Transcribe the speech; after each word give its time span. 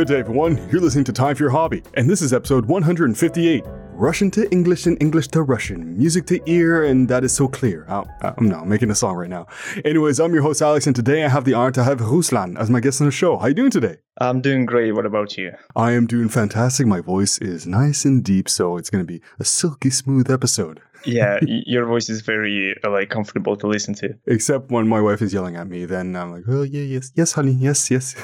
Good 0.00 0.08
day, 0.08 0.18
everyone. 0.18 0.56
You're 0.72 0.80
listening 0.80 1.04
to 1.04 1.12
Time 1.12 1.36
for 1.36 1.42
Your 1.42 1.50
Hobby, 1.50 1.82
and 1.92 2.08
this 2.08 2.22
is 2.22 2.32
episode 2.32 2.64
158 2.64 3.62
Russian 3.92 4.30
to 4.30 4.50
English 4.50 4.86
and 4.86 4.96
English 4.98 5.28
to 5.28 5.42
Russian, 5.42 5.94
music 5.98 6.24
to 6.28 6.40
ear, 6.50 6.84
and 6.84 7.06
that 7.08 7.22
is 7.22 7.34
so 7.34 7.46
clear. 7.46 7.84
Oh, 7.86 8.06
uh, 8.22 8.32
I'm 8.38 8.48
not 8.48 8.66
making 8.66 8.90
a 8.90 8.94
song 8.94 9.16
right 9.16 9.28
now. 9.28 9.46
Anyways, 9.84 10.18
I'm 10.18 10.32
your 10.32 10.42
host, 10.42 10.62
Alex, 10.62 10.86
and 10.86 10.96
today 10.96 11.22
I 11.22 11.28
have 11.28 11.44
the 11.44 11.52
honor 11.52 11.72
to 11.72 11.84
have 11.84 11.98
Ruslan 11.98 12.58
as 12.58 12.70
my 12.70 12.80
guest 12.80 13.02
on 13.02 13.08
the 13.08 13.10
show. 13.10 13.36
How 13.36 13.48
you 13.48 13.54
doing 13.54 13.70
today? 13.70 13.98
I'm 14.18 14.40
doing 14.40 14.64
great. 14.64 14.92
What 14.92 15.04
about 15.04 15.36
you? 15.36 15.52
I 15.76 15.92
am 15.92 16.06
doing 16.06 16.30
fantastic. 16.30 16.86
My 16.86 17.02
voice 17.02 17.36
is 17.36 17.66
nice 17.66 18.06
and 18.06 18.24
deep, 18.24 18.48
so 18.48 18.78
it's 18.78 18.88
going 18.88 19.04
to 19.04 19.06
be 19.06 19.20
a 19.38 19.44
silky 19.44 19.90
smooth 19.90 20.30
episode. 20.30 20.80
Yeah, 21.04 21.38
your 21.46 21.86
voice 21.86 22.08
is 22.08 22.20
very 22.22 22.74
uh, 22.84 22.90
like 22.90 23.10
comfortable 23.10 23.56
to 23.56 23.66
listen 23.66 23.94
to. 23.94 24.14
Except 24.26 24.70
when 24.70 24.88
my 24.88 25.00
wife 25.00 25.22
is 25.22 25.32
yelling 25.32 25.56
at 25.56 25.68
me, 25.68 25.84
then 25.84 26.16
I'm 26.16 26.32
like, 26.32 26.44
"Oh 26.48 26.62
yeah, 26.62 26.82
yes, 26.82 27.12
yes, 27.14 27.32
honey, 27.32 27.52
yes, 27.52 27.90
yes." 27.90 28.14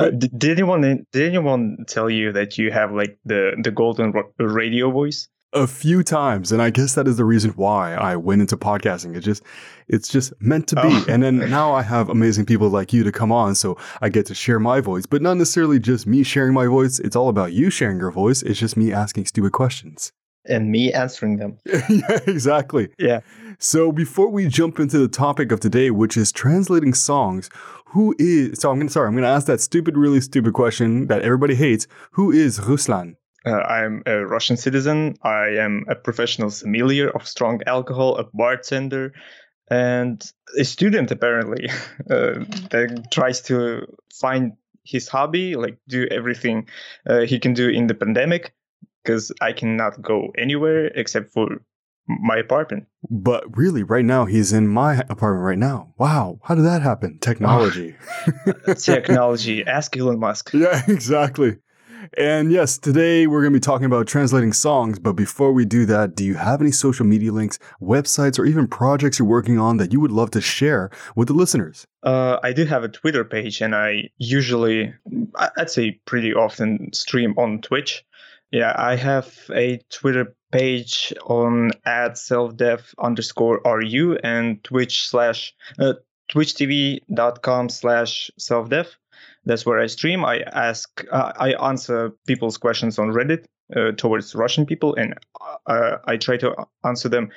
uh, 0.00 0.10
did, 0.10 0.38
did 0.38 0.50
anyone 0.50 0.80
did 1.12 1.28
anyone 1.28 1.84
tell 1.86 2.10
you 2.10 2.32
that 2.32 2.58
you 2.58 2.70
have 2.70 2.92
like 2.92 3.18
the 3.24 3.56
the 3.62 3.70
golden 3.70 4.12
radio 4.38 4.90
voice? 4.90 5.28
a 5.54 5.66
few 5.66 6.02
times 6.02 6.52
and 6.52 6.60
i 6.60 6.68
guess 6.68 6.94
that 6.94 7.08
is 7.08 7.16
the 7.16 7.24
reason 7.24 7.50
why 7.52 7.94
i 7.94 8.14
went 8.14 8.42
into 8.42 8.54
podcasting 8.54 9.16
it 9.16 9.20
just 9.20 9.42
it's 9.88 10.06
just 10.06 10.30
meant 10.42 10.66
to 10.66 10.74
be 10.76 10.82
oh. 10.84 11.04
and 11.08 11.22
then 11.22 11.38
now 11.50 11.72
i 11.72 11.80
have 11.80 12.10
amazing 12.10 12.44
people 12.44 12.68
like 12.68 12.92
you 12.92 13.02
to 13.02 13.10
come 13.10 13.32
on 13.32 13.54
so 13.54 13.74
i 14.02 14.10
get 14.10 14.26
to 14.26 14.34
share 14.34 14.60
my 14.60 14.78
voice 14.78 15.06
but 15.06 15.22
not 15.22 15.38
necessarily 15.38 15.78
just 15.78 16.06
me 16.06 16.22
sharing 16.22 16.52
my 16.52 16.66
voice 16.66 16.98
it's 16.98 17.16
all 17.16 17.30
about 17.30 17.54
you 17.54 17.70
sharing 17.70 17.96
your 17.96 18.10
voice 18.10 18.42
it's 18.42 18.58
just 18.58 18.76
me 18.76 18.92
asking 18.92 19.24
stupid 19.24 19.50
questions 19.52 20.12
and 20.48 20.70
me 20.70 20.92
answering 20.92 21.36
them. 21.36 21.58
yeah, 21.66 22.20
exactly. 22.26 22.88
Yeah. 22.98 23.20
So 23.58 23.90
before 23.92 24.28
we 24.28 24.46
jump 24.46 24.78
into 24.78 24.98
the 24.98 25.08
topic 25.08 25.50
of 25.50 25.60
today, 25.60 25.90
which 25.90 26.16
is 26.16 26.30
translating 26.30 26.94
songs, 26.94 27.50
who 27.86 28.14
is 28.18 28.60
so 28.60 28.70
I'm 28.70 28.78
gonna 28.78 28.90
sorry, 28.90 29.08
I'm 29.08 29.14
gonna 29.14 29.28
ask 29.28 29.46
that 29.46 29.60
stupid, 29.60 29.96
really 29.96 30.20
stupid 30.20 30.52
question 30.54 31.06
that 31.08 31.22
everybody 31.22 31.54
hates. 31.54 31.86
Who 32.12 32.30
is 32.30 32.60
Ruslan? 32.60 33.16
Uh, 33.46 33.60
I'm 33.60 34.02
a 34.06 34.26
Russian 34.26 34.56
citizen. 34.56 35.16
I 35.22 35.56
am 35.56 35.84
a 35.88 35.94
professional 35.94 36.50
sommelier 36.50 37.08
of 37.08 37.26
strong 37.26 37.60
alcohol, 37.66 38.16
a 38.16 38.24
bartender, 38.34 39.12
and 39.70 40.22
a 40.58 40.64
student 40.64 41.10
apparently 41.10 41.68
uh, 42.10 42.44
that 42.70 43.08
tries 43.10 43.40
to 43.42 43.86
find 44.12 44.52
his 44.84 45.08
hobby, 45.08 45.54
like 45.56 45.78
do 45.88 46.06
everything 46.10 46.68
uh, 47.08 47.20
he 47.20 47.38
can 47.38 47.54
do 47.54 47.68
in 47.68 47.86
the 47.86 47.94
pandemic 47.94 48.52
because 49.02 49.32
I 49.40 49.52
cannot 49.52 50.00
go 50.02 50.28
anywhere 50.36 50.86
except 50.86 51.32
for 51.32 51.60
my 52.08 52.36
apartment. 52.36 52.86
But 53.10 53.44
really, 53.56 53.82
right 53.82 54.04
now, 54.04 54.24
he's 54.24 54.52
in 54.52 54.68
my 54.68 55.04
apartment 55.08 55.44
right 55.44 55.58
now. 55.58 55.94
Wow. 55.98 56.40
How 56.42 56.54
did 56.54 56.64
that 56.64 56.82
happen? 56.82 57.18
Technology. 57.18 57.94
Technology. 58.76 59.64
Ask 59.66 59.96
Elon 59.96 60.18
Musk. 60.18 60.52
Yeah, 60.54 60.82
exactly. 60.88 61.58
And 62.16 62.50
yes, 62.50 62.78
today 62.78 63.26
we're 63.26 63.42
going 63.42 63.52
to 63.52 63.56
be 63.56 63.60
talking 63.60 63.84
about 63.84 64.06
translating 64.06 64.52
songs. 64.52 64.98
But 64.98 65.12
before 65.12 65.52
we 65.52 65.64
do 65.64 65.84
that, 65.86 66.14
do 66.14 66.24
you 66.24 66.34
have 66.34 66.60
any 66.60 66.70
social 66.70 67.04
media 67.04 67.32
links, 67.32 67.58
websites, 67.82 68.38
or 68.38 68.46
even 68.46 68.66
projects 68.66 69.18
you're 69.18 69.28
working 69.28 69.58
on 69.58 69.76
that 69.78 69.92
you 69.92 70.00
would 70.00 70.12
love 70.12 70.30
to 70.30 70.40
share 70.40 70.90
with 71.16 71.28
the 71.28 71.34
listeners? 71.34 71.86
Uh, 72.02 72.38
I 72.42 72.52
do 72.52 72.64
have 72.64 72.84
a 72.84 72.88
Twitter 72.88 73.24
page, 73.24 73.60
and 73.60 73.74
I 73.74 74.10
usually, 74.16 74.94
I'd 75.56 75.70
say 75.70 76.00
pretty 76.06 76.32
often, 76.32 76.90
stream 76.92 77.34
on 77.36 77.60
Twitch. 77.60 78.04
Yeah, 78.50 78.74
I 78.76 78.96
have 78.96 79.34
a 79.54 79.78
Twitter 79.90 80.34
page 80.52 81.12
on 81.26 81.72
at 81.84 82.12
selfdev 82.12 82.94
underscore 82.98 83.60
ru 83.64 84.16
and 84.22 84.64
Twitch 84.64 85.06
slash 85.08 85.54
uh, 85.78 85.94
twitchtv.com 86.32 87.68
slash 87.68 88.30
selfdev. 88.40 88.86
That's 89.44 89.66
where 89.66 89.78
I 89.78 89.86
stream. 89.86 90.24
I 90.24 90.40
ask, 90.40 91.04
uh, 91.10 91.32
I 91.36 91.52
answer 91.52 92.12
people's 92.26 92.56
questions 92.56 92.98
on 92.98 93.08
Reddit 93.08 93.44
uh, 93.74 93.92
towards 93.92 94.34
Russian 94.34 94.66
people, 94.66 94.94
and 94.94 95.14
uh, 95.66 95.98
I 96.06 96.16
try 96.16 96.36
to 96.38 96.66
answer 96.84 97.08
them 97.08 97.30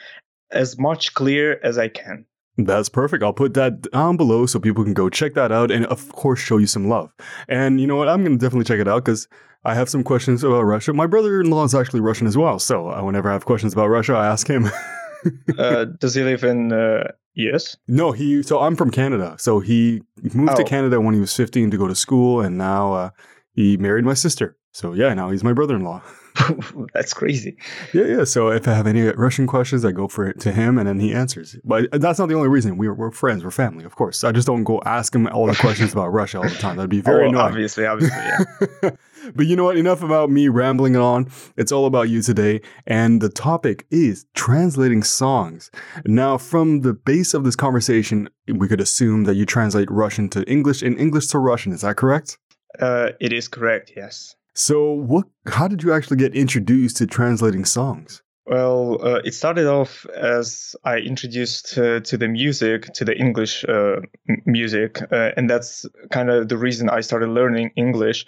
as 0.51 0.77
much 0.77 1.13
clear 1.13 1.59
as 1.63 1.77
I 1.77 1.87
can. 1.87 2.25
That's 2.65 2.89
perfect. 2.89 3.23
I'll 3.23 3.33
put 3.33 3.53
that 3.55 3.89
down 3.91 4.17
below 4.17 4.45
so 4.45 4.59
people 4.59 4.83
can 4.83 4.93
go 4.93 5.09
check 5.09 5.33
that 5.35 5.51
out 5.51 5.71
and, 5.71 5.85
of 5.87 6.11
course, 6.13 6.39
show 6.39 6.57
you 6.57 6.67
some 6.67 6.87
love. 6.87 7.11
And 7.47 7.79
you 7.79 7.87
know 7.87 7.95
what? 7.95 8.09
I'm 8.09 8.23
going 8.23 8.37
to 8.37 8.45
definitely 8.45 8.65
check 8.65 8.79
it 8.79 8.87
out 8.87 9.05
because 9.05 9.27
I 9.63 9.75
have 9.75 9.89
some 9.89 10.03
questions 10.03 10.43
about 10.43 10.63
Russia. 10.63 10.93
My 10.93 11.07
brother 11.07 11.41
in 11.41 11.49
law 11.49 11.63
is 11.63 11.75
actually 11.75 11.99
Russian 12.01 12.27
as 12.27 12.37
well. 12.37 12.59
So 12.59 12.89
uh, 12.89 13.03
whenever 13.03 13.29
I 13.29 13.33
have 13.33 13.45
questions 13.45 13.73
about 13.73 13.87
Russia, 13.87 14.13
I 14.13 14.27
ask 14.27 14.47
him. 14.47 14.69
uh, 15.57 15.85
does 15.99 16.15
he 16.15 16.23
live 16.23 16.43
in 16.43 16.73
uh, 16.73 17.11
US? 17.35 17.77
No, 17.87 18.11
he. 18.11 18.41
So 18.41 18.59
I'm 18.59 18.75
from 18.75 18.89
Canada. 18.89 19.35
So 19.37 19.59
he 19.59 20.01
moved 20.33 20.53
oh. 20.53 20.55
to 20.55 20.63
Canada 20.63 20.99
when 20.99 21.13
he 21.13 21.19
was 21.19 21.35
15 21.35 21.71
to 21.71 21.77
go 21.77 21.87
to 21.87 21.95
school. 21.95 22.41
And 22.41 22.57
now 22.57 22.93
uh, 22.93 23.09
he 23.53 23.77
married 23.77 24.05
my 24.05 24.15
sister. 24.15 24.57
So 24.73 24.93
yeah, 24.93 25.13
now 25.13 25.29
he's 25.29 25.43
my 25.43 25.53
brother 25.53 25.75
in 25.75 25.83
law. 25.83 26.01
that's 26.93 27.13
crazy. 27.13 27.57
Yeah, 27.93 28.05
yeah. 28.05 28.23
So 28.23 28.49
if 28.49 28.67
I 28.67 28.73
have 28.73 28.87
any 28.87 29.01
Russian 29.01 29.47
questions, 29.47 29.83
I 29.83 29.91
go 29.91 30.07
for 30.07 30.27
it 30.27 30.39
to 30.41 30.51
him, 30.51 30.77
and 30.77 30.87
then 30.87 30.99
he 30.99 31.13
answers. 31.13 31.57
But 31.63 31.89
that's 31.91 32.19
not 32.19 32.29
the 32.29 32.35
only 32.35 32.47
reason. 32.47 32.77
We're 32.77 32.93
we're 32.93 33.11
friends. 33.11 33.43
We're 33.43 33.51
family, 33.51 33.83
of 33.85 33.95
course. 33.95 34.23
I 34.23 34.31
just 34.31 34.47
don't 34.47 34.63
go 34.63 34.81
ask 34.85 35.13
him 35.13 35.27
all 35.27 35.47
the 35.47 35.55
questions 35.55 35.91
about 35.93 36.07
Russia 36.07 36.37
all 36.37 36.47
the 36.47 36.55
time. 36.55 36.77
That'd 36.77 36.89
be 36.89 37.01
very 37.11 37.25
oh, 37.25 37.29
annoying. 37.29 37.45
Obviously, 37.45 37.85
obviously, 37.85 38.17
yeah. 38.17 38.91
but 39.35 39.45
you 39.45 39.55
know 39.55 39.65
what? 39.65 39.77
Enough 39.77 40.03
about 40.03 40.29
me 40.29 40.47
rambling 40.47 40.95
on. 40.95 41.29
It's 41.57 41.71
all 41.71 41.85
about 41.85 42.09
you 42.09 42.21
today, 42.21 42.61
and 42.87 43.21
the 43.21 43.29
topic 43.29 43.85
is 43.91 44.25
translating 44.33 45.03
songs. 45.03 45.69
Now, 46.05 46.37
from 46.37 46.81
the 46.81 46.93
base 46.93 47.33
of 47.33 47.43
this 47.43 47.55
conversation, 47.55 48.29
we 48.47 48.67
could 48.67 48.81
assume 48.81 49.25
that 49.25 49.35
you 49.35 49.45
translate 49.45 49.91
Russian 49.91 50.29
to 50.29 50.43
English 50.49 50.81
and 50.81 50.97
English 50.99 51.27
to 51.27 51.39
Russian. 51.39 51.73
Is 51.73 51.81
that 51.81 51.97
correct? 51.97 52.37
Uh, 52.79 53.09
it 53.19 53.33
is 53.33 53.47
correct. 53.47 53.91
Yes. 53.95 54.35
So, 54.53 54.91
what? 54.91 55.27
How 55.47 55.67
did 55.67 55.81
you 55.83 55.93
actually 55.93 56.17
get 56.17 56.35
introduced 56.35 56.97
to 56.97 57.07
translating 57.07 57.65
songs? 57.65 58.21
Well, 58.45 58.99
uh, 59.01 59.21
it 59.23 59.33
started 59.33 59.67
off 59.67 60.05
as 60.07 60.75
I 60.83 60.97
introduced 60.97 61.77
uh, 61.77 62.01
to 62.01 62.17
the 62.17 62.27
music, 62.27 62.91
to 62.93 63.05
the 63.05 63.17
English 63.17 63.63
uh, 63.63 64.01
music, 64.45 65.01
uh, 65.11 65.31
and 65.37 65.49
that's 65.49 65.85
kind 66.09 66.29
of 66.29 66.49
the 66.49 66.57
reason 66.57 66.89
I 66.89 67.01
started 67.01 67.29
learning 67.29 67.71
English 67.77 68.25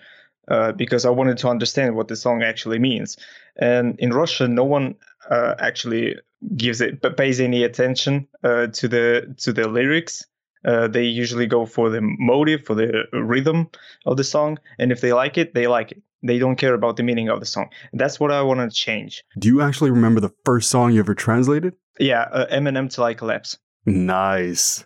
uh, 0.47 0.72
because 0.72 1.06
I 1.06 1.09
wanted 1.09 1.39
to 1.39 1.50
understand 1.50 1.95
what 1.95 2.07
the 2.07 2.16
song 2.16 2.41
actually 2.41 2.79
means. 2.79 3.17
And 3.57 4.00
in 4.00 4.13
Russia, 4.13 4.47
no 4.47 4.63
one 4.63 4.95
uh, 5.29 5.56
actually 5.59 6.16
gives 6.56 6.79
it, 6.79 7.01
pays 7.17 7.41
any 7.41 7.63
attention 7.63 8.28
to 8.44 8.88
the 8.88 9.35
to 9.39 9.51
the 9.51 9.67
lyrics. 9.67 10.25
they 10.63 11.03
usually 11.03 11.47
go 11.47 11.66
for 11.66 11.89
the 11.89 12.01
motive, 12.01 12.66
for 12.66 12.75
the 12.75 13.03
rhythm 13.12 13.69
of 14.06 14.16
the 14.16 14.23
song, 14.23 14.59
and 14.79 14.91
if 14.91 15.01
they 15.01 15.12
like 15.12 15.38
it, 15.38 15.53
they 15.53 15.67
like 15.67 15.91
it. 15.91 16.01
They 16.23 16.39
don't 16.39 16.56
care 16.56 16.73
about 16.73 16.95
the 16.95 17.03
meaning 17.03 17.29
of 17.29 17.39
the 17.39 17.45
song. 17.45 17.69
That's 17.91 18.19
what 18.19 18.31
I 18.31 18.41
want 18.41 18.59
to 18.61 18.75
change. 18.75 19.23
Do 19.38 19.47
you 19.47 19.61
actually 19.61 19.91
remember 19.91 20.22
the 20.22 20.34
first 20.45 20.69
song 20.69 20.94
you 20.94 21.00
ever 21.00 21.13
translated? 21.13 21.73
Yeah, 22.00 22.22
uh, 22.31 22.47
Eminem 22.47 22.89
Till 22.89 23.03
I 23.03 23.13
Collapse. 23.13 23.57
Nice. 23.85 24.85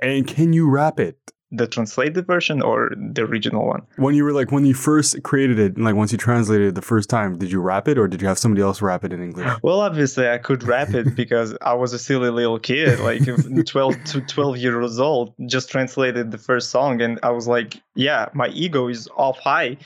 And 0.00 0.26
can 0.26 0.52
you 0.52 0.70
rap 0.70 1.00
it? 1.00 1.18
The 1.52 1.66
translated 1.68 2.26
version 2.26 2.60
or 2.60 2.90
the 2.96 3.22
original 3.22 3.66
one? 3.66 3.82
When 3.96 4.14
you 4.14 4.24
were 4.24 4.32
like, 4.32 4.50
when 4.50 4.66
you 4.66 4.74
first 4.74 5.22
created 5.22 5.58
it, 5.58 5.78
like 5.78 5.94
once 5.94 6.10
you 6.10 6.18
translated 6.18 6.68
it 6.68 6.74
the 6.74 6.82
first 6.82 7.08
time, 7.08 7.38
did 7.38 7.52
you 7.52 7.60
rap 7.60 7.86
it 7.86 7.98
or 7.98 8.08
did 8.08 8.20
you 8.20 8.26
have 8.26 8.38
somebody 8.38 8.62
else 8.62 8.82
rap 8.82 9.04
it 9.04 9.12
in 9.12 9.22
English? 9.22 9.46
Well, 9.62 9.80
obviously, 9.80 10.28
I 10.28 10.38
could 10.38 10.62
rap 10.64 10.94
it 10.94 11.14
because 11.22 11.56
I 11.62 11.74
was 11.74 11.92
a 11.92 11.98
silly 11.98 12.30
little 12.30 12.58
kid, 12.58 12.98
like 13.00 13.22
12 13.66 14.04
to 14.04 14.20
12 14.20 14.56
years 14.58 14.98
old, 14.98 15.34
just 15.46 15.70
translated 15.70 16.30
the 16.30 16.38
first 16.38 16.70
song. 16.70 17.00
And 17.00 17.20
I 17.22 17.30
was 17.30 17.46
like, 17.46 17.80
yeah, 17.94 18.28
my 18.34 18.48
ego 18.48 18.88
is 18.88 19.08
off 19.16 19.38
high. 19.38 19.76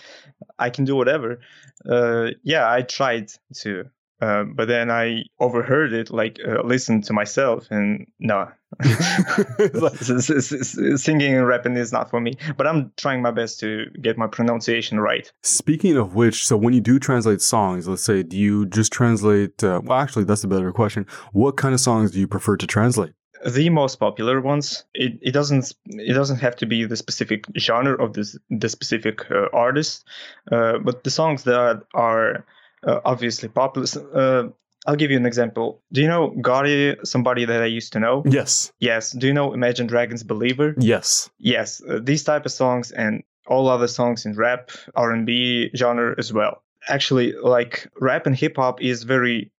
I 0.58 0.70
can 0.70 0.84
do 0.84 0.96
whatever. 0.96 1.40
Uh, 1.88 2.30
yeah, 2.42 2.70
I 2.70 2.82
tried 2.82 3.30
to, 3.56 3.84
uh, 4.20 4.44
but 4.44 4.68
then 4.68 4.90
I 4.90 5.24
overheard 5.38 5.92
it, 5.92 6.10
like 6.10 6.38
uh, 6.46 6.62
listened 6.62 7.04
to 7.04 7.12
myself, 7.12 7.66
and 7.70 8.06
no, 8.18 8.50
singing 10.96 11.34
and 11.34 11.46
rapping 11.46 11.76
is 11.76 11.92
not 11.92 12.10
for 12.10 12.20
me. 12.20 12.34
But 12.56 12.66
I'm 12.66 12.92
trying 12.96 13.22
my 13.22 13.30
best 13.30 13.60
to 13.60 13.86
get 14.02 14.18
my 14.18 14.26
pronunciation 14.26 15.00
right. 15.00 15.30
Speaking 15.42 15.96
of 15.96 16.14
which, 16.14 16.46
so 16.46 16.56
when 16.56 16.74
you 16.74 16.80
do 16.80 16.98
translate 16.98 17.40
songs, 17.40 17.88
let's 17.88 18.02
say, 18.02 18.22
do 18.22 18.36
you 18.36 18.66
just 18.66 18.92
translate? 18.92 19.62
Uh, 19.64 19.80
well, 19.82 19.98
actually, 19.98 20.24
that's 20.24 20.44
a 20.44 20.48
better 20.48 20.72
question. 20.72 21.06
What 21.32 21.56
kind 21.56 21.74
of 21.74 21.80
songs 21.80 22.10
do 22.10 22.20
you 22.20 22.28
prefer 22.28 22.56
to 22.56 22.66
translate? 22.66 23.12
the 23.46 23.70
most 23.70 23.96
popular 23.96 24.40
ones 24.40 24.84
it, 24.92 25.18
it 25.22 25.30
doesn't 25.30 25.72
it 25.86 26.12
doesn't 26.12 26.38
have 26.38 26.56
to 26.56 26.66
be 26.66 26.84
the 26.84 26.96
specific 26.96 27.46
genre 27.56 27.94
of 28.02 28.12
this 28.12 28.36
the 28.50 28.68
specific 28.68 29.30
uh, 29.30 29.46
artist 29.54 30.04
uh, 30.52 30.76
but 30.78 31.04
the 31.04 31.10
songs 31.10 31.44
that 31.44 31.82
are 31.94 32.44
uh, 32.86 33.00
obviously 33.04 33.48
popular 33.48 33.86
uh, 34.14 34.48
I'll 34.86 34.96
give 34.96 35.10
you 35.10 35.16
an 35.18 35.26
example. 35.26 35.82
Do 35.92 36.00
you 36.00 36.08
know 36.08 36.30
Gotye, 36.38 37.06
somebody 37.06 37.44
that 37.44 37.62
I 37.62 37.66
used 37.66 37.92
to 37.92 38.00
know? 38.00 38.22
Yes. 38.26 38.72
Yes. 38.80 39.12
Do 39.12 39.26
you 39.26 39.34
know 39.34 39.52
Imagine 39.52 39.86
Dragons 39.86 40.22
Believer? 40.22 40.74
Yes. 40.78 41.30
Yes. 41.38 41.82
Uh, 41.86 42.00
these 42.02 42.24
type 42.24 42.46
of 42.46 42.52
songs 42.52 42.90
and 42.90 43.22
all 43.46 43.68
other 43.68 43.88
songs 43.88 44.24
in 44.24 44.34
rap, 44.36 44.70
R&B 44.94 45.70
genre 45.76 46.14
as 46.16 46.32
well. 46.32 46.62
Actually, 46.88 47.34
like 47.42 47.88
rap 48.00 48.26
and 48.26 48.34
hip 48.34 48.56
hop 48.56 48.80
is 48.80 49.02
very 49.02 49.52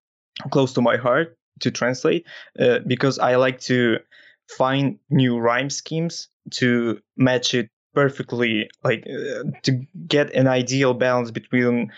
close 0.49 0.73
to 0.73 0.81
my 0.81 0.97
heart 0.97 1.37
to 1.59 1.69
translate 1.69 2.25
uh, 2.59 2.79
because 2.87 3.19
I 3.19 3.35
like 3.35 3.59
to 3.61 3.99
find 4.57 4.97
new 5.09 5.37
rhyme 5.37 5.69
schemes 5.69 6.29
to 6.51 6.99
match 7.15 7.53
it 7.53 7.69
perfectly 7.93 8.69
like 8.83 9.05
uh, 9.05 9.43
to 9.63 9.85
get 10.07 10.33
an 10.33 10.47
ideal 10.47 10.93
balance 10.93 11.29
between 11.29 11.91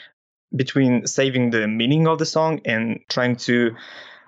between 0.55 1.07
saving 1.07 1.49
the 1.49 1.67
meaning 1.67 2.07
of 2.07 2.19
the 2.19 2.25
song 2.25 2.61
and 2.65 2.99
trying 3.09 3.35
to 3.35 3.75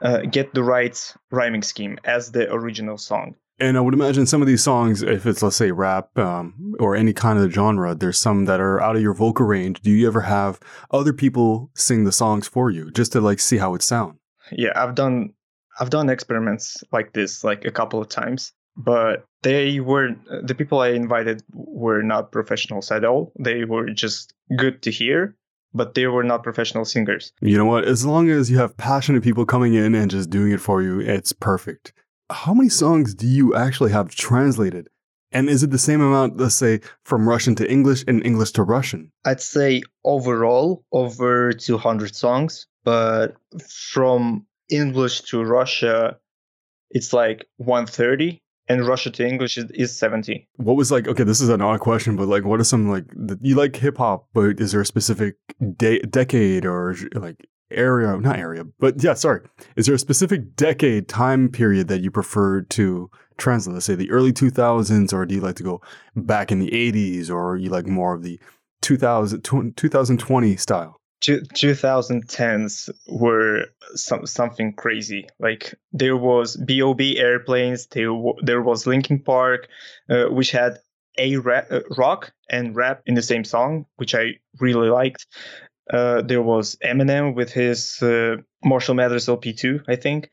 uh, 0.01 0.21
get 0.21 0.53
the 0.53 0.63
right 0.63 1.13
rhyming 1.31 1.63
scheme 1.63 1.97
as 2.03 2.31
the 2.31 2.51
original 2.51 2.97
song. 2.97 3.35
And 3.57 3.77
I 3.77 3.81
would 3.81 3.93
imagine 3.93 4.25
some 4.25 4.41
of 4.41 4.47
these 4.47 4.63
songs, 4.63 5.01
if 5.01 5.25
it's 5.25 5.41
let's 5.41 5.55
say 5.55 5.71
rap 5.71 6.17
um, 6.17 6.75
or 6.77 6.95
any 6.95 7.13
kind 7.13 7.39
of 7.39 7.53
genre, 7.53 7.95
there's 7.95 8.17
some 8.17 8.45
that 8.45 8.59
are 8.59 8.81
out 8.81 8.97
of 8.97 9.01
your 9.01 9.13
vocal 9.13 9.45
range. 9.45 9.79
Do 9.81 9.91
you 9.91 10.07
ever 10.07 10.21
have 10.21 10.59
other 10.91 11.13
people 11.13 11.69
sing 11.73 12.03
the 12.03 12.11
songs 12.11 12.47
for 12.49 12.69
you 12.69 12.91
just 12.91 13.13
to 13.13 13.21
like 13.21 13.39
see 13.39 13.57
how 13.57 13.73
it 13.73 13.81
sounds? 13.81 14.19
Yeah, 14.51 14.73
I've 14.75 14.95
done 14.95 15.33
I've 15.79 15.89
done 15.89 16.09
experiments 16.09 16.83
like 16.91 17.13
this 17.13 17.43
like 17.43 17.63
a 17.63 17.71
couple 17.71 18.01
of 18.01 18.09
times, 18.09 18.51
but 18.75 19.25
they 19.41 19.79
were 19.79 20.09
the 20.43 20.55
people 20.55 20.81
I 20.81 20.89
invited 20.89 21.41
were 21.53 22.01
not 22.01 22.33
professionals 22.33 22.91
at 22.91 23.05
all. 23.05 23.31
They 23.39 23.63
were 23.63 23.89
just 23.89 24.33
good 24.57 24.81
to 24.81 24.91
hear, 24.91 25.33
but 25.75 25.93
they 25.93 26.07
were 26.07 26.23
not 26.23 26.41
professional 26.41 26.85
singers. 26.85 27.31
You 27.41 27.57
know 27.57 27.65
what? 27.65 27.85
As 27.85 28.05
long 28.05 28.29
as 28.29 28.49
you 28.49 28.57
have 28.57 28.75
passionate 28.77 29.23
people 29.23 29.45
coming 29.45 29.75
in 29.75 29.93
and 29.93 30.09
just 30.09 30.31
doing 30.31 30.51
it 30.51 30.61
for 30.61 30.81
you, 30.81 30.99
it's 30.99 31.33
perfect 31.33 31.93
how 32.29 32.53
many 32.53 32.69
songs 32.69 33.13
do 33.13 33.27
you 33.27 33.55
actually 33.55 33.91
have 33.91 34.13
translated? 34.13 34.89
And 35.31 35.49
is 35.49 35.63
it 35.63 35.71
the 35.71 35.77
same 35.77 36.01
amount, 36.01 36.37
let's 36.37 36.55
say, 36.55 36.79
from 37.03 37.27
Russian 37.27 37.55
to 37.55 37.69
English 37.69 38.05
and 38.07 38.25
English 38.25 38.51
to 38.51 38.63
Russian? 38.63 39.11
I'd 39.25 39.41
say 39.41 39.81
overall 40.03 40.85
over 40.91 41.51
200 41.51 42.15
songs, 42.15 42.67
but 42.83 43.35
from 43.67 44.45
English 44.69 45.21
to 45.23 45.43
Russia, 45.43 46.17
it's 46.89 47.11
like 47.11 47.47
130 47.57 48.41
and 48.67 48.87
Russia 48.87 49.11
to 49.11 49.27
English 49.27 49.57
is, 49.57 49.65
is 49.71 49.97
70. 49.97 50.47
What 50.57 50.75
was 50.75 50.91
like, 50.91 51.07
okay, 51.07 51.23
this 51.23 51.41
is 51.41 51.49
an 51.49 51.61
odd 51.61 51.79
question, 51.79 52.15
but 52.15 52.27
like, 52.27 52.45
what 52.45 52.59
are 52.59 52.63
some 52.63 52.89
like, 52.89 53.05
you 53.41 53.55
like 53.55 53.75
hip 53.75 53.97
hop, 53.97 54.27
but 54.33 54.59
is 54.59 54.71
there 54.71 54.81
a 54.81 54.85
specific 54.85 55.35
de- 55.77 56.01
decade 56.01 56.65
or 56.65 56.95
like 57.13 57.47
area, 57.71 58.17
not 58.17 58.37
area, 58.37 58.63
but 58.79 59.03
yeah, 59.03 59.13
sorry. 59.13 59.41
Is 59.75 59.85
there 59.85 59.95
a 59.95 59.99
specific 59.99 60.55
decade 60.55 61.07
time 61.07 61.49
period 61.49 61.87
that 61.87 62.01
you 62.01 62.11
prefer 62.11 62.61
to 62.61 63.09
translate? 63.37 63.75
Let's 63.75 63.85
say 63.85 63.95
the 63.95 64.11
early 64.11 64.33
2000s, 64.33 65.13
or 65.13 65.25
do 65.25 65.35
you 65.35 65.41
like 65.41 65.55
to 65.57 65.63
go 65.63 65.81
back 66.15 66.51
in 66.51 66.59
the 66.59 66.71
80s, 66.71 67.29
or 67.29 67.57
you 67.57 67.69
like 67.69 67.87
more 67.87 68.13
of 68.13 68.23
the 68.23 68.39
2000, 68.81 69.41
2020 69.41 70.55
style? 70.57 71.01
2010s 71.25 72.89
were 73.07 73.65
some, 73.95 74.25
something 74.25 74.73
crazy. 74.73 75.27
Like 75.39 75.75
there 75.91 76.17
was 76.17 76.57
B.o.B. 76.57 77.17
airplanes, 77.17 77.87
there, 77.87 78.11
there 78.41 78.61
was 78.61 78.87
Linkin 78.87 79.19
Park, 79.19 79.67
uh, 80.09 80.25
which 80.25 80.51
had 80.51 80.79
a 81.17 81.37
rap, 81.37 81.67
uh, 81.71 81.81
rock 81.97 82.33
and 82.49 82.75
rap 82.75 83.01
in 83.05 83.15
the 83.15 83.21
same 83.21 83.43
song, 83.43 83.85
which 83.95 84.13
I 84.13 84.39
really 84.59 84.89
liked. 84.89 85.25
Uh, 85.91 86.21
there 86.21 86.41
was 86.41 86.77
Eminem 86.83 87.35
with 87.35 87.51
his 87.51 88.01
uh, 88.01 88.37
Marshall 88.63 88.95
Mathers 88.95 89.27
LP2, 89.27 89.83
I 89.87 89.95
think. 89.95 90.31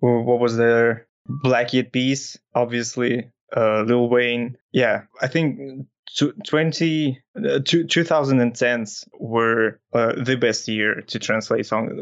What 0.00 0.40
was 0.40 0.56
there? 0.56 1.06
Black 1.26 1.74
Eyed 1.74 1.90
Peas, 1.92 2.38
obviously. 2.54 3.30
Uh, 3.56 3.82
Lil 3.82 4.08
Wayne. 4.10 4.58
Yeah, 4.72 5.02
I 5.22 5.28
think 5.28 5.86
20, 6.16 7.22
uh, 7.36 7.40
2010s 7.40 9.04
were 9.18 9.80
uh, 9.92 10.12
the 10.16 10.36
best 10.36 10.68
year 10.68 11.02
to 11.02 11.18
translate 11.18 11.66
songs. 11.66 11.92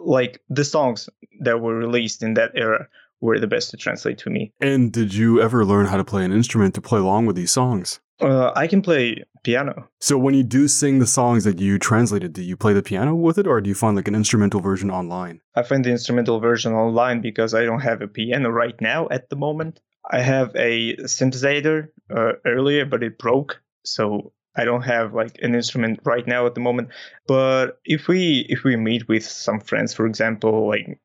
Like 0.00 0.40
the 0.48 0.64
songs 0.64 1.08
that 1.40 1.60
were 1.60 1.74
released 1.74 2.22
in 2.22 2.34
that 2.34 2.52
era 2.54 2.88
were 3.20 3.38
the 3.38 3.46
best 3.46 3.70
to 3.70 3.76
translate 3.76 4.18
to 4.18 4.30
me. 4.30 4.52
And 4.60 4.92
did 4.92 5.14
you 5.14 5.40
ever 5.40 5.64
learn 5.64 5.86
how 5.86 5.96
to 5.96 6.04
play 6.04 6.24
an 6.24 6.32
instrument 6.32 6.74
to 6.74 6.80
play 6.80 7.00
along 7.00 7.26
with 7.26 7.36
these 7.36 7.52
songs? 7.52 8.00
Uh, 8.20 8.50
I 8.56 8.66
can 8.66 8.80
play 8.80 9.22
piano. 9.42 9.88
So 10.00 10.16
when 10.16 10.34
you 10.34 10.42
do 10.42 10.68
sing 10.68 10.98
the 10.98 11.06
songs 11.06 11.44
that 11.44 11.60
you 11.60 11.78
translated, 11.78 12.32
do 12.32 12.42
you 12.42 12.56
play 12.56 12.72
the 12.72 12.82
piano 12.82 13.14
with 13.14 13.38
it, 13.38 13.46
or 13.46 13.60
do 13.60 13.68
you 13.68 13.74
find 13.74 13.94
like 13.94 14.08
an 14.08 14.14
instrumental 14.14 14.60
version 14.60 14.90
online? 14.90 15.40
I 15.54 15.62
find 15.62 15.84
the 15.84 15.90
instrumental 15.90 16.40
version 16.40 16.72
online 16.72 17.20
because 17.20 17.52
I 17.54 17.64
don't 17.64 17.80
have 17.80 18.00
a 18.00 18.08
piano 18.08 18.50
right 18.50 18.78
now 18.80 19.06
at 19.10 19.28
the 19.28 19.36
moment. 19.36 19.80
I 20.10 20.20
have 20.20 20.54
a 20.54 20.96
synthesizer 20.98 21.88
uh, 22.14 22.32
earlier, 22.44 22.84
but 22.84 23.02
it 23.02 23.18
broke, 23.18 23.60
so 23.84 24.32
I 24.56 24.64
don't 24.64 24.82
have 24.82 25.14
like 25.14 25.38
an 25.42 25.54
instrument 25.54 26.00
right 26.04 26.26
now 26.26 26.46
at 26.46 26.54
the 26.54 26.60
moment. 26.60 26.88
But 27.26 27.78
if 27.84 28.08
we 28.08 28.46
if 28.48 28.64
we 28.64 28.76
meet 28.76 29.08
with 29.08 29.24
some 29.24 29.60
friends, 29.60 29.92
for 29.92 30.06
example, 30.06 30.68
like 30.68 30.98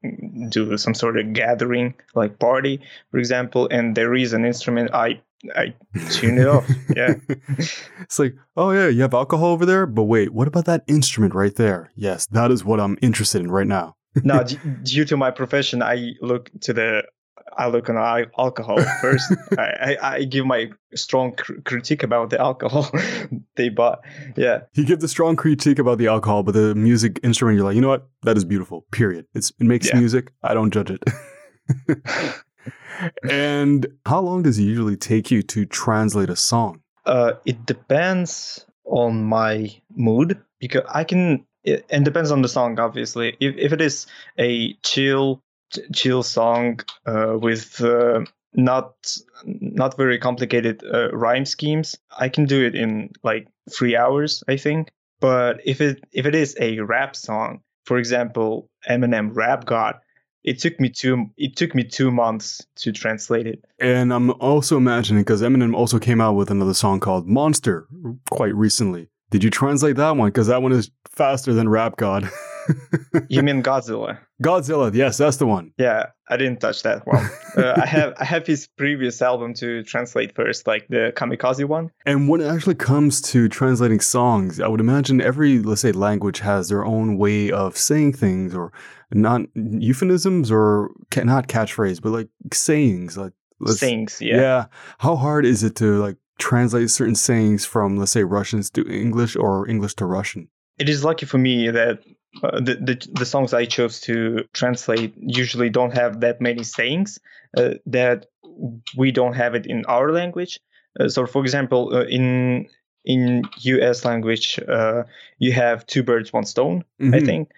do 0.49 0.77
some 0.77 0.93
sort 0.93 1.17
of 1.17 1.33
gathering, 1.33 1.95
like 2.15 2.39
party, 2.39 2.79
for 3.11 3.17
example, 3.17 3.67
and 3.71 3.95
there 3.95 4.15
is 4.15 4.33
an 4.33 4.45
instrument, 4.45 4.91
I 4.93 5.21
I 5.55 5.73
tune 6.11 6.37
it 6.37 6.47
off. 6.47 6.69
Yeah. 6.95 7.15
it's 8.01 8.19
like, 8.19 8.35
oh 8.55 8.71
yeah, 8.71 8.87
you 8.87 9.01
have 9.01 9.13
alcohol 9.13 9.49
over 9.49 9.65
there, 9.65 9.85
but 9.85 10.03
wait, 10.03 10.33
what 10.33 10.47
about 10.47 10.65
that 10.65 10.83
instrument 10.87 11.33
right 11.33 11.55
there? 11.55 11.91
Yes, 11.95 12.27
that 12.27 12.51
is 12.51 12.63
what 12.63 12.79
I'm 12.79 12.97
interested 13.01 13.41
in 13.41 13.51
right 13.51 13.67
now. 13.67 13.95
now, 14.23 14.43
d- 14.43 14.59
due 14.83 15.05
to 15.05 15.17
my 15.17 15.31
profession, 15.31 15.81
I 15.81 16.11
look 16.21 16.51
to 16.61 16.73
the 16.73 17.03
I 17.57 17.67
look 17.67 17.89
on 17.89 17.97
alcohol 18.37 18.81
first. 19.01 19.33
I, 19.57 19.97
I, 20.01 20.13
I, 20.15 20.23
give 20.23 20.45
my 20.45 20.69
strong 20.95 21.35
cr- 21.35 21.59
critique 21.63 22.03
about 22.03 22.29
the 22.29 22.39
alcohol 22.39 22.89
they 23.55 23.69
bought. 23.69 24.01
Yeah. 24.35 24.61
You 24.73 24.85
give 24.85 24.99
the 24.99 25.07
strong 25.07 25.35
critique 25.35 25.79
about 25.79 25.97
the 25.97 26.07
alcohol, 26.07 26.43
but 26.43 26.53
the 26.53 26.75
music 26.75 27.19
instrument, 27.23 27.57
you're 27.57 27.65
like, 27.65 27.75
you 27.75 27.81
know 27.81 27.89
what? 27.89 28.07
That 28.23 28.37
is 28.37 28.45
beautiful. 28.45 28.85
Period. 28.91 29.25
It's 29.33 29.51
it 29.59 29.65
makes 29.65 29.87
yeah. 29.87 29.99
music. 29.99 30.31
I 30.43 30.53
don't 30.53 30.71
judge 30.71 30.91
it. 30.91 31.03
and 33.29 33.87
how 34.05 34.21
long 34.21 34.43
does 34.43 34.57
it 34.59 34.63
usually 34.63 34.97
take 34.97 35.31
you 35.31 35.41
to 35.43 35.65
translate 35.65 36.29
a 36.29 36.35
song? 36.35 36.81
Uh, 37.05 37.33
it 37.45 37.65
depends 37.65 38.65
on 38.85 39.23
my 39.23 39.73
mood 39.95 40.39
because 40.59 40.83
I 40.89 41.03
can. 41.03 41.45
It, 41.63 41.85
and 41.91 42.03
depends 42.03 42.31
on 42.31 42.41
the 42.41 42.49
song, 42.49 42.79
obviously. 42.79 43.37
If 43.39 43.55
if 43.57 43.71
it 43.71 43.81
is 43.81 44.07
a 44.39 44.73
chill 44.83 45.43
chill 45.93 46.23
song 46.23 46.79
uh, 47.05 47.37
with 47.39 47.81
uh, 47.81 48.21
not 48.53 48.93
not 49.45 49.97
very 49.97 50.19
complicated 50.19 50.83
uh, 50.83 51.11
rhyme 51.11 51.45
schemes, 51.45 51.97
I 52.17 52.29
can 52.29 52.45
do 52.45 52.65
it 52.65 52.75
in 52.75 53.11
like 53.23 53.47
three 53.71 53.95
hours, 53.95 54.43
I 54.47 54.57
think. 54.57 54.91
But 55.19 55.61
if 55.65 55.81
it 55.81 56.03
if 56.11 56.25
it 56.25 56.35
is 56.35 56.55
a 56.59 56.79
rap 56.79 57.15
song, 57.15 57.61
for 57.85 57.97
example, 57.97 58.69
Eminem 58.89 59.31
Rap 59.33 59.65
God, 59.65 59.95
it 60.43 60.59
took 60.59 60.79
me 60.79 60.89
two 60.89 61.29
it 61.37 61.55
took 61.55 61.75
me 61.75 61.83
two 61.83 62.11
months 62.11 62.65
to 62.77 62.91
translate 62.91 63.47
it. 63.47 63.63
And 63.79 64.13
i'm 64.13 64.31
also 64.41 64.77
imagining 64.77 65.23
because 65.23 65.41
eminem 65.41 65.75
also 65.75 65.99
came 65.99 66.21
out 66.21 66.33
with 66.33 66.49
another 66.49 66.73
song 66.73 66.99
called 66.99 67.27
monster 67.27 67.87
quite 68.31 68.55
recently. 68.55 69.09
Did 69.29 69.43
you 69.43 69.49
translate 69.49 69.95
that 69.95 70.17
one? 70.17 70.29
Because 70.29 70.47
that 70.47 70.61
one 70.61 70.71
is 70.71 70.91
faster 71.09 71.53
than 71.53 71.69
rap 71.69 71.97
god 71.97 72.29
you 73.29 73.41
mean 73.41 73.61
godzilla 73.61 74.17
godzilla 74.41 74.93
yes 74.93 75.17
that's 75.17 75.37
the 75.37 75.45
one 75.45 75.73
yeah 75.77 76.07
i 76.29 76.37
didn't 76.37 76.59
touch 76.59 76.83
that 76.83 77.05
one 77.05 77.29
uh, 77.57 77.73
i 77.81 77.85
have 77.85 78.13
i 78.19 78.23
have 78.23 78.45
his 78.45 78.67
previous 78.77 79.21
album 79.21 79.53
to 79.53 79.83
translate 79.83 80.33
first 80.35 80.67
like 80.67 80.87
the 80.89 81.11
kamikaze 81.15 81.65
one 81.65 81.89
and 82.05 82.29
when 82.29 82.41
it 82.41 82.47
actually 82.47 82.75
comes 82.75 83.21
to 83.21 83.47
translating 83.49 83.99
songs 83.99 84.59
i 84.59 84.67
would 84.67 84.79
imagine 84.79 85.21
every 85.21 85.59
let's 85.59 85.81
say 85.81 85.91
language 85.91 86.39
has 86.39 86.69
their 86.69 86.85
own 86.85 87.17
way 87.17 87.51
of 87.51 87.77
saying 87.77 88.13
things 88.13 88.53
or 88.55 88.71
not 89.13 89.41
euphemisms 89.55 90.51
or 90.51 90.91
not 91.17 91.47
catchphrase, 91.47 92.01
but 92.01 92.09
like 92.09 92.29
sayings, 92.53 93.17
like 93.17 93.33
sayings. 93.65 94.21
Yeah. 94.21 94.35
Yeah. 94.37 94.65
How 94.99 95.15
hard 95.15 95.45
is 95.45 95.63
it 95.63 95.75
to 95.77 95.99
like 95.99 96.17
translate 96.39 96.89
certain 96.89 97.15
sayings 97.15 97.65
from, 97.65 97.97
let's 97.97 98.11
say, 98.11 98.23
Russians 98.23 98.69
to 98.71 98.87
English 98.87 99.35
or 99.35 99.67
English 99.67 99.95
to 99.95 100.05
Russian? 100.05 100.49
It 100.79 100.89
is 100.89 101.03
lucky 101.03 101.25
for 101.25 101.37
me 101.37 101.69
that 101.69 101.99
uh, 102.43 102.59
the, 102.59 102.75
the, 102.75 103.07
the 103.13 103.25
songs 103.25 103.53
I 103.53 103.65
chose 103.65 103.99
to 104.01 104.45
translate 104.53 105.13
usually 105.17 105.69
don't 105.69 105.93
have 105.93 106.21
that 106.21 106.41
many 106.41 106.63
sayings 106.63 107.19
uh, 107.57 107.75
that 107.87 108.27
we 108.95 109.11
don't 109.11 109.33
have 109.33 109.55
it 109.55 109.65
in 109.65 109.85
our 109.85 110.11
language. 110.11 110.59
Uh, 110.99 111.09
so, 111.09 111.25
for 111.25 111.41
example, 111.41 111.91
uh, 111.93 112.03
in 112.03 112.67
in 113.03 113.43
U.S. 113.61 114.05
language, 114.05 114.59
uh, 114.67 115.03
you 115.39 115.51
have 115.53 115.87
two 115.87 116.03
birds, 116.03 116.31
one 116.31 116.45
stone. 116.45 116.83
Mm-hmm. 117.01 117.15
I 117.15 117.19
think 117.21 117.49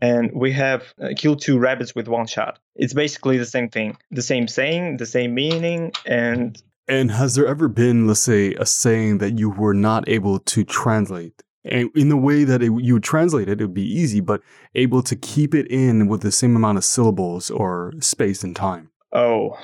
and 0.00 0.30
we 0.32 0.52
have 0.52 0.94
uh, 1.00 1.08
killed 1.16 1.40
two 1.40 1.58
rabbits 1.58 1.94
with 1.94 2.08
one 2.08 2.26
shot. 2.26 2.58
It's 2.74 2.94
basically 2.94 3.38
the 3.38 3.46
same 3.46 3.68
thing, 3.68 3.96
the 4.10 4.22
same 4.22 4.48
saying, 4.48 4.96
the 4.96 5.06
same 5.06 5.34
meaning, 5.34 5.92
and. 6.06 6.60
And 6.88 7.10
has 7.12 7.36
there 7.36 7.46
ever 7.46 7.68
been, 7.68 8.06
let's 8.06 8.20
say, 8.20 8.54
a 8.54 8.66
saying 8.66 9.18
that 9.18 9.38
you 9.38 9.50
were 9.50 9.74
not 9.74 10.08
able 10.08 10.40
to 10.40 10.64
translate? 10.64 11.42
And 11.64 11.90
in 11.94 12.08
the 12.08 12.16
way 12.16 12.44
that 12.44 12.62
it, 12.62 12.72
you 12.80 12.94
would 12.94 13.02
translate 13.02 13.48
it, 13.48 13.60
it 13.60 13.64
would 13.64 13.74
be 13.74 13.82
easy, 13.82 14.20
but 14.20 14.42
able 14.74 15.02
to 15.02 15.16
keep 15.16 15.54
it 15.54 15.66
in 15.66 16.08
with 16.08 16.22
the 16.22 16.32
same 16.32 16.56
amount 16.56 16.78
of 16.78 16.84
syllables 16.84 17.50
or 17.50 17.92
space 18.00 18.42
and 18.42 18.56
time. 18.56 18.90
Oh, 19.12 19.58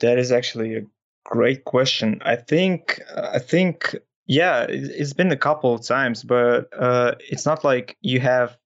that 0.00 0.18
is 0.18 0.32
actually 0.32 0.76
a 0.76 0.82
great 1.24 1.64
question. 1.64 2.20
I 2.24 2.36
think, 2.36 3.00
I 3.14 3.38
think, 3.38 3.94
yeah, 4.26 4.66
it's 4.68 5.12
been 5.12 5.30
a 5.30 5.36
couple 5.36 5.74
of 5.74 5.86
times, 5.86 6.24
but 6.24 6.68
uh, 6.76 7.14
it's 7.30 7.46
not 7.46 7.64
like 7.64 7.96
you 8.00 8.20
have 8.20 8.56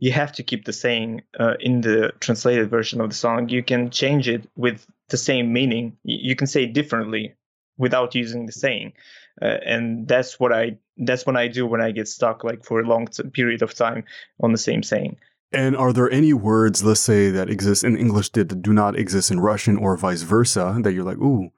you 0.00 0.12
have 0.12 0.30
to 0.30 0.44
keep 0.44 0.64
the 0.64 0.72
saying 0.72 1.22
uh, 1.40 1.54
in 1.58 1.80
the 1.80 2.12
translated 2.20 2.70
version 2.70 3.00
of 3.00 3.08
the 3.10 3.16
song. 3.16 3.48
You 3.48 3.64
can 3.64 3.90
change 3.90 4.28
it 4.28 4.48
with 4.54 4.86
the 5.08 5.16
same 5.16 5.52
meaning. 5.52 5.96
You 6.04 6.36
can 6.36 6.46
say 6.46 6.64
it 6.64 6.72
differently 6.72 7.34
without 7.78 8.14
using 8.14 8.46
the 8.46 8.52
saying. 8.52 8.92
uh, 9.40 9.58
and 9.64 10.08
that's 10.08 10.40
what 10.40 10.52
I 10.52 10.78
that's 10.96 11.24
what 11.26 11.36
I 11.36 11.48
do 11.48 11.66
when 11.66 11.80
I 11.80 11.92
get 11.92 12.08
stuck 12.08 12.44
like 12.44 12.64
for 12.64 12.80
a 12.80 12.86
long 12.86 13.06
t- 13.06 13.22
period 13.30 13.62
of 13.62 13.74
time 13.74 14.04
on 14.42 14.52
the 14.52 14.58
same 14.58 14.82
saying. 14.82 15.16
And 15.52 15.76
are 15.76 15.92
there 15.92 16.10
any 16.10 16.32
words, 16.34 16.84
let's 16.84 17.00
say, 17.00 17.30
that 17.30 17.48
exist 17.48 17.84
in 17.84 17.96
English 17.96 18.30
that 18.30 18.62
do 18.62 18.72
not 18.72 18.98
exist 18.98 19.30
in 19.30 19.40
Russian 19.40 19.76
or 19.78 19.96
vice 19.96 20.22
versa, 20.22 20.78
that 20.82 20.92
you're 20.92 21.04
like, 21.04 21.18
ooh, 21.18 21.50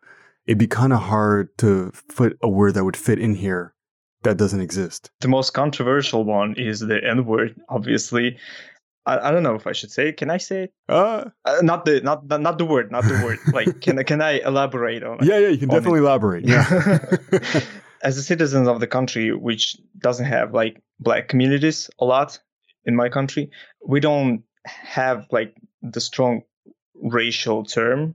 it'd 0.46 0.58
be 0.58 0.68
kind 0.68 0.92
of 0.92 1.00
hard 1.00 1.56
to 1.58 1.92
put 2.14 2.38
a 2.40 2.48
word 2.48 2.74
that 2.74 2.84
would 2.84 2.96
fit 2.96 3.18
in 3.18 3.34
here 3.34 3.74
that 4.22 4.36
doesn't 4.36 4.60
exist? 4.60 5.10
The 5.20 5.28
most 5.28 5.54
controversial 5.54 6.24
one 6.24 6.54
is 6.56 6.80
the 6.80 7.00
N 7.04 7.24
word, 7.24 7.60
obviously. 7.68 8.36
I, 9.10 9.28
I 9.28 9.30
don't 9.32 9.42
know 9.42 9.56
if 9.56 9.66
I 9.66 9.72
should 9.72 9.90
say 9.90 10.08
it. 10.10 10.16
Can 10.16 10.30
I 10.30 10.38
say 10.38 10.64
it? 10.64 10.72
Uh, 10.88 11.24
Uh, 11.44 11.60
not 11.62 11.84
the 11.84 12.00
not 12.00 12.28
the, 12.28 12.38
not 12.38 12.58
the 12.58 12.64
word, 12.64 12.90
not 12.90 13.04
the 13.04 13.18
word. 13.24 13.38
Like, 13.58 13.80
can 13.80 14.02
can 14.04 14.20
I 14.22 14.32
elaborate 14.50 15.02
on 15.02 15.18
it? 15.20 15.24
yeah, 15.30 15.38
yeah, 15.38 15.48
you 15.48 15.58
can 15.58 15.68
definitely 15.68 16.00
elaborate. 16.00 16.44
Yeah. 16.46 16.64
As 18.08 18.16
a 18.16 18.22
citizen 18.22 18.66
of 18.68 18.80
the 18.80 18.86
country, 18.86 19.26
which 19.34 19.76
doesn't 19.98 20.26
have 20.26 20.54
like 20.54 20.80
black 20.98 21.28
communities 21.28 21.90
a 21.98 22.04
lot 22.04 22.38
in 22.84 22.94
my 22.96 23.08
country, 23.10 23.50
we 23.86 24.00
don't 24.00 24.42
have 24.64 25.26
like 25.30 25.54
the 25.82 26.00
strong 26.00 26.42
racial 26.94 27.64
term 27.64 28.14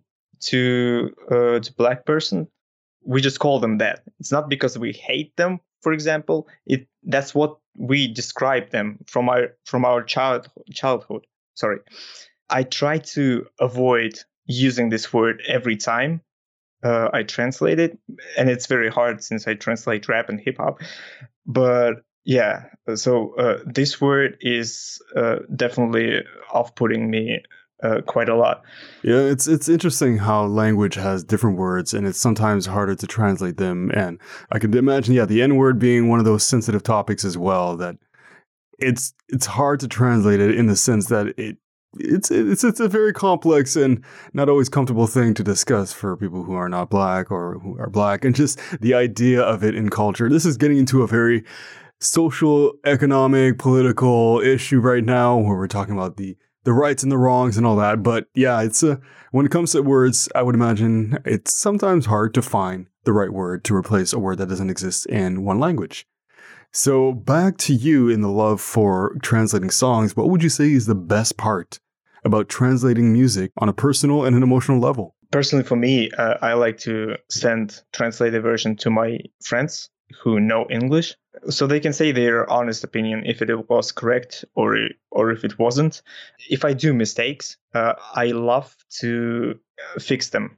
to 0.49 1.13
uh, 1.31 1.59
to 1.59 1.73
black 1.77 2.05
person. 2.05 2.47
We 3.03 3.21
just 3.21 3.39
call 3.39 3.59
them 3.59 3.77
that. 3.77 4.01
It's 4.19 4.31
not 4.31 4.49
because 4.49 4.79
we 4.79 4.91
hate 4.93 5.35
them, 5.37 5.59
for 5.81 5.93
example. 5.93 6.47
It 6.65 6.87
that's 7.03 7.35
what 7.35 7.57
we 7.77 8.07
describe 8.07 8.69
them 8.69 8.99
from 9.07 9.29
our 9.29 9.49
from 9.65 9.85
our 9.85 10.03
child 10.03 10.49
childhood. 10.73 11.25
Sorry, 11.55 11.79
I 12.49 12.63
try 12.63 12.99
to 12.99 13.45
avoid 13.59 14.19
using 14.45 14.89
this 14.89 15.11
word 15.11 15.41
every 15.47 15.75
time 15.77 16.21
uh, 16.83 17.09
I 17.11 17.23
translate 17.23 17.79
it, 17.79 17.97
and 18.37 18.49
it's 18.49 18.67
very 18.67 18.89
hard 18.89 19.23
since 19.23 19.47
I 19.47 19.55
translate 19.55 20.07
rap 20.07 20.29
and 20.29 20.39
hip 20.39 20.57
hop. 20.57 20.81
But 21.45 22.03
yeah, 22.23 22.65
so 22.95 23.35
uh, 23.35 23.59
this 23.65 23.99
word 23.99 24.37
is 24.41 25.01
uh, 25.15 25.37
definitely 25.55 26.23
off-putting 26.51 27.09
me 27.09 27.43
uh, 27.83 28.01
quite 28.05 28.29
a 28.29 28.35
lot. 28.35 28.63
Yeah, 29.03 29.19
it's 29.19 29.47
it's 29.47 29.69
interesting 29.69 30.17
how 30.17 30.45
language 30.45 30.95
has 30.95 31.23
different 31.23 31.57
words, 31.57 31.93
and 31.93 32.07
it's 32.07 32.19
sometimes 32.19 32.65
harder 32.65 32.95
to 32.95 33.07
translate 33.07 33.57
them. 33.57 33.91
And 33.93 34.19
I 34.51 34.59
can 34.59 34.75
imagine, 34.75 35.13
yeah, 35.13 35.25
the 35.25 35.41
N 35.41 35.57
word 35.57 35.79
being 35.79 36.09
one 36.09 36.19
of 36.19 36.25
those 36.25 36.45
sensitive 36.45 36.83
topics 36.83 37.25
as 37.25 37.37
well. 37.37 37.75
That 37.77 37.97
it's 38.79 39.13
it's 39.29 39.45
hard 39.45 39.79
to 39.81 39.87
translate 39.87 40.39
it 40.39 40.55
in 40.55 40.67
the 40.67 40.75
sense 40.75 41.07
that 41.07 41.27
it 41.37 41.57
it's 41.97 42.31
it's 42.31 42.63
it's 42.63 42.79
a 42.79 42.87
very 42.87 43.13
complex 43.13 43.75
and 43.75 44.03
not 44.33 44.49
always 44.49 44.69
comfortable 44.69 45.07
thing 45.07 45.33
to 45.33 45.43
discuss 45.43 45.93
for 45.93 46.17
people 46.17 46.43
who 46.43 46.53
are 46.53 46.69
not 46.69 46.89
black 46.89 47.31
or 47.31 47.59
who 47.59 47.77
are 47.79 47.89
black, 47.89 48.25
and 48.25 48.35
just 48.35 48.59
the 48.81 48.93
idea 48.93 49.41
of 49.41 49.63
it 49.63 49.75
in 49.75 49.89
culture. 49.89 50.29
This 50.29 50.45
is 50.45 50.57
getting 50.57 50.77
into 50.77 51.03
a 51.03 51.07
very 51.07 51.43
social, 52.01 52.73
economic, 52.85 53.57
political 53.57 54.41
issue 54.41 54.79
right 54.79 55.03
now, 55.03 55.37
where 55.37 55.55
we're 55.55 55.67
talking 55.67 55.93
about 55.93 56.17
the 56.17 56.35
the 56.65 56.73
rights 56.73 57.03
and 57.03 57.11
the 57.11 57.17
wrongs 57.17 57.57
and 57.57 57.65
all 57.65 57.77
that. 57.77 58.03
But 58.03 58.27
yeah, 58.35 58.61
it's 58.61 58.83
a 58.83 58.99
when 59.31 59.45
it 59.45 59.51
comes 59.51 59.71
to 59.71 59.81
words, 59.81 60.27
I 60.35 60.43
would 60.43 60.55
imagine 60.55 61.17
it's 61.25 61.55
sometimes 61.55 62.05
hard 62.05 62.33
to 62.33 62.41
find 62.41 62.87
the 63.05 63.13
right 63.13 63.31
word 63.31 63.63
to 63.65 63.75
replace 63.75 64.11
a 64.11 64.19
word 64.19 64.39
that 64.39 64.49
doesn't 64.49 64.69
exist 64.69 65.05
in 65.05 65.43
one 65.43 65.59
language. 65.59 66.05
So 66.71 67.13
back 67.13 67.57
to 67.59 67.73
you 67.73 68.09
in 68.09 68.19
the 68.21 68.29
love 68.29 68.59
for 68.59 69.15
translating 69.21 69.69
songs, 69.69 70.17
what 70.17 70.29
would 70.29 70.43
you 70.43 70.49
say 70.49 70.71
is 70.73 70.85
the 70.87 70.95
best 70.95 71.37
part 71.37 71.79
about 72.25 72.49
translating 72.49 73.13
music 73.13 73.51
on 73.57 73.69
a 73.69 73.73
personal 73.73 74.25
and 74.25 74.35
an 74.35 74.43
emotional 74.43 74.79
level? 74.79 75.15
Personally, 75.31 75.63
for 75.63 75.75
me, 75.75 76.11
uh, 76.17 76.35
I 76.41 76.53
like 76.53 76.77
to 76.79 77.15
send 77.29 77.81
translated 77.93 78.41
version 78.43 78.75
to 78.77 78.89
my 78.89 79.19
friends 79.43 79.89
who 80.21 80.39
know 80.39 80.65
English, 80.69 81.15
so 81.49 81.67
they 81.67 81.79
can 81.79 81.93
say 81.93 82.11
their 82.11 82.49
honest 82.49 82.83
opinion 82.83 83.23
if 83.25 83.41
it 83.41 83.69
was 83.69 83.91
correct 83.91 84.45
or 84.55 84.77
or 85.11 85.31
if 85.31 85.43
it 85.43 85.57
wasn't. 85.59 86.01
If 86.49 86.65
I 86.65 86.73
do 86.73 86.93
mistakes, 86.93 87.57
uh, 87.73 87.93
I 88.13 88.27
love 88.27 88.75
to 88.99 89.59
uh, 89.79 89.99
fix 89.99 90.29
them. 90.29 90.57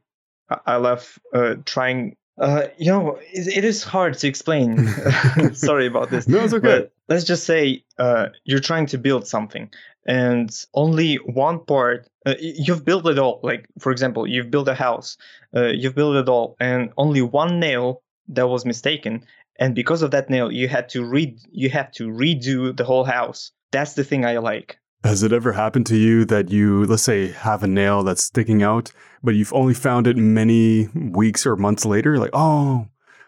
I, 0.65 0.77
love 0.77 1.19
uh, 1.33 1.55
trying. 1.65 2.15
Uh, 2.39 2.67
you 2.77 2.91
know, 2.91 3.17
it, 3.33 3.57
it 3.57 3.65
is 3.65 3.83
hard 3.83 4.17
to 4.19 4.27
explain. 4.27 4.87
Sorry 5.53 5.87
about 5.87 6.09
this. 6.09 6.27
No, 6.27 6.43
it's 6.43 6.53
okay. 6.53 6.67
But 6.67 6.93
let's 7.09 7.25
just 7.25 7.43
say 7.43 7.83
uh, 7.97 8.27
you're 8.45 8.59
trying 8.59 8.85
to 8.87 8.97
build 8.97 9.27
something, 9.27 9.69
and 10.05 10.49
only 10.73 11.15
one 11.15 11.59
part 11.65 12.07
uh, 12.25 12.35
you've 12.39 12.85
built 12.85 13.07
it 13.07 13.19
all. 13.19 13.39
Like 13.43 13.67
for 13.79 13.91
example, 13.91 14.25
you've 14.27 14.51
built 14.51 14.67
a 14.67 14.75
house, 14.75 15.17
uh, 15.55 15.67
you've 15.67 15.95
built 15.95 16.15
it 16.15 16.29
all, 16.29 16.55
and 16.59 16.91
only 16.97 17.21
one 17.21 17.59
nail 17.59 18.03
that 18.29 18.47
was 18.47 18.65
mistaken 18.65 19.23
and 19.59 19.75
because 19.75 20.01
of 20.01 20.11
that 20.11 20.29
nail 20.29 20.51
you 20.51 20.67
had 20.67 20.87
to 20.89 21.03
read 21.03 21.37
you 21.51 21.69
have 21.69 21.91
to 21.91 22.07
redo 22.07 22.75
the 22.75 22.83
whole 22.83 23.03
house 23.05 23.51
that's 23.71 23.93
the 23.93 24.03
thing 24.03 24.25
i 24.25 24.37
like 24.37 24.77
Has 25.03 25.23
it 25.23 25.31
ever 25.31 25.53
happened 25.53 25.85
to 25.87 25.95
you 25.95 26.25
that 26.25 26.49
you, 26.49 26.83
let's 26.85 27.03
say, 27.03 27.31
have 27.31 27.63
a 27.63 27.67
nail 27.67 28.03
that's 28.03 28.23
sticking 28.23 28.61
out, 28.63 28.91
but 29.23 29.35
you've 29.35 29.53
only 29.53 29.73
found 29.75 30.07
it 30.07 30.17
many 30.17 30.87
weeks 30.93 31.45
or 31.45 31.55
months 31.55 31.85
later? 31.85 32.17
Like, 32.17 32.31
oh, 32.33 32.87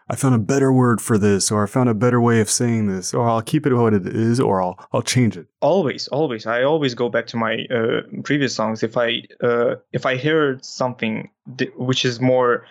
I 0.09 0.15
found 0.15 0.33
a 0.35 0.39
better 0.53 0.71
word 0.73 0.99
for 0.99 1.17
this, 1.19 1.51
or 1.51 1.63
I 1.63 1.67
found 1.67 1.87
a 1.87 1.93
better 1.93 2.19
way 2.19 2.41
of 2.41 2.49
saying 2.49 2.87
this, 2.87 3.13
or 3.13 3.29
I'll 3.29 3.43
keep 3.43 3.65
it 3.67 3.73
what 3.75 3.93
it 3.93 4.07
is, 4.07 4.39
or 4.39 4.61
I'll 4.63 4.77
I'll 4.91 5.05
change 5.15 5.37
it. 5.37 5.45
always 5.61 6.07
always 6.09 6.45
i 6.47 6.63
always 6.63 6.95
go 6.95 7.07
back 7.15 7.27
to 7.31 7.37
my 7.37 7.53
uh, 7.77 8.01
previous 8.23 8.53
songs 8.55 8.81
if 8.83 8.97
i 8.97 9.09
uh, 9.49 9.75
if 9.93 10.03
i 10.11 10.13
hear 10.25 10.57
something 10.61 11.29
th- 11.57 11.71
which 11.77 12.03
is 12.09 12.19
more 12.19 12.65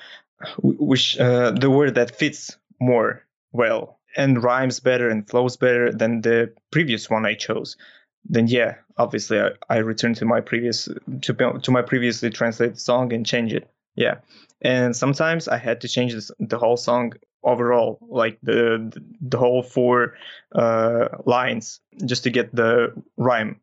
which 0.62 1.16
uh, 1.18 1.50
the 1.52 1.70
word 1.70 1.94
that 1.94 2.10
fits 2.18 2.58
more 2.80 3.22
well 3.52 3.98
and 4.16 4.42
rhymes 4.42 4.80
better 4.80 5.08
and 5.08 5.28
flows 5.28 5.56
better 5.56 5.92
than 5.92 6.20
the 6.22 6.52
previous 6.70 7.10
one 7.10 7.26
i 7.26 7.34
chose. 7.34 7.76
Then 8.24 8.46
yeah 8.46 8.76
obviously 8.96 9.40
i, 9.40 9.50
I 9.68 9.78
return 9.78 10.14
to 10.14 10.24
my 10.24 10.40
previous 10.40 10.88
to, 11.22 11.60
to 11.62 11.70
my 11.70 11.82
previously 11.82 12.30
translated 12.30 12.80
song 12.80 13.12
and 13.12 13.24
change 13.24 13.52
it. 13.52 13.70
Yeah. 13.94 14.16
And 14.62 14.94
sometimes 14.96 15.48
i 15.48 15.56
had 15.56 15.80
to 15.82 15.88
change 15.88 16.14
this, 16.14 16.30
the 16.38 16.58
whole 16.58 16.76
song 16.76 17.12
overall 17.44 17.98
like 18.08 18.38
the 18.42 18.92
the 19.20 19.38
whole 19.38 19.62
four 19.62 20.14
uh 20.54 21.08
lines 21.24 21.80
just 22.04 22.24
to 22.24 22.30
get 22.30 22.54
the 22.54 22.92
rhyme 23.16 23.60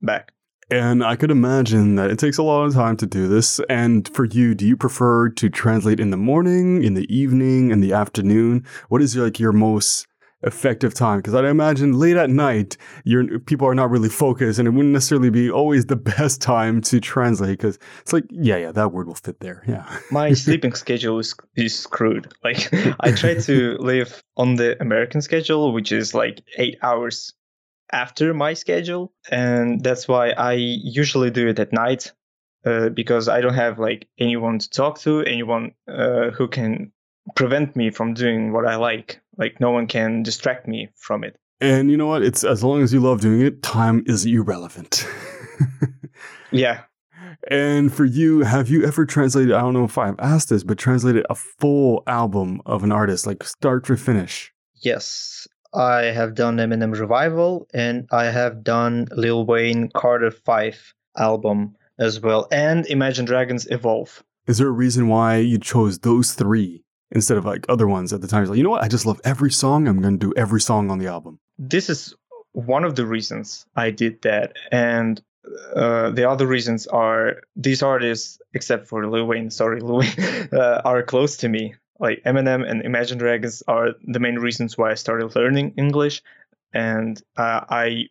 back 0.00 0.32
And 0.70 1.02
I 1.02 1.16
could 1.16 1.30
imagine 1.30 1.94
that 1.94 2.10
it 2.10 2.18
takes 2.18 2.36
a 2.36 2.42
lot 2.42 2.64
of 2.64 2.74
time 2.74 2.96
to 2.98 3.06
do 3.06 3.26
this. 3.26 3.58
And 3.70 4.06
for 4.14 4.26
you, 4.26 4.54
do 4.54 4.66
you 4.66 4.76
prefer 4.76 5.30
to 5.30 5.48
translate 5.48 5.98
in 5.98 6.10
the 6.10 6.16
morning, 6.18 6.82
in 6.84 6.94
the 6.94 7.12
evening, 7.14 7.70
in 7.70 7.80
the 7.80 7.94
afternoon? 7.94 8.66
What 8.88 9.00
is 9.00 9.16
like 9.16 9.40
your 9.40 9.52
most 9.52 10.06
effective 10.42 10.92
time? 10.92 11.20
Because 11.20 11.34
I'd 11.34 11.46
imagine 11.46 11.98
late 11.98 12.18
at 12.18 12.28
night, 12.28 12.76
your 13.04 13.38
people 13.38 13.66
are 13.66 13.74
not 13.74 13.88
really 13.90 14.10
focused, 14.10 14.58
and 14.58 14.68
it 14.68 14.72
wouldn't 14.72 14.92
necessarily 14.92 15.30
be 15.30 15.50
always 15.50 15.86
the 15.86 15.96
best 16.18 16.42
time 16.42 16.82
to 16.82 17.00
translate. 17.00 17.58
Because 17.58 17.78
it's 18.02 18.12
like, 18.12 18.24
yeah, 18.28 18.58
yeah, 18.58 18.72
that 18.72 18.92
word 18.92 19.06
will 19.06 19.14
fit 19.14 19.40
there. 19.40 19.64
Yeah. 19.66 19.88
my 20.10 20.34
sleeping 20.34 20.74
schedule 20.74 21.18
is 21.18 21.34
is 21.56 21.78
screwed. 21.78 22.30
Like 22.44 22.68
I 23.00 23.12
try 23.12 23.36
to 23.36 23.78
live 23.78 24.22
on 24.36 24.56
the 24.56 24.80
American 24.82 25.22
schedule, 25.22 25.72
which 25.72 25.92
is 25.92 26.12
like 26.12 26.42
eight 26.58 26.76
hours 26.82 27.32
after 27.92 28.34
my 28.34 28.54
schedule, 28.54 29.12
and 29.30 29.82
that's 29.82 30.08
why 30.08 30.30
I 30.30 30.52
usually 30.52 31.30
do 31.30 31.48
it 31.48 31.58
at 31.58 31.72
night 31.72 32.12
uh, 32.64 32.88
because 32.90 33.28
I 33.28 33.40
don't 33.40 33.54
have 33.54 33.78
like 33.78 34.08
anyone 34.18 34.58
to 34.58 34.70
talk 34.70 34.98
to, 35.00 35.22
anyone 35.22 35.72
uh, 35.88 36.30
who 36.30 36.48
can 36.48 36.92
prevent 37.34 37.76
me 37.76 37.90
from 37.90 38.14
doing 38.14 38.52
what 38.52 38.66
I 38.66 38.76
like. 38.76 39.20
Like 39.36 39.60
no 39.60 39.70
one 39.70 39.86
can 39.86 40.22
distract 40.22 40.66
me 40.66 40.88
from 40.96 41.24
it. 41.24 41.36
And 41.60 41.90
you 41.90 41.96
know 41.96 42.06
what? 42.06 42.22
It's 42.22 42.44
as 42.44 42.62
long 42.62 42.82
as 42.82 42.92
you 42.92 43.00
love 43.00 43.20
doing 43.20 43.40
it, 43.40 43.62
time 43.62 44.04
is 44.06 44.24
irrelevant. 44.24 45.06
Yeah, 46.50 46.82
And 47.50 47.92
for 47.92 48.04
you, 48.04 48.40
have 48.40 48.68
you 48.68 48.84
ever 48.84 49.04
translated? 49.04 49.52
I 49.52 49.60
don't 49.60 49.74
know 49.74 49.84
if 49.84 49.98
I've 49.98 50.18
asked 50.18 50.48
this, 50.48 50.64
but 50.64 50.78
translated 50.78 51.26
a 51.28 51.34
full 51.34 52.02
album 52.06 52.60
of 52.66 52.84
an 52.84 52.92
artist, 52.92 53.26
like 53.26 53.42
start 53.44 53.84
to 53.86 53.96
finish. 53.96 54.52
Yes, 54.82 55.46
I 55.74 56.04
have 56.04 56.34
done 56.34 56.56
Eminem 56.56 56.98
Revival 56.98 57.68
and 57.74 58.06
I 58.10 58.24
have 58.24 58.64
done 58.64 59.06
Lil 59.12 59.44
Wayne 59.46 59.90
Carter 59.94 60.30
5 60.30 60.94
album 61.16 61.76
as 61.98 62.20
well. 62.20 62.46
and 62.50 62.86
Imagine 62.86 63.24
Dragons 63.24 63.66
Evolve. 63.70 64.22
Is 64.46 64.58
there 64.58 64.68
a 64.68 64.70
reason 64.72 65.08
why 65.08 65.36
you 65.36 65.58
chose 65.58 65.98
those 65.98 66.32
three 66.32 66.82
instead 67.10 67.36
of 67.36 67.44
like 67.44 67.66
other 67.68 67.86
ones 67.86 68.12
at 68.12 68.20
the 68.20 68.28
time? 68.28 68.46
Like, 68.46 68.56
you 68.56 68.64
know 68.64 68.70
what? 68.70 68.82
I 68.82 68.88
just 68.88 69.04
love 69.04 69.20
every 69.24 69.50
song. 69.50 69.86
I'm 69.86 70.00
going 70.00 70.18
to 70.18 70.26
do 70.26 70.32
every 70.36 70.60
song 70.60 70.90
on 70.90 70.98
the 70.98 71.06
album. 71.06 71.38
this 71.58 71.90
is 71.90 72.14
one 72.52 72.82
of 72.84 72.96
the 72.96 73.04
reasons 73.06 73.66
I 73.76 73.90
did 73.90 74.22
that, 74.22 74.56
and 74.72 75.20
uh, 75.76 76.10
the 76.10 76.28
other 76.28 76.46
reasons 76.46 76.86
are 76.86 77.42
these 77.56 77.82
artists, 77.82 78.38
except 78.54 78.86
for 78.88 79.06
Lil 79.06 79.26
Wayne, 79.26 79.50
sorry, 79.50 79.80
Lil 79.80 79.98
Wayne, 79.98 80.48
uh, 80.52 80.80
are 80.84 81.02
close 81.02 81.36
to 81.38 81.48
me. 81.48 81.74
Like 81.98 82.22
Eminem 82.24 82.68
and 82.68 82.82
Imagine 82.82 83.18
Dragons 83.18 83.62
are 83.68 83.90
the 84.04 84.20
main 84.20 84.36
reasons 84.36 84.78
why 84.78 84.90
I 84.90 84.94
started 84.94 85.34
learning 85.36 85.74
English, 85.76 86.22
and 86.72 87.20
uh, 87.36 87.64
I 87.68 88.06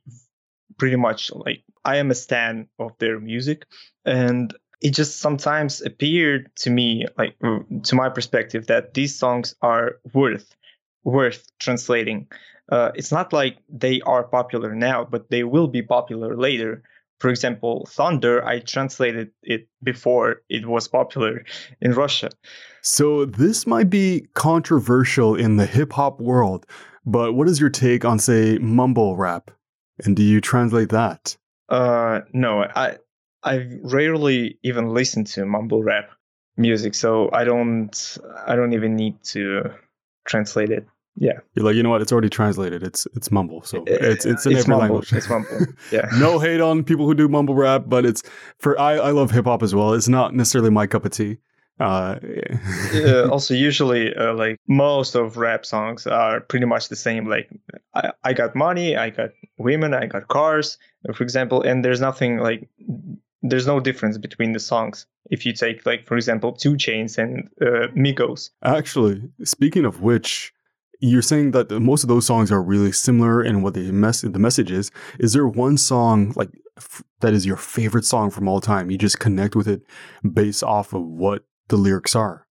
pretty 0.77 0.95
much 0.95 1.31
like 1.33 1.63
I 1.85 1.97
am 1.97 2.11
a 2.11 2.15
stan 2.15 2.67
of 2.79 2.97
their 2.99 3.19
music, 3.19 3.65
and 4.05 4.53
it 4.81 4.91
just 4.93 5.19
sometimes 5.19 5.81
appeared 5.81 6.51
to 6.57 6.69
me, 6.69 7.05
like 7.17 7.37
mm, 7.39 7.83
to 7.83 7.95
my 7.95 8.09
perspective, 8.09 8.67
that 8.67 8.93
these 8.93 9.17
songs 9.17 9.55
are 9.61 9.99
worth 10.13 10.55
worth 11.03 11.47
translating. 11.59 12.27
Uh, 12.69 12.91
it's 12.95 13.11
not 13.11 13.31
like 13.31 13.57
they 13.69 14.01
are 14.01 14.23
popular 14.23 14.75
now, 14.75 15.05
but 15.05 15.29
they 15.29 15.43
will 15.43 15.67
be 15.67 15.81
popular 15.81 16.35
later. 16.35 16.83
For 17.19 17.29
example, 17.29 17.87
Thunder, 17.89 18.45
I 18.45 18.59
translated 18.59 19.31
it 19.41 19.67
before 19.81 20.41
it 20.49 20.67
was 20.67 20.87
popular 20.87 21.43
in 21.81 21.93
Russia. 21.93 22.29
So 22.81 23.25
this 23.25 23.65
might 23.65 23.89
be 23.89 24.27
controversial 24.33 25.35
in 25.35 25.57
the 25.57 25.65
hip 25.65 25.93
hop 25.93 26.19
world, 26.19 26.65
but 27.05 27.33
what 27.33 27.47
is 27.47 27.59
your 27.59 27.69
take 27.69 28.05
on, 28.05 28.19
say, 28.19 28.57
mumble 28.59 29.15
rap? 29.15 29.51
And 30.03 30.15
do 30.15 30.21
you 30.23 30.41
translate 30.41 30.89
that? 30.89 31.35
Uh, 31.69 32.21
no, 32.33 32.63
I 32.63 32.97
I 33.43 33.67
rarely 33.83 34.59
even 34.63 34.93
listen 34.93 35.23
to 35.25 35.45
mumble 35.45 35.83
rap 35.83 36.09
music, 36.55 36.93
so 36.95 37.29
I 37.33 37.43
don't 37.43 38.17
I 38.45 38.55
don't 38.55 38.73
even 38.73 38.95
need 38.95 39.23
to 39.31 39.71
translate 40.27 40.69
it. 40.69 40.87
Yeah, 41.19 41.39
you're 41.55 41.65
like, 41.65 41.75
you 41.75 41.81
know 41.81 41.89
what? 41.89 42.01
It's 42.03 42.11
already 42.11 42.29
translated. 42.29 42.83
It's 42.83 43.07
it's 43.15 43.31
mumble, 43.31 43.63
so 43.63 43.83
it's 43.87 44.23
it's 44.23 44.45
in 44.45 44.51
it's 44.53 44.61
every 44.61 44.69
mumble. 44.69 44.77
language. 44.77 45.13
It's 45.13 45.27
mumble. 45.27 45.65
Yeah. 45.91 46.07
no 46.19 46.37
hate 46.37 46.61
on 46.61 46.83
people 46.83 47.07
who 47.07 47.15
do 47.15 47.27
mumble 47.27 47.55
rap, 47.55 47.85
but 47.87 48.05
it's 48.05 48.21
for 48.59 48.79
I 48.79 48.93
I 48.93 49.11
love 49.11 49.31
hip 49.31 49.45
hop 49.45 49.63
as 49.63 49.73
well. 49.73 49.93
It's 49.93 50.07
not 50.07 50.35
necessarily 50.35 50.69
my 50.69 50.85
cup 50.85 51.05
of 51.05 51.11
tea. 51.11 51.37
Uh, 51.79 52.19
uh, 52.93 53.29
also, 53.29 53.53
usually, 53.53 54.15
uh, 54.15 54.33
like 54.33 54.59
most 54.67 55.15
of 55.15 55.37
rap 55.37 55.65
songs 55.65 56.07
are 56.07 56.41
pretty 56.41 56.65
much 56.65 56.89
the 56.89 56.95
same. 56.95 57.27
Like, 57.27 57.49
I, 57.93 58.11
I 58.23 58.33
got 58.33 58.55
money, 58.55 58.95
I 58.95 59.09
got 59.09 59.31
women, 59.57 59.93
I 59.93 60.05
got 60.07 60.27
cars, 60.27 60.77
for 61.15 61.23
example, 61.23 61.61
and 61.61 61.83
there's 61.85 62.01
nothing 62.01 62.37
like 62.37 62.67
there's 63.41 63.67
no 63.67 63.79
difference 63.79 64.17
between 64.17 64.53
the 64.53 64.59
songs. 64.59 65.05
If 65.29 65.45
you 65.45 65.53
take, 65.53 65.85
like, 65.85 66.05
for 66.07 66.15
example, 66.15 66.53
2 66.53 66.73
Chainz 66.73 67.17
and 67.17 67.49
uh, 67.61 67.87
Migos. 67.93 68.49
Actually, 68.63 69.21
speaking 69.43 69.85
of 69.85 70.01
which, 70.01 70.53
you're 70.99 71.21
saying 71.21 71.51
that 71.51 71.69
most 71.71 72.03
of 72.03 72.09
those 72.09 72.25
songs 72.25 72.51
are 72.51 72.61
really 72.61 72.91
similar 72.91 73.43
in 73.43 73.61
what 73.61 73.73
the 73.73 73.91
mess 73.91 74.21
the 74.21 74.39
message 74.39 74.71
is. 74.71 74.91
Is 75.19 75.33
there 75.33 75.47
one 75.47 75.77
song 75.77 76.33
like 76.35 76.49
f- 76.77 77.03
that 77.19 77.33
is 77.33 77.45
your 77.45 77.57
favorite 77.57 78.05
song 78.05 78.31
from 78.31 78.47
all 78.47 78.61
time? 78.61 78.89
You 78.89 78.97
just 78.97 79.19
connect 79.19 79.55
with 79.55 79.67
it 79.67 79.81
based 80.33 80.63
off 80.63 80.93
of 80.93 81.03
what 81.03 81.43
the 81.67 81.77
lyrics 81.77 82.15
are. 82.15 82.47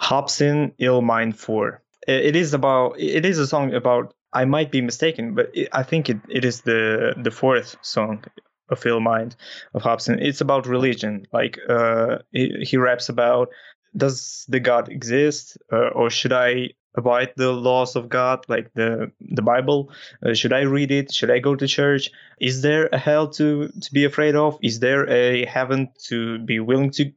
Hopsin 0.00 0.72
Ill 0.78 1.02
Mind 1.02 1.38
4. 1.38 1.82
It 2.06 2.36
is 2.36 2.54
about 2.54 2.98
it 2.98 3.24
is 3.24 3.38
a 3.38 3.46
song 3.46 3.74
about 3.74 4.14
I 4.32 4.44
might 4.44 4.70
be 4.70 4.80
mistaken, 4.80 5.34
but 5.34 5.50
it, 5.54 5.68
I 5.72 5.82
think 5.82 6.08
it, 6.08 6.18
it 6.28 6.44
is 6.44 6.62
the 6.62 7.14
the 7.22 7.30
fourth 7.30 7.76
song 7.82 8.24
of 8.70 8.84
Ill 8.86 9.00
Mind 9.00 9.34
of 9.74 9.82
Hopsin. 9.82 10.18
It's 10.20 10.40
about 10.40 10.66
religion. 10.66 11.26
Like 11.32 11.58
uh, 11.68 12.18
he, 12.32 12.52
he 12.62 12.76
raps 12.76 13.08
about 13.08 13.48
does 13.96 14.44
the 14.48 14.60
God 14.60 14.88
exist 14.88 15.58
uh, 15.72 15.88
or 15.88 16.10
should 16.10 16.32
I 16.32 16.70
abide 16.98 17.32
the 17.36 17.52
laws 17.52 17.96
of 17.96 18.08
God, 18.08 18.44
like 18.48 18.74
the 18.74 19.10
the 19.20 19.42
Bible? 19.42 19.90
Uh, 20.24 20.34
should 20.34 20.52
I 20.52 20.62
read 20.62 20.90
it? 20.90 21.12
Should 21.12 21.30
I 21.30 21.38
go 21.38 21.54
to 21.56 21.66
church? 21.66 22.10
Is 22.40 22.60
there 22.62 22.88
a 22.92 22.98
hell 22.98 23.28
to 23.38 23.68
to 23.68 23.92
be 23.92 24.04
afraid 24.04 24.36
of? 24.36 24.58
Is 24.62 24.80
there 24.80 25.08
a 25.08 25.46
heaven 25.46 25.88
to 26.08 26.38
be 26.40 26.60
willing 26.60 26.90
to 26.98 27.12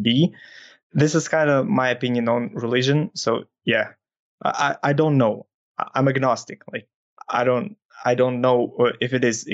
be? 0.00 0.34
this 0.96 1.14
is 1.14 1.28
kind 1.28 1.50
of 1.50 1.66
my 1.66 1.90
opinion 1.90 2.28
on 2.28 2.50
religion. 2.54 3.10
So 3.14 3.44
yeah, 3.64 3.92
I 4.42 4.76
I 4.82 4.92
don't 4.94 5.18
know. 5.18 5.46
I'm 5.94 6.08
agnostic. 6.08 6.62
Like 6.72 6.88
I 7.28 7.44
don't 7.44 7.76
I 8.04 8.14
don't 8.14 8.40
know 8.40 8.92
if 9.00 9.12
it 9.12 9.24
is 9.24 9.46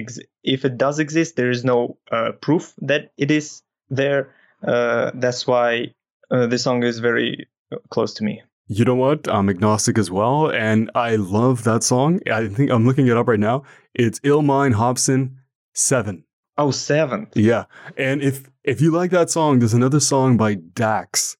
if 0.45 0.65
it 0.65 0.79
does 0.79 1.01
exist. 1.01 1.37
There 1.37 1.51
is 1.51 1.65
no 1.65 1.99
uh, 2.11 2.33
proof 2.41 2.73
that 2.83 3.13
it 3.19 3.31
is 3.31 3.63
there. 3.91 4.35
Uh, 4.63 5.11
that's 5.15 5.47
why 5.47 5.95
uh, 6.31 6.47
this 6.47 6.63
song 6.63 6.85
is 6.85 7.01
very 7.01 7.49
close 7.91 8.15
to 8.15 8.25
me. 8.25 8.43
You 8.73 8.87
know 8.87 8.95
what? 8.95 9.29
I'm 9.29 9.51
agnostic 9.51 9.99
as 9.99 10.11
well, 10.11 10.51
and 10.51 10.91
I 10.95 11.17
love 11.17 11.65
that 11.65 11.83
song. 11.83 12.21
I 12.33 12.49
think 12.49 12.71
I'm 12.71 12.87
looking 12.87 13.07
it 13.07 13.19
up 13.19 13.29
right 13.29 13.39
now. 13.39 13.65
It's 13.93 14.19
Illmind 14.21 14.73
Hopsin 14.73 15.37
Seven. 15.75 16.25
Oh, 16.57 16.71
seven. 16.71 17.29
Yeah, 17.35 17.65
and 17.99 18.23
if 18.23 18.49
if 18.65 18.81
you 18.81 18.91
like 18.91 19.11
that 19.11 19.29
song, 19.29 19.59
there's 19.59 19.75
another 19.75 20.01
song 20.01 20.39
by 20.39 20.55
Dax 20.55 21.37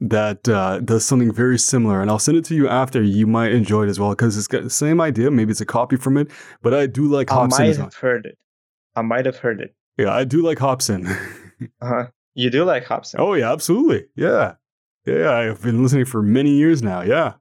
that 0.00 0.48
uh, 0.48 0.80
does 0.80 1.04
something 1.04 1.30
very 1.30 1.58
similar, 1.58 2.00
and 2.00 2.10
I'll 2.10 2.18
send 2.18 2.38
it 2.38 2.44
to 2.46 2.54
you 2.54 2.70
after. 2.70 3.02
You 3.02 3.26
might 3.26 3.52
enjoy 3.52 3.82
it 3.82 3.90
as 3.90 4.00
well 4.00 4.10
because 4.10 4.38
it's 4.38 4.46
got 4.46 4.62
the 4.62 4.70
same 4.70 4.98
idea. 4.98 5.30
Maybe 5.30 5.50
it's 5.50 5.60
a 5.60 5.66
copy 5.66 5.96
from 5.96 6.16
it, 6.16 6.30
but 6.62 6.72
I 6.72 6.86
do 6.86 7.04
like 7.04 7.28
Hopsin. 7.28 7.60
I 7.60 7.66
might 7.66 7.76
have 7.76 7.94
heard 7.96 8.24
it. 8.24 8.38
I 8.96 9.02
might 9.02 9.26
have 9.26 9.36
heard 9.36 9.60
it. 9.60 9.74
Yeah, 9.98 10.14
I 10.14 10.24
do 10.24 10.40
like 10.40 10.56
Hopsin. 10.56 11.06
uh-huh. 11.82 12.06
You 12.34 12.48
do 12.48 12.64
like 12.64 12.86
Hopsin. 12.86 13.16
Oh 13.18 13.34
yeah, 13.34 13.52
absolutely. 13.52 14.06
Yeah, 14.16 14.54
yeah. 15.06 15.32
I've 15.32 15.62
been 15.62 15.82
listening 15.82 16.04
for 16.04 16.22
many 16.22 16.50
years 16.50 16.82
now. 16.82 17.02
Yeah. 17.02 17.34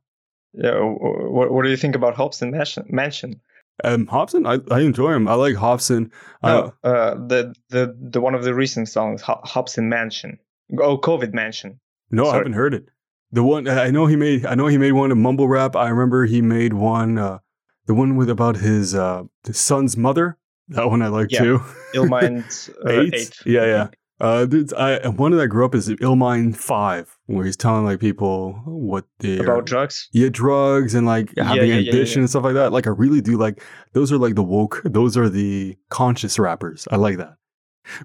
Yeah. 0.54 0.80
What 0.80 1.52
What 1.52 1.64
do 1.64 1.70
you 1.70 1.78
think 1.78 1.96
about 1.96 2.16
Hopsin 2.16 2.52
Mansion? 2.90 3.42
Um, 3.84 4.06
Hopsin, 4.08 4.46
I, 4.46 4.74
I 4.74 4.82
enjoy 4.82 5.14
him. 5.14 5.28
I 5.28 5.34
like 5.34 5.56
Hopsin. 5.56 6.12
No, 6.44 6.74
uh, 6.84 6.88
uh, 6.88 7.14
the 7.16 7.56
the 7.70 7.96
the 8.00 8.22
one 8.22 8.36
of 8.36 8.44
the 8.44 8.54
recent 8.54 8.90
songs, 8.90 9.22
Hopsin 9.24 9.86
Mansion. 9.86 10.38
Oh, 10.80 10.98
COVID 10.98 11.34
Mansion. 11.34 11.80
No, 12.12 12.26
Sorry. 12.26 12.34
I 12.34 12.38
haven't 12.38 12.54
heard 12.54 12.74
it. 12.74 12.90
The 13.32 13.44
one 13.44 13.68
I 13.68 13.90
know 13.90 14.06
he 14.06 14.16
made, 14.16 14.46
I 14.46 14.56
know 14.56 14.68
he 14.68 14.78
made 14.78 14.92
one 14.92 15.12
of 15.12 15.18
mumble 15.18 15.48
rap. 15.48 15.76
I 15.76 15.90
remember 15.90 16.26
he 16.26 16.42
made 16.42 16.74
one, 16.74 17.18
uh, 17.18 17.40
the 17.86 17.94
one 17.94 18.18
with 18.18 18.30
about 18.30 18.58
his 18.58 18.94
uh, 18.94 19.24
his 19.46 19.60
son's 19.60 19.96
mother. 19.98 20.38
That 20.68 20.90
one 20.90 21.02
I 21.02 21.08
like 21.08 21.32
yeah. 21.32 21.40
too. 21.40 21.62
Illmind 21.96 22.70
uh, 22.86 22.90
eight. 22.90 23.14
eight. 23.14 23.38
Yeah, 23.46 23.66
yeah. 23.66 23.88
Uh, 24.22 24.46
I 24.78 25.08
one 25.08 25.32
that 25.32 25.42
I 25.42 25.48
grew 25.48 25.66
up 25.66 25.74
is 25.74 25.90
Illmind 25.90 26.56
Five, 26.56 27.18
where 27.26 27.44
he's 27.44 27.58
telling 27.58 27.86
like 27.86 28.00
people 28.00 28.54
what 28.66 29.06
they 29.18 29.40
about 29.40 29.66
drugs. 29.66 30.10
Yeah, 30.12 30.30
drugs 30.32 30.94
and 30.94 31.08
like 31.08 31.36
having 31.38 31.70
yeah, 31.70 31.78
yeah, 31.78 31.90
ambition 31.92 32.22
and 32.22 32.30
stuff 32.30 32.44
like 32.44 32.54
that. 32.54 32.72
Like 32.72 32.86
I 32.86 32.92
really 32.92 33.20
do 33.22 33.36
like 33.36 33.64
those 33.94 34.12
are 34.12 34.20
like 34.20 34.36
the 34.36 34.44
woke. 34.44 34.82
Those 34.86 35.18
are 35.18 35.28
the 35.28 35.76
conscious 35.90 36.38
rappers. 36.38 36.88
I 36.92 36.98
like 36.98 37.18
that. 37.18 37.38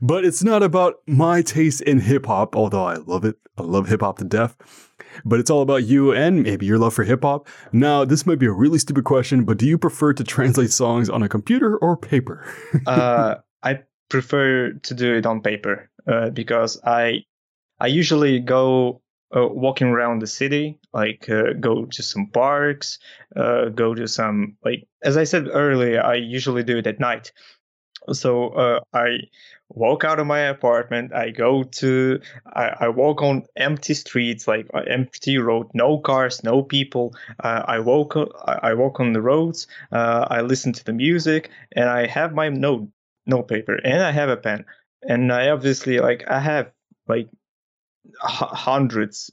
But 0.00 0.24
it's 0.24 0.42
not 0.42 0.62
about 0.62 0.94
my 1.06 1.42
taste 1.42 1.82
in 1.82 2.00
hip 2.00 2.24
hop, 2.24 2.56
although 2.56 2.86
I 2.86 2.94
love 2.96 3.26
it. 3.26 3.36
I 3.58 3.62
love 3.62 3.86
hip 3.86 4.00
hop 4.00 4.16
to 4.18 4.24
death. 4.24 4.56
But 5.26 5.38
it's 5.38 5.50
all 5.50 5.60
about 5.60 5.84
you 5.84 6.12
and 6.12 6.42
maybe 6.42 6.64
your 6.64 6.78
love 6.78 6.94
for 6.94 7.04
hip 7.04 7.24
hop. 7.24 7.46
Now, 7.72 8.06
this 8.06 8.24
might 8.24 8.38
be 8.38 8.46
a 8.46 8.52
really 8.52 8.78
stupid 8.78 9.04
question, 9.04 9.44
but 9.44 9.58
do 9.58 9.66
you 9.66 9.76
prefer 9.76 10.14
to 10.14 10.24
translate 10.24 10.70
songs 10.70 11.10
on 11.10 11.22
a 11.22 11.28
computer 11.28 11.76
or 11.76 11.94
paper? 11.94 12.50
uh, 12.86 13.36
I 13.62 13.80
prefer 14.08 14.72
to 14.72 14.94
do 14.94 15.14
it 15.14 15.26
on 15.26 15.42
paper 15.42 15.90
uh, 16.06 16.30
because 16.30 16.80
I 16.84 17.24
I 17.80 17.88
usually 17.88 18.40
go 18.40 19.02
uh, 19.36 19.46
walking 19.48 19.88
around 19.88 20.20
the 20.22 20.26
city, 20.26 20.78
like 20.92 21.28
uh, 21.28 21.52
go 21.60 21.86
to 21.86 22.02
some 22.02 22.28
parks, 22.28 22.98
uh, 23.34 23.66
go 23.70 23.94
to 23.94 24.08
some 24.08 24.56
like 24.64 24.86
as 25.02 25.16
I 25.16 25.24
said 25.24 25.48
earlier, 25.52 26.02
I 26.02 26.14
usually 26.14 26.62
do 26.62 26.78
it 26.78 26.86
at 26.86 27.00
night. 27.00 27.32
So 28.12 28.50
uh, 28.50 28.80
I 28.92 29.18
walk 29.68 30.04
out 30.04 30.20
of 30.20 30.26
my 30.26 30.38
apartment. 30.40 31.12
I 31.12 31.30
go 31.30 31.64
to, 31.64 32.20
I, 32.46 32.72
I 32.80 32.88
walk 32.88 33.20
on 33.22 33.44
empty 33.56 33.94
streets, 33.94 34.46
like 34.46 34.68
empty 34.86 35.38
road, 35.38 35.68
no 35.74 35.98
cars, 35.98 36.44
no 36.44 36.62
people. 36.62 37.14
Uh, 37.42 37.62
I 37.66 37.80
walk, 37.80 38.16
I 38.46 38.74
walk 38.74 39.00
on 39.00 39.12
the 39.12 39.20
roads. 39.22 39.66
I 39.90 40.42
listen 40.42 40.72
to 40.74 40.84
the 40.84 40.92
music, 40.92 41.50
and 41.72 41.88
I 41.88 42.06
have 42.06 42.32
my 42.32 42.48
note, 42.48 42.88
note 43.26 43.48
paper, 43.48 43.74
and 43.74 44.00
I 44.02 44.12
have 44.12 44.28
a 44.28 44.36
pen, 44.36 44.64
and 45.02 45.32
I 45.32 45.50
obviously 45.50 45.98
like 45.98 46.24
I 46.28 46.40
have 46.40 46.70
like 47.08 47.28
hundreds, 48.18 49.30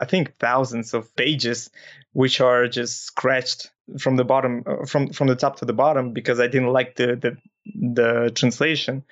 I 0.00 0.04
think 0.04 0.38
thousands 0.38 0.94
of 0.94 1.14
pages, 1.16 1.70
which 2.12 2.40
are 2.40 2.68
just 2.68 3.02
scratched 3.04 3.70
from 3.98 4.16
the 4.16 4.24
bottom, 4.24 4.64
uh, 4.66 4.86
from 4.86 5.12
from 5.12 5.28
the 5.28 5.36
top 5.36 5.56
to 5.56 5.64
the 5.64 5.72
bottom 5.72 6.12
because 6.12 6.40
I 6.40 6.46
didn't 6.46 6.72
like 6.72 6.96
the 6.96 7.16
the 7.16 7.36
the 7.66 8.30
translation. 8.34 9.04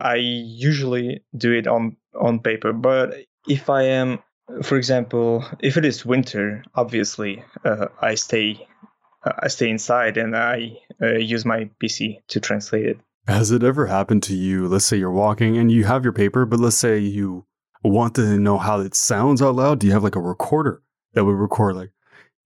I 0.00 0.16
usually 0.16 1.24
do 1.36 1.52
it 1.52 1.66
on 1.66 1.96
on 2.18 2.40
paper, 2.40 2.72
but 2.72 3.14
if 3.48 3.70
I 3.70 3.82
am, 3.82 4.20
for 4.62 4.76
example, 4.76 5.44
if 5.60 5.76
it 5.76 5.84
is 5.84 6.04
winter, 6.04 6.64
obviously 6.74 7.44
uh, 7.64 7.86
I 8.00 8.14
stay 8.14 8.66
uh, 9.24 9.32
I 9.38 9.48
stay 9.48 9.70
inside 9.70 10.16
and 10.16 10.36
I 10.36 10.78
uh, 11.00 11.14
use 11.14 11.44
my 11.44 11.70
PC 11.82 12.20
to 12.28 12.40
translate 12.40 12.86
it. 12.86 12.98
Has 13.26 13.50
it 13.50 13.62
ever 13.62 13.86
happened 13.86 14.22
to 14.24 14.34
you? 14.34 14.68
Let's 14.68 14.84
say 14.84 14.98
you're 14.98 15.10
walking 15.10 15.56
and 15.56 15.72
you 15.72 15.84
have 15.84 16.04
your 16.04 16.12
paper, 16.12 16.44
but 16.44 16.60
let's 16.60 16.76
say 16.76 16.98
you 16.98 17.46
want 17.82 18.14
to 18.16 18.38
know 18.38 18.58
how 18.58 18.80
it 18.80 18.94
sounds 18.94 19.40
out 19.40 19.54
loud. 19.54 19.80
Do 19.80 19.86
you 19.86 19.92
have 19.92 20.04
like 20.04 20.16
a 20.16 20.20
recorder 20.20 20.82
that 21.14 21.24
would 21.24 21.32
record 21.32 21.76
like 21.76 21.90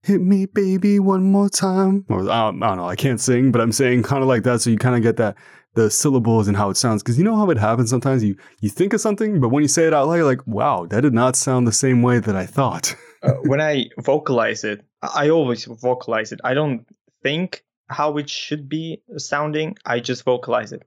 hit 0.02 0.20
me 0.20 0.46
baby 0.46 1.00
one 1.00 1.24
more 1.24 1.48
time 1.48 2.04
or 2.08 2.20
I 2.30 2.50
don't, 2.50 2.62
I 2.62 2.68
don't 2.68 2.76
know 2.76 2.88
i 2.88 2.94
can't 2.94 3.20
sing 3.20 3.50
but 3.50 3.60
i'm 3.60 3.72
saying 3.72 4.04
kind 4.04 4.22
of 4.22 4.28
like 4.28 4.44
that 4.44 4.60
so 4.60 4.70
you 4.70 4.78
kind 4.78 4.94
of 4.94 5.02
get 5.02 5.16
that 5.16 5.36
the 5.74 5.90
syllables 5.90 6.48
and 6.48 6.56
how 6.56 6.70
it 6.70 6.76
sounds 6.76 7.02
because 7.02 7.18
you 7.18 7.24
know 7.24 7.36
how 7.36 7.50
it 7.50 7.58
happens 7.58 7.90
sometimes 7.90 8.22
you 8.22 8.36
you 8.60 8.68
think 8.68 8.92
of 8.92 9.00
something 9.00 9.40
but 9.40 9.48
when 9.48 9.62
you 9.62 9.68
say 9.68 9.86
it 9.86 9.94
out 9.94 10.06
loud 10.06 10.14
you're 10.14 10.24
like 10.24 10.46
wow 10.46 10.86
that 10.86 11.00
did 11.00 11.12
not 11.12 11.36
sound 11.36 11.66
the 11.66 11.72
same 11.72 12.02
way 12.02 12.20
that 12.20 12.36
i 12.36 12.46
thought 12.46 12.94
uh, 13.22 13.32
when 13.42 13.60
i 13.60 13.86
vocalize 13.98 14.64
it 14.64 14.84
i 15.02 15.28
always 15.28 15.64
vocalize 15.64 16.32
it 16.32 16.40
i 16.44 16.54
don't 16.54 16.86
think 17.22 17.64
how 17.88 18.16
it 18.16 18.28
should 18.28 18.68
be 18.68 19.02
sounding 19.16 19.76
i 19.84 20.00
just 20.00 20.24
vocalize 20.24 20.72
it 20.72 20.82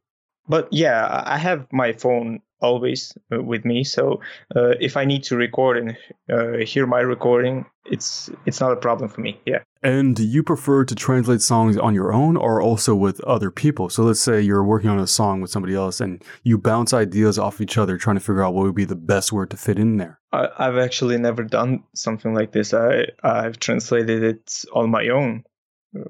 but 0.48 0.68
yeah 0.72 1.24
i 1.26 1.38
have 1.38 1.66
my 1.72 1.94
phone 1.94 2.42
always 2.62 3.18
uh, 3.34 3.42
with 3.42 3.66
me. 3.66 3.84
So 3.84 4.22
uh, 4.56 4.74
if 4.80 4.96
I 4.96 5.06
need 5.06 5.24
to 5.24 5.36
record 5.36 5.78
and 5.78 5.98
uh, 6.32 6.66
hear 6.66 6.88
my 6.88 7.00
recording, 7.00 7.66
it's 7.86 8.30
it's 8.46 8.60
not 8.60 8.72
a 8.72 8.76
problem 8.76 9.10
for 9.10 9.22
me. 9.22 9.40
Yeah. 9.46 9.60
And 9.84 10.16
do 10.16 10.24
you 10.24 10.44
prefer 10.44 10.86
to 10.86 10.94
translate 10.94 11.42
songs 11.42 11.76
on 11.76 11.96
your 11.96 12.14
own 12.14 12.38
or 12.38 12.62
also 12.62 12.94
with 12.94 13.20
other 13.22 13.50
people? 13.50 13.90
So 13.90 14.04
let's 14.04 14.20
say 14.20 14.40
you're 14.40 14.64
working 14.64 14.92
on 14.92 15.00
a 15.00 15.08
song 15.08 15.42
with 15.42 15.50
somebody 15.50 15.74
else 15.74 16.00
and 16.00 16.24
you 16.44 16.60
bounce 16.60 16.94
ideas 16.94 17.40
off 17.40 17.60
each 17.60 17.80
other, 17.80 17.98
trying 17.98 18.16
to 18.16 18.20
figure 18.20 18.44
out 18.44 18.54
what 18.54 18.66
would 18.66 18.76
be 18.76 18.86
the 18.86 18.96
best 18.96 19.34
word 19.34 19.50
to 19.50 19.58
fit 19.58 19.80
in 19.80 19.98
there. 19.98 20.20
I, 20.32 20.50
I've 20.60 20.78
actually 20.78 21.18
never 21.18 21.44
done 21.44 21.84
something 21.96 22.36
like 22.36 22.52
this. 22.52 22.74
I 22.74 23.08
I've 23.24 23.60
translated 23.60 24.24
it 24.24 24.64
on 24.74 24.92
my 24.92 25.08
own 25.10 25.44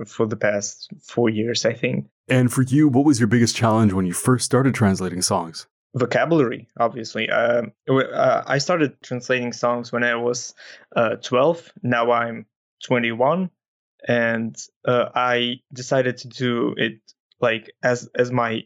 for 0.05 0.25
the 0.25 0.35
past 0.35 0.89
four 1.01 1.29
years, 1.29 1.65
I 1.65 1.73
think. 1.73 2.07
And 2.27 2.51
for 2.51 2.61
you, 2.61 2.87
what 2.87 3.05
was 3.05 3.19
your 3.19 3.27
biggest 3.27 3.55
challenge 3.55 3.93
when 3.93 4.05
you 4.05 4.13
first 4.13 4.45
started 4.45 4.73
translating 4.73 5.21
songs? 5.21 5.67
vocabulary 5.95 6.67
obviously. 6.79 7.29
Uh, 7.29 7.63
uh, 7.89 8.43
i 8.47 8.57
started 8.57 8.93
translating 9.01 9.51
songs 9.51 9.91
when 9.91 10.03
i 10.03 10.15
was 10.15 10.53
uh, 10.95 11.15
12 11.17 11.71
now 11.83 12.11
i'm 12.11 12.45
21 12.85 13.49
and 14.07 14.55
uh, 14.87 15.09
i 15.15 15.59
decided 15.73 16.17
to 16.17 16.27
do 16.27 16.73
it 16.77 16.99
like 17.41 17.71
as 17.83 18.09
as 18.15 18.31
my 18.31 18.63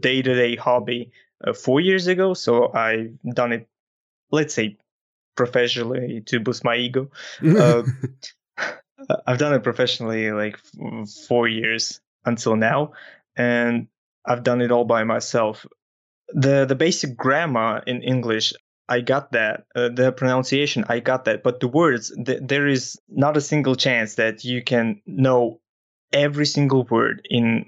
day-to-day 0.00 0.56
hobby 0.56 1.12
uh, 1.44 1.52
four 1.52 1.80
years 1.80 2.06
ago. 2.08 2.34
So 2.34 2.72
i've 2.74 3.16
done 3.34 3.52
it 3.52 3.68
let's 4.30 4.54
say 4.54 4.76
professionally 5.34 6.22
to 6.26 6.40
boost 6.40 6.64
my 6.64 6.76
ego. 6.76 7.10
Uh, 7.42 7.82
i've 9.26 9.38
done 9.38 9.54
it 9.54 9.62
professionally 9.62 10.32
like 10.32 10.58
four 11.28 11.48
years 11.48 12.00
until 12.24 12.56
now 12.56 12.92
and 13.36 13.88
i've 14.24 14.42
done 14.42 14.60
it 14.60 14.70
all 14.70 14.84
by 14.84 15.04
myself 15.04 15.66
the 16.28 16.64
the 16.64 16.74
basic 16.74 17.16
grammar 17.16 17.82
in 17.86 18.02
English 18.02 18.52
I 18.88 19.00
got 19.00 19.32
that. 19.32 19.64
Uh, 19.74 19.88
the 19.88 20.12
pronunciation, 20.12 20.84
I 20.88 21.00
got 21.00 21.24
that. 21.24 21.42
But 21.42 21.60
the 21.60 21.68
words, 21.68 22.12
th- 22.24 22.42
there 22.42 22.66
is 22.66 22.98
not 23.08 23.36
a 23.36 23.40
single 23.40 23.74
chance 23.74 24.14
that 24.14 24.44
you 24.44 24.62
can 24.62 25.02
know 25.06 25.60
every 26.12 26.46
single 26.46 26.84
word 26.84 27.26
in 27.28 27.66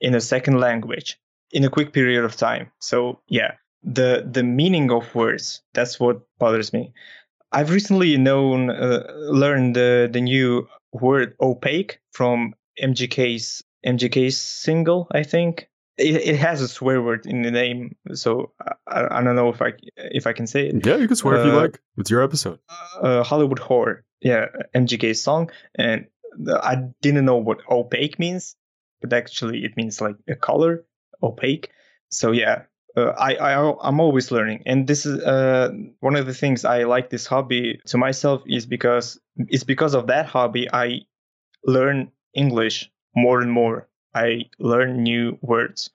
in 0.00 0.14
a 0.14 0.20
second 0.20 0.60
language 0.60 1.18
in 1.50 1.64
a 1.64 1.70
quick 1.70 1.92
period 1.92 2.24
of 2.24 2.36
time. 2.36 2.70
So 2.78 3.20
yeah, 3.28 3.54
the 3.82 4.26
the 4.30 4.44
meaning 4.44 4.90
of 4.92 5.12
words 5.14 5.62
that's 5.74 5.98
what 5.98 6.20
bothers 6.38 6.72
me. 6.72 6.92
I've 7.52 7.70
recently 7.70 8.16
known 8.16 8.70
uh, 8.70 9.04
learned 9.16 9.76
the 9.76 10.08
the 10.12 10.20
new 10.20 10.68
word 10.92 11.34
opaque 11.40 12.00
from 12.12 12.54
MGK's 12.80 13.62
MGK's 13.86 14.36
single, 14.36 15.08
I 15.12 15.22
think 15.22 15.68
it, 15.96 16.28
it 16.28 16.36
has 16.36 16.60
a 16.60 16.68
swear 16.68 17.02
word 17.02 17.26
in 17.26 17.42
the 17.42 17.50
name, 17.50 17.96
so 18.14 18.52
I, 18.86 19.18
I 19.18 19.22
don't 19.22 19.36
know 19.36 19.48
if 19.48 19.62
I 19.62 19.72
if 19.96 20.26
I 20.26 20.32
can 20.32 20.46
say 20.46 20.68
it. 20.68 20.86
Yeah, 20.86 20.96
you 20.96 21.06
can 21.06 21.16
swear 21.16 21.36
uh, 21.36 21.40
if 21.40 21.46
you 21.46 21.52
uh, 21.52 21.62
like. 21.62 21.80
It's 21.96 22.10
your 22.10 22.22
episode. 22.22 22.58
Uh, 23.00 23.22
Hollywood 23.22 23.58
Whore, 23.58 24.02
yeah, 24.20 24.46
MGK 24.74 25.16
song, 25.16 25.50
and 25.74 26.06
I 26.62 26.76
didn't 27.02 27.24
know 27.24 27.36
what 27.36 27.58
opaque 27.70 28.18
means, 28.18 28.56
but 29.00 29.12
actually 29.12 29.64
it 29.64 29.76
means 29.76 30.00
like 30.00 30.16
a 30.28 30.36
color, 30.36 30.84
opaque. 31.22 31.70
So 32.08 32.32
yeah, 32.32 32.62
uh, 32.96 33.12
I, 33.18 33.34
I 33.34 33.74
I'm 33.82 34.00
always 34.00 34.30
learning, 34.30 34.62
and 34.66 34.86
this 34.86 35.06
is 35.06 35.22
uh, 35.22 35.70
one 36.00 36.16
of 36.16 36.26
the 36.26 36.34
things 36.34 36.64
I 36.64 36.84
like 36.84 37.10
this 37.10 37.26
hobby 37.26 37.80
to 37.86 37.98
myself 37.98 38.42
is 38.46 38.66
because 38.66 39.18
it's 39.36 39.64
because 39.64 39.94
of 39.94 40.08
that 40.08 40.26
hobby 40.26 40.68
I 40.72 41.02
learn 41.64 42.10
English 42.34 42.90
more 43.14 43.40
and 43.40 43.50
more 43.50 43.88
I 44.14 44.46
learn 44.58 45.02
new 45.02 45.38
words. 45.40 45.90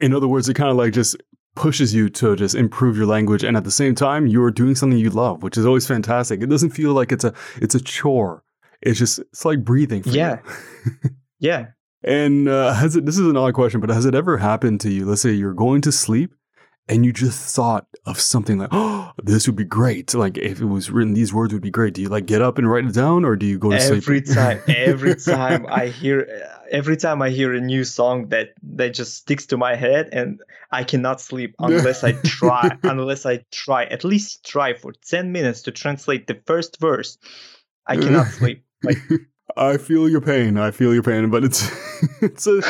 In 0.00 0.14
other 0.14 0.28
words, 0.28 0.48
it 0.48 0.54
kind 0.54 0.70
of 0.70 0.76
like 0.76 0.92
just 0.92 1.16
pushes 1.54 1.92
you 1.92 2.08
to 2.08 2.36
just 2.36 2.54
improve 2.54 2.96
your 2.96 3.06
language 3.06 3.42
and 3.42 3.56
at 3.56 3.64
the 3.64 3.70
same 3.70 3.94
time 3.94 4.28
you're 4.28 4.50
doing 4.50 4.74
something 4.74 4.98
you 4.98 5.10
love, 5.10 5.42
which 5.42 5.58
is 5.58 5.66
always 5.66 5.86
fantastic. 5.86 6.40
It 6.40 6.48
doesn't 6.48 6.70
feel 6.70 6.92
like 6.92 7.12
it's 7.12 7.24
a 7.24 7.34
it's 7.56 7.74
a 7.74 7.80
chore. 7.80 8.44
It's 8.80 8.98
just 8.98 9.18
it's 9.18 9.44
like 9.44 9.64
breathing 9.64 10.02
yeah. 10.06 10.38
yeah. 11.40 11.66
And 12.04 12.48
uh, 12.48 12.72
has 12.74 12.94
it 12.94 13.06
this 13.06 13.18
is 13.18 13.26
an 13.26 13.36
odd 13.36 13.54
question, 13.54 13.80
but 13.80 13.90
has 13.90 14.06
it 14.06 14.14
ever 14.14 14.38
happened 14.38 14.80
to 14.82 14.90
you? 14.90 15.04
Let's 15.04 15.20
say 15.20 15.32
you're 15.32 15.52
going 15.52 15.80
to 15.82 15.92
sleep 15.92 16.32
and 16.88 17.04
you 17.04 17.12
just 17.12 17.54
thought 17.54 17.86
of 18.06 18.18
something 18.18 18.58
like, 18.58 18.70
oh, 18.72 19.12
this 19.22 19.46
would 19.46 19.56
be 19.56 19.64
great. 19.64 20.14
Like 20.14 20.38
if 20.38 20.60
it 20.60 20.66
was 20.66 20.90
written, 20.90 21.12
these 21.12 21.34
words 21.34 21.52
would 21.52 21.62
be 21.62 21.70
great. 21.70 21.94
Do 21.94 22.00
you 22.00 22.08
like 22.08 22.26
get 22.26 22.40
up 22.40 22.56
and 22.56 22.70
write 22.70 22.86
it 22.86 22.94
down 22.94 23.24
or 23.24 23.36
do 23.36 23.44
you 23.44 23.58
go 23.58 23.70
to 23.70 23.76
every 23.76 24.00
sleep? 24.00 24.26
Every 24.28 24.34
time, 24.34 24.62
every 24.68 25.14
time 25.16 25.66
I 25.68 25.88
hear, 25.88 26.26
every 26.70 26.96
time 26.96 27.20
I 27.20 27.28
hear 27.28 27.52
a 27.52 27.60
new 27.60 27.84
song 27.84 28.28
that, 28.28 28.54
that 28.62 28.94
just 28.94 29.14
sticks 29.16 29.46
to 29.46 29.58
my 29.58 29.74
head 29.74 30.08
and 30.12 30.40
I 30.70 30.84
cannot 30.84 31.20
sleep 31.20 31.54
unless 31.58 32.02
I 32.04 32.12
try, 32.12 32.76
unless 32.82 33.26
I 33.26 33.44
try, 33.52 33.84
at 33.84 34.04
least 34.04 34.46
try 34.46 34.72
for 34.72 34.92
10 34.92 35.30
minutes 35.30 35.62
to 35.62 35.72
translate 35.72 36.26
the 36.26 36.40
first 36.46 36.80
verse. 36.80 37.18
I 37.86 37.96
cannot 37.96 38.26
sleep. 38.32 38.64
Like, 38.82 38.98
I 39.56 39.76
feel 39.76 40.08
your 40.08 40.20
pain. 40.22 40.56
I 40.56 40.70
feel 40.70 40.94
your 40.94 41.02
pain, 41.02 41.28
but 41.28 41.44
it's, 41.44 41.68
it's, 42.22 42.46
a, 42.46 42.62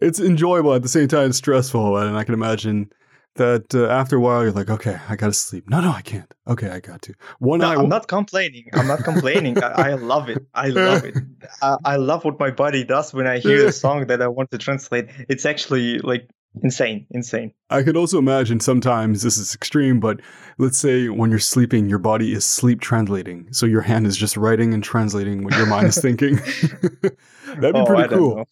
it's 0.00 0.20
enjoyable 0.20 0.74
at 0.74 0.82
the 0.82 0.88
same 0.88 1.08
time. 1.08 1.30
It's 1.30 1.38
stressful. 1.38 1.96
And 1.96 2.16
I 2.16 2.22
can 2.22 2.34
imagine, 2.34 2.92
that 3.36 3.74
uh, 3.74 3.86
after 3.86 4.16
a 4.16 4.20
while 4.20 4.42
you're 4.42 4.52
like, 4.52 4.70
okay, 4.70 4.98
I 5.08 5.16
gotta 5.16 5.32
sleep. 5.32 5.68
No, 5.68 5.80
no, 5.80 5.90
I 5.90 6.02
can't. 6.02 6.32
Okay, 6.46 6.68
I 6.68 6.80
got 6.80 7.02
to. 7.02 7.14
One 7.38 7.60
no, 7.60 7.70
eye. 7.70 7.76
I'm 7.76 7.88
not 7.88 8.08
complaining. 8.08 8.68
I'm 8.74 8.86
not 8.86 9.04
complaining. 9.04 9.62
I, 9.62 9.90
I, 9.90 9.94
love 9.94 10.28
it. 10.28 10.44
I 10.54 10.68
love 10.68 11.04
it. 11.04 11.16
I, 11.62 11.76
I, 11.84 11.96
love 11.96 12.24
what 12.24 12.38
my 12.38 12.50
body 12.50 12.84
does 12.84 13.14
when 13.14 13.26
I 13.26 13.38
hear 13.38 13.66
a 13.66 13.72
song 13.84 14.06
that 14.08 14.20
I 14.20 14.28
want 14.28 14.50
to 14.50 14.58
translate. 14.58 15.08
It's 15.28 15.46
actually 15.46 15.98
like 16.00 16.28
insane, 16.62 17.06
insane. 17.10 17.52
I 17.70 17.82
could 17.82 17.96
also 17.96 18.18
imagine 18.18 18.60
sometimes 18.60 19.22
this 19.22 19.38
is 19.38 19.54
extreme, 19.54 20.00
but 20.00 20.20
let's 20.58 20.78
say 20.78 21.08
when 21.08 21.30
you're 21.30 21.38
sleeping, 21.38 21.88
your 21.88 21.98
body 21.98 22.32
is 22.32 22.44
sleep 22.44 22.80
translating, 22.80 23.52
so 23.52 23.66
your 23.66 23.82
hand 23.82 24.06
is 24.06 24.16
just 24.16 24.36
writing 24.36 24.74
and 24.74 24.84
translating 24.84 25.44
what 25.44 25.56
your 25.56 25.66
mind 25.66 25.86
is 25.86 25.98
thinking. 26.02 26.36
That'd 27.46 27.74
be 27.74 27.80
oh, 27.80 27.86
pretty 27.86 28.02
I 28.02 28.08
cool. 28.08 28.44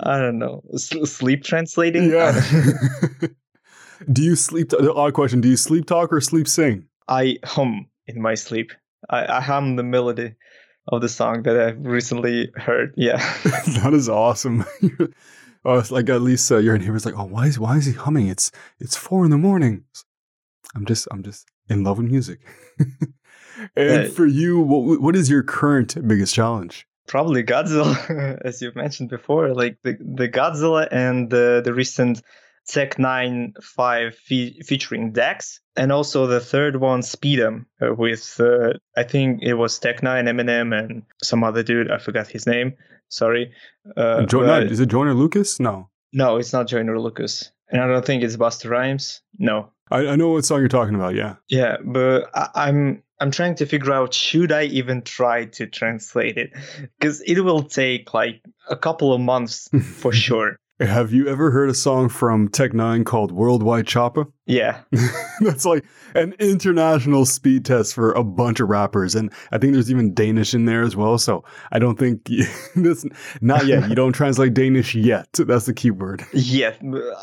I 0.00 0.18
don't 0.18 0.38
know. 0.38 0.62
S- 0.74 0.90
sleep 1.10 1.44
translating? 1.44 2.10
Yeah. 2.10 2.40
Do 4.10 4.22
you 4.22 4.36
sleep? 4.36 4.70
The 4.70 4.92
odd 4.94 5.14
question: 5.14 5.40
Do 5.40 5.48
you 5.48 5.56
sleep 5.56 5.86
talk 5.86 6.12
or 6.12 6.20
sleep 6.20 6.48
sing? 6.48 6.86
I 7.08 7.38
hum 7.44 7.88
in 8.06 8.20
my 8.20 8.34
sleep. 8.34 8.72
I, 9.08 9.38
I 9.38 9.40
hum 9.40 9.76
the 9.76 9.82
melody 9.82 10.34
of 10.88 11.00
the 11.00 11.08
song 11.08 11.42
that 11.42 11.58
I've 11.58 11.84
recently 11.84 12.50
heard. 12.56 12.94
Yeah, 12.96 13.16
that 13.44 13.92
is 13.92 14.08
awesome. 14.08 14.64
oh, 15.64 15.78
it's 15.78 15.90
like 15.90 16.08
at 16.08 16.22
least 16.22 16.50
uh, 16.50 16.58
your 16.58 16.76
neighbor's 16.78 17.04
like, 17.04 17.16
oh, 17.16 17.24
why 17.24 17.46
is 17.46 17.58
why 17.58 17.76
is 17.76 17.86
he 17.86 17.92
humming? 17.92 18.28
It's 18.28 18.50
it's 18.78 18.96
four 18.96 19.24
in 19.24 19.30
the 19.30 19.38
morning. 19.38 19.84
I'm 20.74 20.86
just 20.86 21.08
I'm 21.10 21.22
just 21.22 21.46
in 21.68 21.84
love 21.84 21.98
with 21.98 22.10
music. 22.10 22.40
and 23.76 24.06
uh, 24.06 24.10
for 24.10 24.26
you, 24.26 24.60
what 24.60 25.00
what 25.00 25.16
is 25.16 25.30
your 25.30 25.42
current 25.42 25.96
biggest 26.06 26.34
challenge? 26.34 26.86
Probably 27.06 27.42
Godzilla, 27.42 28.40
as 28.44 28.62
you 28.62 28.70
mentioned 28.74 29.10
before, 29.10 29.52
like 29.54 29.78
the 29.82 29.96
the 30.00 30.28
Godzilla 30.28 30.88
and 30.90 31.28
the 31.28 31.60
the 31.64 31.74
recent 31.74 32.22
Tech 32.72 32.96
N9ne 32.96 33.62
5 33.62 34.14
fe- 34.14 34.60
featuring 34.62 35.12
Dex, 35.12 35.60
and 35.76 35.90
also 35.92 36.26
the 36.26 36.40
third 36.40 36.76
one, 36.76 37.00
Speedom, 37.02 37.66
uh, 37.82 37.94
with 37.94 38.40
uh, 38.40 38.74
I 38.96 39.02
think 39.02 39.42
it 39.42 39.54
was 39.54 39.78
Tech 39.78 40.00
N9ne, 40.00 40.28
Eminem, 40.30 40.78
and 40.78 41.02
some 41.22 41.44
other 41.44 41.62
dude. 41.62 41.90
I 41.90 41.98
forgot 41.98 42.28
his 42.28 42.46
name. 42.46 42.74
Sorry. 43.08 43.52
Uh, 43.96 44.24
jo- 44.26 44.42
no, 44.46 44.60
is 44.60 44.80
it 44.80 44.86
Joyner 44.88 45.14
Lucas? 45.14 45.58
No. 45.58 45.88
No, 46.12 46.36
it's 46.36 46.52
not 46.52 46.68
Joyner 46.68 46.98
Lucas. 46.98 47.50
And 47.68 47.80
I 47.80 47.86
don't 47.86 48.04
think 48.04 48.22
it's 48.22 48.36
Busta 48.36 48.68
Rhymes. 48.68 49.20
No. 49.38 49.70
I, 49.90 50.08
I 50.08 50.16
know 50.16 50.30
what 50.30 50.44
song 50.44 50.60
you're 50.60 50.68
talking 50.68 50.94
about. 50.94 51.14
Yeah. 51.14 51.36
Yeah, 51.48 51.76
but 51.84 52.30
I, 52.34 52.48
I'm 52.68 53.02
I'm 53.20 53.30
trying 53.30 53.54
to 53.56 53.66
figure 53.66 53.92
out 53.92 54.14
should 54.14 54.50
I 54.52 54.64
even 54.64 55.02
try 55.02 55.44
to 55.46 55.66
translate 55.66 56.36
it 56.38 56.52
because 56.98 57.20
it 57.20 57.40
will 57.40 57.62
take 57.62 58.14
like 58.14 58.42
a 58.68 58.76
couple 58.76 59.12
of 59.12 59.20
months 59.20 59.68
for 59.82 60.12
sure. 60.12 60.56
Have 60.80 61.12
you 61.12 61.28
ever 61.28 61.50
heard 61.50 61.68
a 61.68 61.74
song 61.74 62.08
from 62.08 62.48
Tech 62.48 62.70
N9ne 62.70 63.04
called 63.04 63.32
Worldwide 63.32 63.86
Choppa? 63.86 64.26
Yeah. 64.50 64.80
That's 65.42 65.64
like 65.64 65.84
an 66.16 66.34
international 66.40 67.24
speed 67.24 67.64
test 67.64 67.94
for 67.94 68.10
a 68.14 68.24
bunch 68.24 68.58
of 68.58 68.68
rappers. 68.68 69.14
And 69.14 69.32
I 69.52 69.58
think 69.58 69.74
there's 69.74 69.92
even 69.92 70.12
Danish 70.12 70.54
in 70.54 70.64
there 70.64 70.82
as 70.82 70.96
well. 70.96 71.18
So 71.18 71.44
I 71.70 71.78
don't 71.78 71.96
think 71.96 72.24
this, 72.74 73.06
not 73.40 73.66
yet. 73.66 73.88
You 73.88 73.94
don't 73.94 74.12
translate 74.12 74.52
Danish 74.52 74.96
yet. 74.96 75.28
That's 75.34 75.66
the 75.66 75.72
key 75.72 75.92
word. 75.92 76.26
Yeah. 76.32 76.74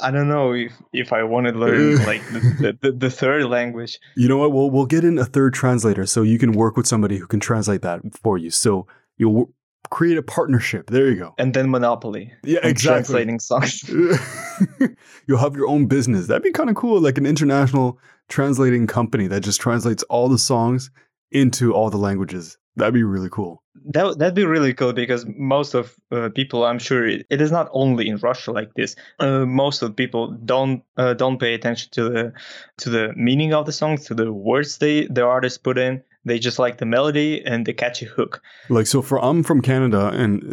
I 0.02 0.10
don't 0.10 0.30
know 0.30 0.54
if, 0.54 0.72
if 0.94 1.12
I 1.12 1.24
want 1.24 1.48
to 1.48 1.52
learn 1.52 1.98
like 2.06 2.26
the, 2.30 2.78
the, 2.82 2.92
the, 2.94 3.10
third 3.10 3.44
language. 3.48 4.00
You 4.16 4.30
know 4.30 4.38
what? 4.38 4.54
We'll, 4.54 4.70
we'll 4.70 4.86
get 4.86 5.04
in 5.04 5.18
a 5.18 5.26
third 5.26 5.54
translator 5.54 6.06
so 6.06 6.22
you 6.22 6.40
can 6.40 6.54
work 6.54 6.78
with 6.78 6.88
somebody 6.88 7.18
who 7.18 7.28
can 7.28 7.42
translate 7.42 7.82
that 7.82 8.00
for 8.24 8.38
you. 8.38 8.52
So 8.52 8.88
you'll 9.18 9.52
create 9.90 10.18
a 10.18 10.24
partnership. 10.24 10.90
There 10.90 11.10
you 11.10 11.16
go. 11.16 11.36
And 11.38 11.54
then 11.54 11.70
monopoly. 11.70 12.34
Yeah, 12.44 12.60
exactly. 12.64 13.14
Translating 13.14 13.40
songs. 13.40 13.90
You'll 15.28 15.38
have 15.38 15.56
your 15.56 15.68
own 15.68 15.88
business. 15.88 16.28
That'd 16.28 16.44
be 16.44 16.52
kind 16.52 16.70
of 16.70 16.76
cool, 16.76 17.00
like 17.02 17.18
an 17.18 17.26
international 17.26 18.00
translating 18.30 18.88
company 18.88 19.28
that 19.28 19.42
just 19.42 19.62
translates 19.62 20.04
all 20.04 20.30
the 20.30 20.38
songs 20.38 20.92
into 21.32 21.74
all 21.74 21.90
the 21.90 21.98
languages 21.98 22.58
That'd 22.78 22.94
be 22.94 23.04
really 23.04 23.30
cool. 23.32 23.64
That 23.86 24.20
that'd 24.20 24.36
be 24.36 24.46
really 24.46 24.74
cool 24.76 24.94
because 24.94 25.26
most 25.26 25.74
of 25.74 25.96
uh, 26.12 26.30
people, 26.30 26.64
I'm 26.64 26.78
sure, 26.78 27.08
it, 27.08 27.26
it 27.32 27.42
is 27.42 27.52
not 27.52 27.70
only 27.72 28.08
in 28.08 28.18
Russia 28.18 28.52
like 28.52 28.76
this. 28.76 28.96
Uh, 29.20 29.46
most 29.46 29.82
of 29.82 29.96
people 29.96 30.38
don't 30.46 30.84
uh, 30.96 31.16
don't 31.16 31.40
pay 31.40 31.56
attention 31.56 31.90
to 31.94 32.10
the 32.10 32.34
to 32.78 32.92
the 32.92 33.14
meaning 33.16 33.52
of 33.52 33.66
the 33.66 33.72
songs, 33.72 34.06
to 34.06 34.14
the 34.14 34.32
words 34.32 34.78
they 34.78 35.08
the 35.08 35.26
artist 35.26 35.64
put 35.64 35.80
in. 35.80 36.04
They 36.28 36.40
just 36.40 36.60
like 36.60 36.78
the 36.78 36.86
melody 36.86 37.42
and 37.46 37.66
the 37.66 37.74
catchy 37.74 38.06
hook. 38.06 38.42
Like 38.70 38.86
so, 38.86 39.02
for 39.02 39.24
I'm 39.24 39.44
from 39.44 39.62
Canada 39.62 40.10
and 40.10 40.44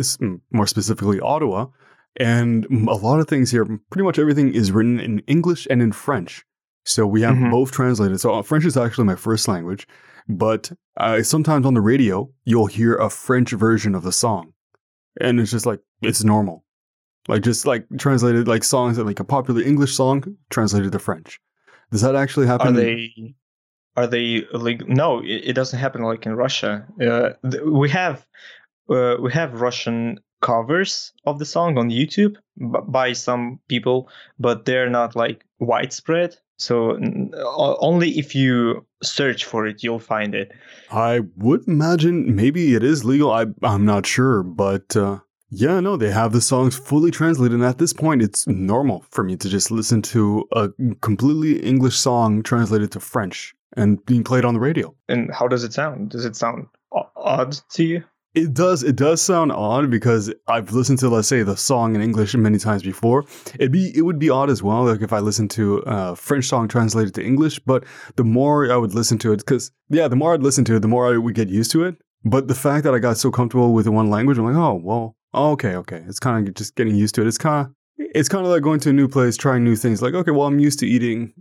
more 0.52 0.66
specifically 0.66 1.18
Ottawa, 1.20 1.66
and 2.16 2.64
a 2.88 2.94
lot 2.94 3.18
of 3.18 3.26
things 3.26 3.50
here, 3.50 3.64
pretty 3.90 4.04
much 4.04 4.18
everything 4.18 4.54
is 4.54 4.70
written 4.70 5.00
in 5.00 5.18
English 5.26 5.66
and 5.68 5.82
in 5.82 5.92
French. 5.92 6.44
So 6.84 7.06
we 7.06 7.22
have 7.22 7.34
mm-hmm. 7.34 7.50
both 7.50 7.72
translated. 7.72 8.20
So 8.20 8.34
uh, 8.34 8.42
French 8.42 8.64
is 8.64 8.76
actually 8.76 9.04
my 9.04 9.16
first 9.16 9.48
language, 9.48 9.88
but 10.28 10.70
uh, 10.96 11.22
sometimes 11.22 11.66
on 11.66 11.74
the 11.74 11.80
radio 11.80 12.30
you'll 12.44 12.66
hear 12.66 12.94
a 12.94 13.10
French 13.10 13.50
version 13.50 13.94
of 13.94 14.04
the 14.04 14.12
song, 14.12 14.52
and 15.20 15.40
it's 15.40 15.50
just 15.50 15.66
like 15.66 15.80
it's 16.02 16.22
normal, 16.22 16.64
like 17.26 17.42
just 17.42 17.66
like 17.66 17.86
translated 17.98 18.46
like 18.46 18.62
songs 18.62 18.96
that 18.96 19.04
like 19.04 19.18
a 19.18 19.24
popular 19.24 19.62
English 19.62 19.96
song 19.96 20.36
translated 20.50 20.92
to 20.92 20.98
French. 21.00 21.40
Does 21.90 22.02
that 22.02 22.14
actually 22.14 22.46
happen? 22.46 22.68
Are 22.68 22.80
they? 22.80 23.34
Are 23.96 24.06
they 24.06 24.44
like? 24.52 24.88
No, 24.88 25.20
it, 25.20 25.50
it 25.50 25.52
doesn't 25.54 25.78
happen 25.78 26.02
like 26.02 26.26
in 26.26 26.34
Russia. 26.34 26.86
Uh, 27.00 27.30
th- 27.48 27.62
we 27.64 27.88
have 27.90 28.26
uh, 28.90 29.16
we 29.20 29.32
have 29.32 29.60
Russian 29.60 30.18
covers 30.42 31.12
of 31.24 31.38
the 31.38 31.44
song 31.44 31.78
on 31.78 31.90
YouTube 31.90 32.34
b- 32.58 32.78
by 32.88 33.12
some 33.12 33.60
people, 33.68 34.08
but 34.38 34.64
they're 34.64 34.90
not 34.90 35.16
like 35.16 35.44
widespread. 35.58 36.36
So 36.58 36.98
only 37.80 38.10
if 38.18 38.34
you 38.34 38.86
search 39.02 39.44
for 39.44 39.66
it, 39.66 39.82
you'll 39.82 39.98
find 39.98 40.34
it. 40.34 40.52
I 40.90 41.20
would 41.36 41.66
imagine 41.66 42.34
maybe 42.34 42.74
it 42.74 42.84
is 42.84 43.04
legal. 43.04 43.32
I 43.32 43.46
I'm 43.62 43.84
not 43.84 44.06
sure, 44.06 44.42
but 44.42 44.96
uh, 44.96 45.18
yeah, 45.50 45.80
no, 45.80 45.96
they 45.96 46.10
have 46.10 46.32
the 46.32 46.40
songs 46.40 46.76
fully 46.76 47.10
translated. 47.10 47.54
And 47.54 47.64
at 47.64 47.78
this 47.78 47.92
point, 47.92 48.22
it's 48.22 48.46
normal 48.46 49.04
for 49.10 49.24
me 49.24 49.36
to 49.36 49.48
just 49.48 49.70
listen 49.70 50.02
to 50.02 50.46
a 50.52 50.68
completely 51.00 51.60
English 51.60 51.96
song 51.96 52.42
translated 52.42 52.92
to 52.92 53.00
French 53.00 53.54
and 53.76 54.04
being 54.06 54.24
played 54.24 54.44
on 54.44 54.54
the 54.54 54.60
radio. 54.60 54.94
And 55.08 55.32
how 55.32 55.48
does 55.48 55.64
it 55.64 55.72
sound? 55.72 56.10
Does 56.10 56.24
it 56.24 56.36
sound 56.36 56.66
odd 57.16 57.58
to 57.70 57.84
you? 57.84 58.04
It 58.34 58.52
does. 58.52 58.82
It 58.82 58.96
does 58.96 59.22
sound 59.22 59.52
odd 59.52 59.90
because 59.90 60.32
I've 60.48 60.72
listened 60.72 60.98
to, 60.98 61.08
let's 61.08 61.28
say, 61.28 61.44
the 61.44 61.56
song 61.56 61.94
in 61.94 62.02
English 62.02 62.34
many 62.34 62.58
times 62.58 62.82
before. 62.82 63.24
It'd 63.54 63.70
be, 63.70 63.96
it 63.96 64.02
would 64.02 64.18
be 64.18 64.28
odd 64.28 64.50
as 64.50 64.60
well, 64.60 64.84
like 64.84 65.02
if 65.02 65.12
I 65.12 65.20
listened 65.20 65.52
to 65.52 65.84
a 65.86 66.16
French 66.16 66.46
song 66.46 66.66
translated 66.66 67.14
to 67.14 67.24
English. 67.24 67.60
But 67.60 67.84
the 68.16 68.24
more 68.24 68.72
I 68.72 68.76
would 68.76 68.92
listen 68.92 69.18
to 69.18 69.32
it, 69.32 69.36
because 69.36 69.70
yeah, 69.88 70.08
the 70.08 70.16
more 70.16 70.34
I'd 70.34 70.42
listen 70.42 70.64
to 70.64 70.74
it, 70.74 70.80
the 70.80 70.88
more 70.88 71.14
I 71.14 71.16
would 71.16 71.36
get 71.36 71.48
used 71.48 71.70
to 71.72 71.84
it. 71.84 71.94
But 72.24 72.48
the 72.48 72.56
fact 72.56 72.82
that 72.84 72.94
I 72.94 72.98
got 72.98 73.18
so 73.18 73.30
comfortable 73.30 73.72
with 73.72 73.84
the 73.84 73.92
one 73.92 74.10
language, 74.10 74.36
I'm 74.38 74.46
like, 74.46 74.56
oh 74.56 74.80
well, 74.82 75.16
okay, 75.32 75.76
okay. 75.76 76.02
It's 76.08 76.18
kind 76.18 76.48
of 76.48 76.54
just 76.54 76.74
getting 76.74 76.96
used 76.96 77.14
to 77.14 77.20
it. 77.20 77.28
It's 77.28 77.38
kind 77.38 77.66
of, 77.66 77.72
it's 77.98 78.28
kind 78.28 78.44
of 78.44 78.50
like 78.50 78.62
going 78.62 78.80
to 78.80 78.90
a 78.90 78.92
new 78.92 79.06
place, 79.06 79.36
trying 79.36 79.62
new 79.62 79.76
things. 79.76 80.02
Like, 80.02 80.14
okay, 80.14 80.32
well, 80.32 80.48
I'm 80.48 80.58
used 80.58 80.80
to 80.80 80.88
eating 80.88 81.34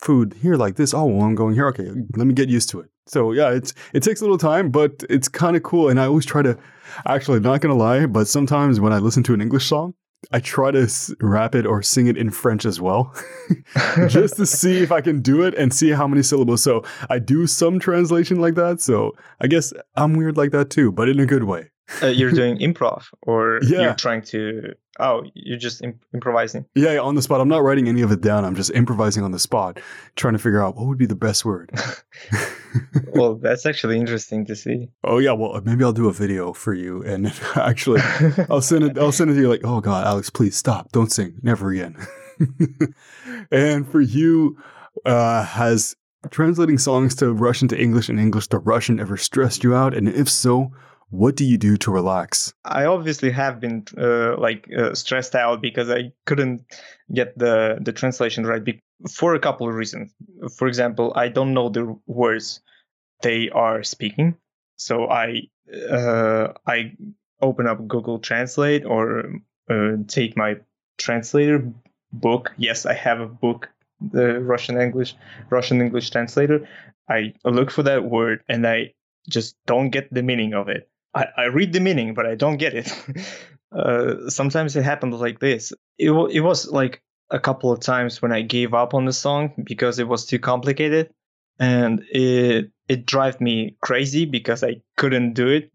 food 0.00 0.34
here 0.40 0.56
like 0.56 0.76
this. 0.76 0.94
Oh, 0.94 1.06
well, 1.06 1.26
I'm 1.26 1.34
going 1.34 1.54
here. 1.54 1.68
Okay, 1.68 1.90
let 2.16 2.26
me 2.26 2.34
get 2.34 2.48
used 2.48 2.70
to 2.70 2.80
it. 2.80 2.90
So 3.06 3.32
yeah, 3.32 3.50
it's 3.50 3.74
it 3.92 4.02
takes 4.02 4.20
a 4.20 4.24
little 4.24 4.38
time, 4.38 4.70
but 4.70 5.04
it's 5.10 5.28
kind 5.28 5.56
of 5.56 5.62
cool. 5.62 5.88
And 5.88 6.00
I 6.00 6.06
always 6.06 6.26
try 6.26 6.42
to, 6.42 6.58
actually, 7.06 7.40
not 7.40 7.60
gonna 7.60 7.74
lie, 7.74 8.06
but 8.06 8.28
sometimes 8.28 8.80
when 8.80 8.92
I 8.92 8.98
listen 8.98 9.22
to 9.24 9.34
an 9.34 9.40
English 9.40 9.66
song, 9.66 9.94
I 10.32 10.40
try 10.40 10.70
to 10.70 10.88
rap 11.20 11.54
it 11.54 11.66
or 11.66 11.82
sing 11.82 12.06
it 12.06 12.16
in 12.16 12.30
French 12.30 12.64
as 12.66 12.80
well, 12.80 13.14
just 14.08 14.36
to 14.36 14.46
see 14.46 14.82
if 14.82 14.92
I 14.92 15.00
can 15.00 15.22
do 15.22 15.42
it 15.42 15.54
and 15.54 15.72
see 15.72 15.90
how 15.90 16.06
many 16.06 16.22
syllables. 16.22 16.62
So 16.62 16.84
I 17.08 17.18
do 17.18 17.46
some 17.46 17.78
translation 17.78 18.40
like 18.40 18.54
that. 18.54 18.80
So 18.80 19.12
I 19.40 19.46
guess 19.46 19.72
I'm 19.96 20.14
weird 20.14 20.36
like 20.36 20.50
that 20.52 20.70
too, 20.70 20.92
but 20.92 21.08
in 21.08 21.18
a 21.18 21.26
good 21.26 21.44
way. 21.44 21.70
Uh, 22.02 22.06
you're 22.06 22.32
doing 22.32 22.58
improv, 22.58 23.04
or 23.22 23.60
yeah. 23.62 23.80
you're 23.80 23.94
trying 23.94 24.22
to 24.22 24.74
Oh, 25.00 25.24
you're 25.34 25.58
just 25.58 25.82
imp- 25.82 26.04
improvising. 26.12 26.66
Yeah, 26.74 26.98
on 26.98 27.14
the 27.14 27.22
spot. 27.22 27.40
I'm 27.40 27.48
not 27.48 27.62
writing 27.62 27.88
any 27.88 28.02
of 28.02 28.12
it 28.12 28.20
down. 28.20 28.44
I'm 28.44 28.54
just 28.54 28.70
improvising 28.72 29.24
on 29.24 29.30
the 29.30 29.38
spot, 29.38 29.80
trying 30.14 30.34
to 30.34 30.38
figure 30.38 30.62
out 30.62 30.76
what 30.76 30.86
would 30.86 30.98
be 30.98 31.06
the 31.06 31.16
best 31.16 31.44
word. 31.44 31.70
well, 33.14 33.36
that's 33.36 33.64
actually 33.64 33.98
interesting 33.98 34.44
to 34.46 34.54
see. 34.54 34.90
Oh 35.02 35.18
yeah, 35.18 35.32
well 35.32 35.60
maybe 35.64 35.84
I'll 35.84 35.92
do 35.92 36.08
a 36.08 36.12
video 36.12 36.52
for 36.52 36.74
you, 36.74 37.02
and 37.02 37.32
actually, 37.56 38.02
I'll 38.50 38.60
send 38.60 38.84
it. 38.84 38.98
I'll 38.98 39.12
send 39.12 39.30
it 39.30 39.34
to 39.34 39.40
you. 39.40 39.48
Like, 39.48 39.62
oh 39.64 39.80
God, 39.80 40.06
Alex, 40.06 40.28
please 40.28 40.56
stop, 40.56 40.92
don't 40.92 41.10
sing, 41.10 41.38
never 41.42 41.70
again. 41.70 41.96
and 43.50 43.90
for 43.90 44.00
you, 44.02 44.58
uh, 45.06 45.44
has 45.44 45.96
translating 46.30 46.76
songs 46.76 47.14
to 47.16 47.32
Russian 47.32 47.68
to 47.68 47.80
English 47.80 48.10
and 48.10 48.20
English 48.20 48.48
to 48.48 48.58
Russian 48.58 49.00
ever 49.00 49.16
stressed 49.16 49.64
you 49.64 49.74
out? 49.74 49.94
And 49.94 50.08
if 50.08 50.28
so, 50.28 50.72
what 51.10 51.36
do 51.36 51.44
you 51.44 51.58
do 51.58 51.76
to 51.78 51.90
relax? 51.90 52.54
I 52.64 52.84
obviously 52.86 53.30
have 53.32 53.60
been 53.60 53.84
uh, 53.98 54.36
like 54.38 54.68
uh, 54.76 54.94
stressed 54.94 55.34
out 55.34 55.60
because 55.60 55.90
I 55.90 56.12
couldn't 56.26 56.64
get 57.12 57.36
the 57.36 57.78
the 57.80 57.92
translation 57.92 58.46
right 58.46 58.62
be- 58.62 58.80
for 59.10 59.34
a 59.34 59.40
couple 59.40 59.68
of 59.68 59.74
reasons. 59.74 60.12
For 60.56 60.68
example, 60.68 61.12
I 61.16 61.28
don't 61.28 61.54
know 61.54 61.68
the 61.68 61.98
words 62.06 62.60
they 63.22 63.50
are 63.50 63.82
speaking, 63.82 64.36
so 64.76 65.08
I 65.08 65.42
uh, 65.90 66.52
I 66.66 66.92
open 67.42 67.66
up 67.66 67.86
Google 67.88 68.18
Translate 68.18 68.84
or 68.84 69.32
uh, 69.68 69.96
take 70.06 70.36
my 70.36 70.56
translator 70.98 71.72
book. 72.12 72.52
Yes, 72.56 72.86
I 72.86 72.94
have 72.94 73.20
a 73.20 73.26
book, 73.26 73.68
the 74.00 74.40
Russian 74.40 74.80
English 74.80 75.14
Russian 75.50 75.80
English 75.80 76.10
translator. 76.10 76.68
I 77.08 77.34
look 77.44 77.70
for 77.70 77.82
that 77.82 78.04
word 78.04 78.44
and 78.48 78.66
I 78.66 78.94
just 79.28 79.56
don't 79.66 79.90
get 79.90 80.12
the 80.12 80.22
meaning 80.22 80.54
of 80.54 80.68
it. 80.68 80.89
I, 81.14 81.26
I 81.36 81.44
read 81.44 81.72
the 81.72 81.80
meaning, 81.80 82.14
but 82.14 82.26
I 82.26 82.34
don't 82.34 82.56
get 82.56 82.74
it. 82.74 82.92
uh, 83.72 84.28
sometimes 84.28 84.76
it 84.76 84.84
happens 84.84 85.16
like 85.16 85.40
this. 85.40 85.72
It, 85.98 86.10
it 86.10 86.40
was 86.40 86.68
like 86.68 87.02
a 87.30 87.38
couple 87.38 87.72
of 87.72 87.80
times 87.80 88.20
when 88.20 88.32
I 88.32 88.42
gave 88.42 88.74
up 88.74 88.94
on 88.94 89.04
the 89.04 89.12
song 89.12 89.52
because 89.62 89.98
it 89.98 90.08
was 90.08 90.26
too 90.26 90.38
complicated, 90.38 91.10
and 91.58 92.04
it 92.10 92.70
it 92.88 93.06
drove 93.06 93.40
me 93.40 93.76
crazy 93.80 94.24
because 94.24 94.64
I 94.64 94.82
couldn't 94.96 95.34
do 95.34 95.48
it. 95.48 95.70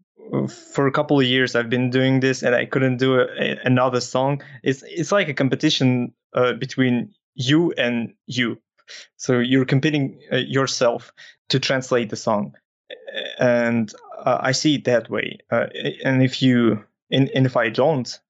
For 0.72 0.88
a 0.88 0.92
couple 0.92 1.20
of 1.20 1.26
years, 1.26 1.54
I've 1.54 1.70
been 1.70 1.90
doing 1.90 2.20
this, 2.20 2.42
and 2.42 2.54
I 2.54 2.66
couldn't 2.66 2.96
do 2.96 3.20
a, 3.20 3.58
another 3.64 4.00
song. 4.00 4.42
It's 4.62 4.82
it's 4.82 5.12
like 5.12 5.28
a 5.28 5.34
competition 5.34 6.12
uh, 6.34 6.54
between 6.54 7.14
you 7.34 7.72
and 7.72 8.14
you. 8.26 8.58
So 9.16 9.38
you're 9.38 9.64
competing 9.64 10.20
uh, 10.32 10.36
yourself 10.36 11.12
to 11.50 11.60
translate 11.60 12.10
the 12.10 12.16
song, 12.16 12.54
and 13.38 13.92
uh, 14.26 14.38
I 14.40 14.52
see 14.52 14.74
it 14.74 14.84
that 14.84 15.08
way. 15.08 15.38
Uh, 15.50 15.66
and 16.04 16.22
if 16.22 16.42
you, 16.42 16.84
and, 17.10 17.30
and 17.30 17.46
if 17.46 17.56
I 17.56 17.70
don't, 17.70 18.20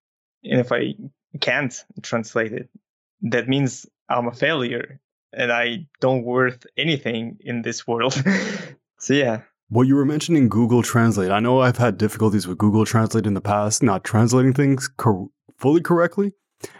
and 0.45 0.61
if 0.61 0.71
I 0.71 0.95
can't 1.41 1.75
translate 2.03 2.53
it, 2.53 2.69
that 3.23 3.49
means 3.49 3.87
I'm 4.09 4.29
a 4.29 4.33
failure 4.33 5.01
and 5.33 5.51
I 5.51 5.89
don't 6.01 6.23
worth 6.23 6.67
anything 6.77 7.39
in 7.41 7.63
this 7.63 7.87
world. 7.87 8.23
so 8.99 9.15
yeah. 9.15 9.41
Well, 9.71 9.85
you 9.85 9.97
were 9.97 10.05
mentioning 10.05 10.49
Google 10.49 10.83
Translate. 10.83 11.33
I 11.33 11.41
know 11.41 11.61
I've 11.61 11.79
had 11.79 11.99
difficulties 11.99 12.47
with 12.47 12.59
Google 12.59 12.85
Translate 12.85 13.27
in 13.27 13.35
the 13.35 13.41
past, 13.41 13.83
not 13.83 14.05
translating 14.05 14.53
things 14.53 14.87
cor- 14.87 15.29
fully 15.57 15.81
correctly. 15.81 16.33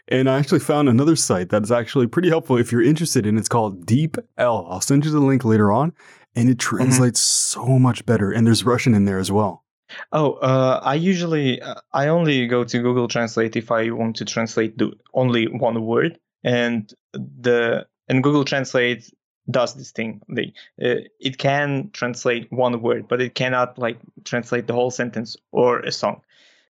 And 0.09 0.31
I 0.31 0.39
actually 0.39 0.61
found 0.61 0.89
another 0.89 1.17
site 1.17 1.49
that 1.49 1.65
is 1.65 1.73
actually 1.73 2.07
pretty 2.07 2.29
helpful 2.29 2.57
if 2.57 2.71
you're 2.71 2.83
interested 2.83 3.27
in. 3.27 3.37
It's 3.37 3.49
called 3.49 3.87
DeepL. 3.87 4.23
I'll 4.39 4.81
send 4.81 5.05
you 5.05 5.11
the 5.11 5.21
link 5.21 5.45
later 5.45 5.73
on 5.73 5.93
and 6.37 6.49
it 6.49 6.59
mm-hmm. 6.59 6.77
translates 6.77 7.21
mm-hmm. 7.21 7.67
so 7.67 7.79
much 7.79 8.07
better. 8.07 8.31
And 8.31 8.47
there's 8.47 8.65
Russian 8.65 8.95
in 8.95 9.07
there 9.07 9.19
as 9.19 9.33
well. 9.33 9.65
Oh, 10.13 10.35
uh, 10.35 10.81
I 10.83 10.95
usually 10.95 11.63
uh, 11.63 11.77
I 11.93 12.09
only 12.09 12.47
go 12.47 12.65
to 12.65 12.79
Google 12.83 13.09
Translate 13.09 13.57
if 13.57 13.71
I 13.71 13.91
want 13.91 14.17
to 14.17 14.25
translate 14.25 14.79
the, 14.79 14.93
only 15.15 15.47
one 15.47 15.81
word, 15.85 16.19
and 16.43 16.93
the 17.13 17.87
and 18.09 18.23
Google 18.23 18.45
Translate 18.45 19.11
does 19.49 19.75
this 19.75 19.93
thing. 19.93 20.23
They 20.29 20.53
uh, 20.83 21.07
it 21.21 21.39
can 21.39 21.91
translate 21.93 22.51
one 22.51 22.83
word, 22.83 23.07
but 23.07 23.21
it 23.21 23.37
cannot 23.37 23.79
like 23.79 23.99
translate 24.25 24.67
the 24.67 24.75
whole 24.75 24.91
sentence 24.91 25.37
or 25.53 25.79
a 25.81 25.93
song. 25.93 26.23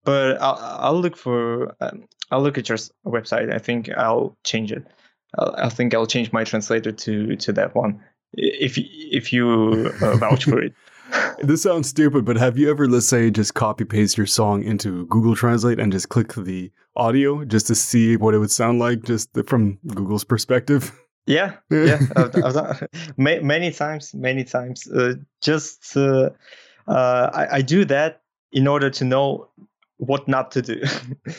But 0.05 0.41
I'll, 0.41 0.59
I'll 0.61 1.01
look 1.01 1.17
for 1.17 1.75
um, 1.81 2.05
I'll 2.31 2.43
look 2.43 2.59
at 2.59 2.69
your 2.69 2.79
website. 3.07 3.53
I 3.53 3.59
think 3.59 3.89
I'll 3.97 4.37
change 4.45 4.73
it. 4.73 4.87
I'll, 5.39 5.55
I 5.57 5.69
think 5.71 5.95
I'll 5.95 6.07
change 6.07 6.33
my 6.33 6.45
translator 6.45 6.93
to 6.93 7.37
to 7.37 7.53
that 7.55 7.75
one 7.75 8.03
if 8.35 8.75
if 8.79 9.33
you 9.33 9.93
uh, 10.01 10.17
vouch 10.17 10.45
for 10.45 10.63
it. 10.63 10.75
this 11.43 11.63
sounds 11.63 11.89
stupid, 11.89 12.25
but 12.25 12.37
have 12.37 12.59
you 12.59 12.71
ever, 12.71 12.89
let's 12.89 13.07
say, 13.07 13.31
just 13.31 13.55
copy 13.55 13.85
paste 13.85 14.17
your 14.17 14.27
song 14.27 14.63
into 14.63 15.07
Google 15.07 15.37
Translate 15.37 15.79
and 15.79 15.93
just 15.93 16.09
click 16.09 16.35
the 16.35 16.71
audio 16.97 17.45
just 17.45 17.67
to 17.69 17.75
see 17.75 18.17
what 18.17 18.35
it 18.35 18.39
would 18.39 18.51
sound 18.51 18.79
like, 18.79 19.05
just 19.05 19.31
from 19.47 19.79
Google's 19.87 20.25
perspective? 20.25 20.93
Yeah, 21.27 21.57
yeah, 21.71 22.01
I've, 22.17 22.45
I've 22.45 22.55
done 22.55 22.89
many 23.17 23.71
times, 23.73 24.15
many 24.15 24.45
times. 24.45 24.91
Uh, 24.91 25.15
just 25.43 25.97
uh, 25.97 26.31
uh, 26.87 27.31
I, 27.33 27.57
I 27.57 27.63
do 27.63 27.85
that 27.87 28.23
in 28.53 28.67
order 28.67 28.91
to 28.91 29.05
know 29.05 29.49
what 29.99 30.29
not 30.29 30.51
to 30.53 30.63
do. 30.63 30.83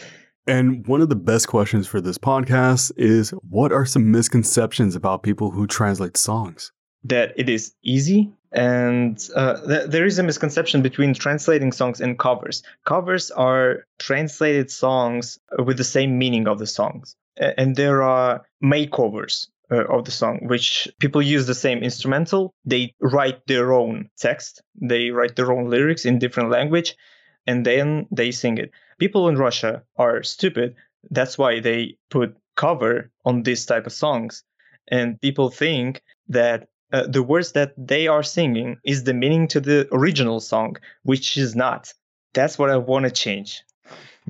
And 0.50 0.88
one 0.88 1.02
of 1.02 1.10
the 1.10 1.15
best 1.17 1.50
questions 1.50 1.88
for 1.88 2.00
this 2.00 2.17
podcast 2.17 2.93
is 2.95 3.32
what 3.50 3.73
are 3.73 3.86
some 3.86 4.12
misconceptions 4.12 4.95
about 4.95 5.21
people 5.21 5.52
who 5.52 5.67
translate 5.67 6.15
songs? 6.15 6.71
That 7.10 7.34
it 7.38 7.50
is 7.50 7.74
easy 7.84 8.32
And 8.52 9.22
uh, 9.36 9.65
th- 9.67 9.89
there 9.89 10.06
is 10.06 10.20
a 10.20 10.24
misconception 10.24 10.82
between 10.82 11.13
translating 11.13 11.72
songs 11.72 12.00
and 12.02 12.17
covers. 12.17 12.63
Covers 12.86 13.30
are 13.32 13.86
translated 14.00 14.72
songs 14.72 15.39
with 15.65 15.78
the 15.78 15.84
same 15.84 16.17
meaning 16.17 16.48
of 16.48 16.60
the 16.60 16.65
songs. 16.67 17.15
And 17.38 17.76
there 17.76 18.02
are 18.04 18.46
makeovers 18.63 19.48
uh, 19.70 19.86
of 19.86 20.06
the 20.06 20.12
song, 20.12 20.48
which 20.48 20.88
people 21.00 21.22
use 21.22 21.46
the 21.46 21.54
same 21.54 21.80
instrumental. 21.80 22.54
They 22.65 22.93
write 23.00 23.46
their 23.48 23.74
own 23.74 24.10
text, 24.17 24.62
they 24.76 25.12
write 25.12 25.36
their 25.36 25.52
own 25.52 25.70
lyrics 25.70 26.06
in 26.06 26.20
different 26.20 26.50
language, 26.50 26.96
and 27.46 27.65
then 27.65 28.08
they 28.12 28.32
sing 28.32 28.58
it. 28.58 28.72
People 28.98 29.28
in 29.30 29.38
Russia 29.38 29.84
are 29.98 30.24
stupid. 30.24 30.76
That's 31.12 31.38
why 31.38 31.60
they 31.60 31.98
put 32.10 32.36
cover 32.56 33.12
on 33.24 33.43
this 33.43 33.65
type 33.65 33.86
of 33.86 33.93
songs. 33.93 34.43
And 34.88 35.22
people 35.22 35.50
think 35.52 36.02
that 36.30 36.70
uh, 36.93 37.08
the 37.08 37.23
words 37.23 37.54
that 37.54 37.73
they 37.78 38.08
are 38.08 38.23
singing 38.23 38.78
is 38.84 39.04
the 39.04 39.13
meaning 39.13 39.47
to 39.50 39.60
the 39.60 39.88
original 39.91 40.39
song, 40.39 40.78
which 41.04 41.38
is 41.38 41.56
not. 41.56 41.93
That's 42.34 42.58
what 42.58 42.69
I 42.69 42.78
want 42.78 43.06
to 43.06 43.12
change 43.12 43.62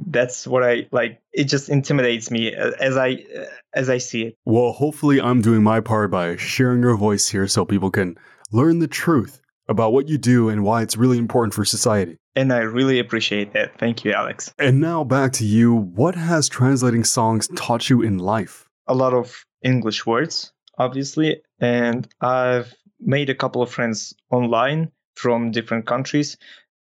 that's 0.06 0.46
what 0.46 0.64
I 0.64 0.88
like. 0.92 1.22
It 1.34 1.46
just 1.46 1.70
intimidates 1.70 2.30
me 2.30 2.54
as 2.54 2.98
I 2.98 3.26
as 3.74 3.90
I 3.90 3.98
see 3.98 4.24
it. 4.24 4.38
Well, 4.46 4.72
hopefully, 4.72 5.20
I'm 5.20 5.42
doing 5.42 5.64
my 5.64 5.80
part 5.80 6.12
by 6.12 6.36
sharing 6.36 6.82
your 6.82 6.96
voice 6.96 7.28
here, 7.30 7.48
so 7.48 7.66
people 7.66 7.92
can 7.92 8.18
learn 8.52 8.80
the 8.80 8.88
truth 8.88 9.42
about 9.68 9.92
what 9.92 10.08
you 10.08 10.18
do 10.18 10.50
and 10.50 10.64
why 10.64 10.82
it's 10.82 10.96
really 10.96 11.18
important 11.18 11.54
for 11.54 11.66
society. 11.66 12.18
And 12.36 12.54
I 12.54 12.60
really 12.60 13.00
appreciate 13.00 13.54
that. 13.54 13.78
Thank 13.80 14.06
you, 14.06 14.14
Alex. 14.14 14.54
And 14.60 14.80
now 14.80 15.04
back 15.04 15.34
to 15.34 15.46
you. 15.46 15.74
What 15.74 16.16
has 16.16 16.48
translating 16.48 17.04
songs 17.04 17.50
taught 17.56 17.90
you 17.90 18.02
in 18.02 18.20
life? 18.20 18.66
A 18.88 18.94
lot 18.94 19.14
of 19.14 19.44
English 19.64 20.06
words, 20.06 20.54
obviously, 20.78 21.42
and 21.60 22.08
I've 22.22 22.74
made 23.00 23.30
a 23.30 23.36
couple 23.36 23.62
of 23.62 23.72
friends 23.72 24.14
online 24.32 24.92
from 25.16 25.52
different 25.52 25.86
countries, 25.86 26.38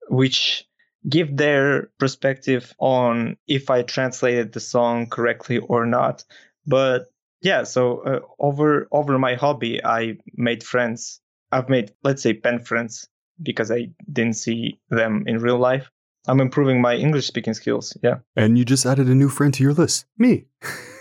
which 0.10 0.68
give 1.08 1.36
their 1.36 1.90
perspective 1.98 2.74
on 2.80 3.38
if 3.48 3.70
I 3.70 3.84
translated 3.84 4.52
the 4.52 4.60
song 4.60 5.08
correctly 5.08 5.60
or 5.60 5.86
not. 5.86 6.24
But 6.66 7.08
yeah, 7.42 7.64
so 7.64 8.00
uh, 8.00 8.20
over 8.40 8.88
over 8.92 9.18
my 9.18 9.36
hobby, 9.36 9.84
I 9.84 10.18
made 10.36 10.64
friends. 10.64 11.22
I've 11.52 11.70
made 11.70 11.94
let's 12.04 12.22
say 12.22 12.34
pen 12.34 12.60
friends 12.60 13.08
because 13.42 13.72
I 13.72 13.90
didn't 14.12 14.36
see 14.36 14.80
them 14.90 15.24
in 15.26 15.40
real 15.40 15.58
life. 15.58 15.90
I'm 16.28 16.42
improving 16.42 16.82
my 16.82 16.96
English 16.96 17.28
speaking 17.28 17.54
skills. 17.54 17.98
Yeah. 18.04 18.20
And 18.36 18.58
you 18.58 18.66
just 18.66 18.86
added 18.86 19.08
a 19.08 19.16
new 19.16 19.30
friend 19.30 19.54
to 19.54 19.64
your 19.64 19.74
list, 19.74 20.06
me. 20.18 20.46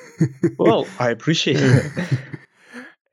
well, 0.59 0.87
I 0.99 1.11
appreciate 1.11 1.59
it. 1.59 1.93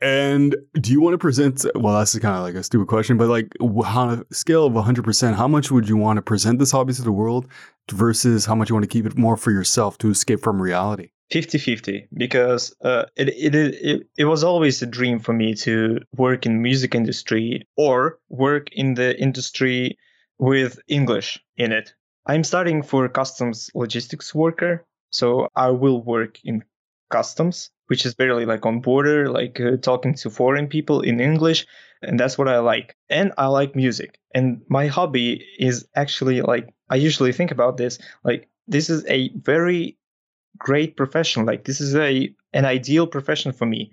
And 0.01 0.55
do 0.73 0.91
you 0.91 1.01
want 1.01 1.13
to 1.13 1.17
present? 1.17 1.65
Well, 1.73 1.97
that's 1.97 2.17
kind 2.19 2.35
of 2.35 2.43
like 2.43 2.55
a 2.55 2.63
stupid 2.63 2.87
question, 2.87 3.17
but 3.17 3.29
like 3.29 3.51
on 3.61 4.25
a 4.29 4.33
scale 4.33 4.65
of 4.65 4.73
100%, 4.73 5.35
how 5.35 5.47
much 5.47 5.71
would 5.71 5.87
you 5.87 5.97
want 5.97 6.17
to 6.17 6.21
present 6.21 6.59
this 6.59 6.71
hobby 6.71 6.93
to 6.93 7.01
the 7.01 7.11
world 7.11 7.47
versus 7.91 8.45
how 8.45 8.55
much 8.55 8.69
you 8.69 8.75
want 8.75 8.83
to 8.83 8.89
keep 8.89 9.05
it 9.05 9.17
more 9.17 9.37
for 9.37 9.51
yourself 9.51 9.97
to 9.99 10.09
escape 10.09 10.41
from 10.41 10.61
reality? 10.61 11.09
50 11.31 11.57
50 11.57 12.07
because 12.13 12.75
uh, 12.83 13.05
it, 13.15 13.29
it, 13.29 13.55
it, 13.55 14.07
it 14.17 14.25
was 14.25 14.43
always 14.43 14.81
a 14.81 14.85
dream 14.85 15.19
for 15.19 15.33
me 15.33 15.55
to 15.55 15.99
work 16.15 16.45
in 16.45 16.61
music 16.61 16.93
industry 16.93 17.67
or 17.77 18.19
work 18.29 18.69
in 18.73 18.93
the 18.93 19.19
industry 19.19 19.97
with 20.37 20.79
english 20.87 21.43
in 21.57 21.71
it 21.71 21.93
i'm 22.27 22.43
studying 22.43 22.83
for 22.83 23.09
customs 23.09 23.71
logistics 23.73 24.35
worker 24.35 24.85
so 25.09 25.47
i 25.55 25.69
will 25.69 26.03
work 26.03 26.37
in 26.43 26.63
customs 27.09 27.71
which 27.87 28.05
is 28.05 28.15
barely 28.15 28.45
like 28.45 28.65
on 28.65 28.79
border, 28.79 29.29
like 29.29 29.59
uh, 29.59 29.77
talking 29.77 30.13
to 30.15 30.29
foreign 30.29 30.67
people 30.67 31.01
in 31.01 31.19
English. 31.19 31.65
And 32.01 32.19
that's 32.19 32.37
what 32.37 32.47
I 32.47 32.59
like. 32.59 32.95
And 33.09 33.31
I 33.37 33.47
like 33.47 33.75
music. 33.75 34.19
And 34.33 34.61
my 34.69 34.87
hobby 34.87 35.45
is 35.59 35.87
actually 35.95 36.41
like, 36.41 36.73
I 36.89 36.95
usually 36.95 37.31
think 37.31 37.51
about 37.51 37.77
this, 37.77 37.99
like, 38.23 38.47
this 38.67 38.89
is 38.89 39.05
a 39.07 39.29
very 39.35 39.97
great 40.57 40.97
profession. 40.97 41.45
Like, 41.45 41.65
this 41.65 41.81
is 41.81 41.95
a 41.95 42.33
an 42.53 42.65
ideal 42.65 43.05
profession 43.05 43.51
for 43.51 43.65
me 43.65 43.91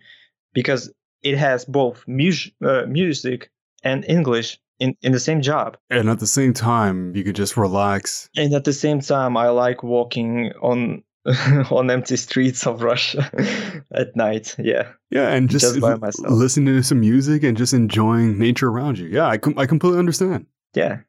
because 0.55 0.93
it 1.23 1.37
has 1.37 1.65
both 1.65 2.05
mu- 2.07 2.33
uh, 2.65 2.85
music 2.87 3.51
and 3.83 4.05
English 4.09 4.59
in, 4.79 4.97
in 5.03 5.13
the 5.13 5.21
same 5.21 5.43
job. 5.43 5.77
And 5.91 6.09
at 6.09 6.21
the 6.21 6.27
same 6.27 6.53
time, 6.53 7.15
you 7.15 7.25
could 7.25 7.37
just 7.37 7.57
relax. 7.57 8.29
And 8.37 8.55
at 8.55 8.65
the 8.65 8.73
same 8.73 9.01
time, 9.01 9.37
I 9.37 9.49
like 9.49 9.83
walking 9.83 10.53
on 10.63 11.03
on 11.71 11.91
empty 11.91 12.17
streets 12.17 12.67
of 12.67 12.83
Russia 12.83 13.31
at 13.95 14.17
night. 14.17 14.57
Yeah. 14.59 14.93
Yeah, 15.11 15.29
and 15.29 15.49
just, 15.49 15.65
just 15.65 15.81
by 15.81 15.95
myself. 15.95 16.31
listening 16.31 16.75
to 16.75 16.83
some 16.83 17.01
music 17.01 17.43
and 17.43 17.57
just 17.57 17.73
enjoying 17.73 18.39
nature 18.39 18.69
around 18.69 18.99
you. 18.99 19.07
Yeah, 19.07 19.27
I, 19.29 19.39
com- 19.39 19.59
I 19.59 19.67
completely 19.67 19.99
understand. 19.99 20.47
Yeah. 20.75 21.01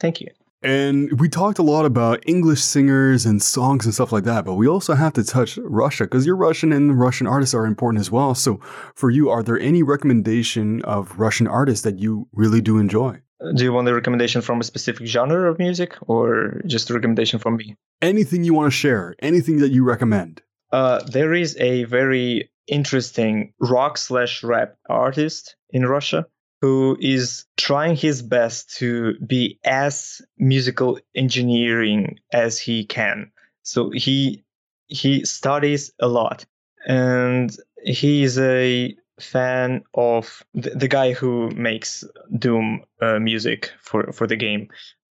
Thank 0.00 0.20
you. 0.20 0.28
And 0.62 1.20
we 1.20 1.28
talked 1.28 1.60
a 1.60 1.62
lot 1.62 1.84
about 1.84 2.22
English 2.26 2.62
singers 2.62 3.24
and 3.24 3.40
songs 3.40 3.84
and 3.84 3.94
stuff 3.94 4.10
like 4.10 4.24
that, 4.24 4.44
but 4.44 4.54
we 4.54 4.66
also 4.66 4.94
have 4.94 5.12
to 5.12 5.22
touch 5.22 5.56
Russia 5.62 6.04
because 6.04 6.26
you're 6.26 6.36
Russian 6.36 6.72
and 6.72 6.98
Russian 6.98 7.28
artists 7.28 7.54
are 7.54 7.64
important 7.64 8.00
as 8.00 8.10
well. 8.10 8.34
So, 8.34 8.58
for 8.96 9.08
you, 9.08 9.30
are 9.30 9.44
there 9.44 9.58
any 9.60 9.84
recommendation 9.84 10.82
of 10.82 11.16
Russian 11.16 11.46
artists 11.46 11.84
that 11.84 12.00
you 12.00 12.26
really 12.32 12.60
do 12.60 12.78
enjoy? 12.78 13.20
Do 13.54 13.64
you 13.64 13.72
want 13.72 13.88
a 13.88 13.94
recommendation 13.94 14.42
from 14.42 14.60
a 14.60 14.64
specific 14.64 15.06
genre 15.06 15.50
of 15.50 15.58
music 15.58 15.94
or 16.02 16.60
just 16.66 16.90
a 16.90 16.94
recommendation 16.94 17.38
from 17.38 17.56
me? 17.56 17.76
Anything 18.02 18.44
you 18.44 18.54
want 18.54 18.66
to 18.66 18.76
share, 18.76 19.14
anything 19.20 19.58
that 19.58 19.70
you 19.70 19.84
recommend. 19.84 20.42
Uh, 20.72 21.02
there 21.04 21.32
is 21.34 21.56
a 21.58 21.84
very 21.84 22.50
interesting 22.66 23.52
rock 23.60 23.96
slash 23.96 24.42
rap 24.42 24.76
artist 24.88 25.56
in 25.70 25.86
Russia 25.86 26.26
who 26.60 26.96
is 27.00 27.46
trying 27.56 27.96
his 27.96 28.22
best 28.22 28.76
to 28.76 29.14
be 29.24 29.58
as 29.64 30.20
musical 30.36 30.98
engineering 31.14 32.18
as 32.32 32.58
he 32.58 32.84
can. 32.84 33.30
So 33.62 33.90
he 33.90 34.44
he 34.86 35.24
studies 35.24 35.92
a 36.00 36.08
lot 36.08 36.46
and 36.86 37.54
he 37.84 38.22
is 38.22 38.38
a 38.38 38.96
fan 39.20 39.82
of 39.94 40.42
the, 40.54 40.70
the 40.70 40.88
guy 40.88 41.12
who 41.12 41.50
makes 41.50 42.04
Doom 42.38 42.84
uh, 43.00 43.18
music 43.18 43.72
for 43.80 44.12
for 44.12 44.26
the 44.26 44.36
game, 44.36 44.68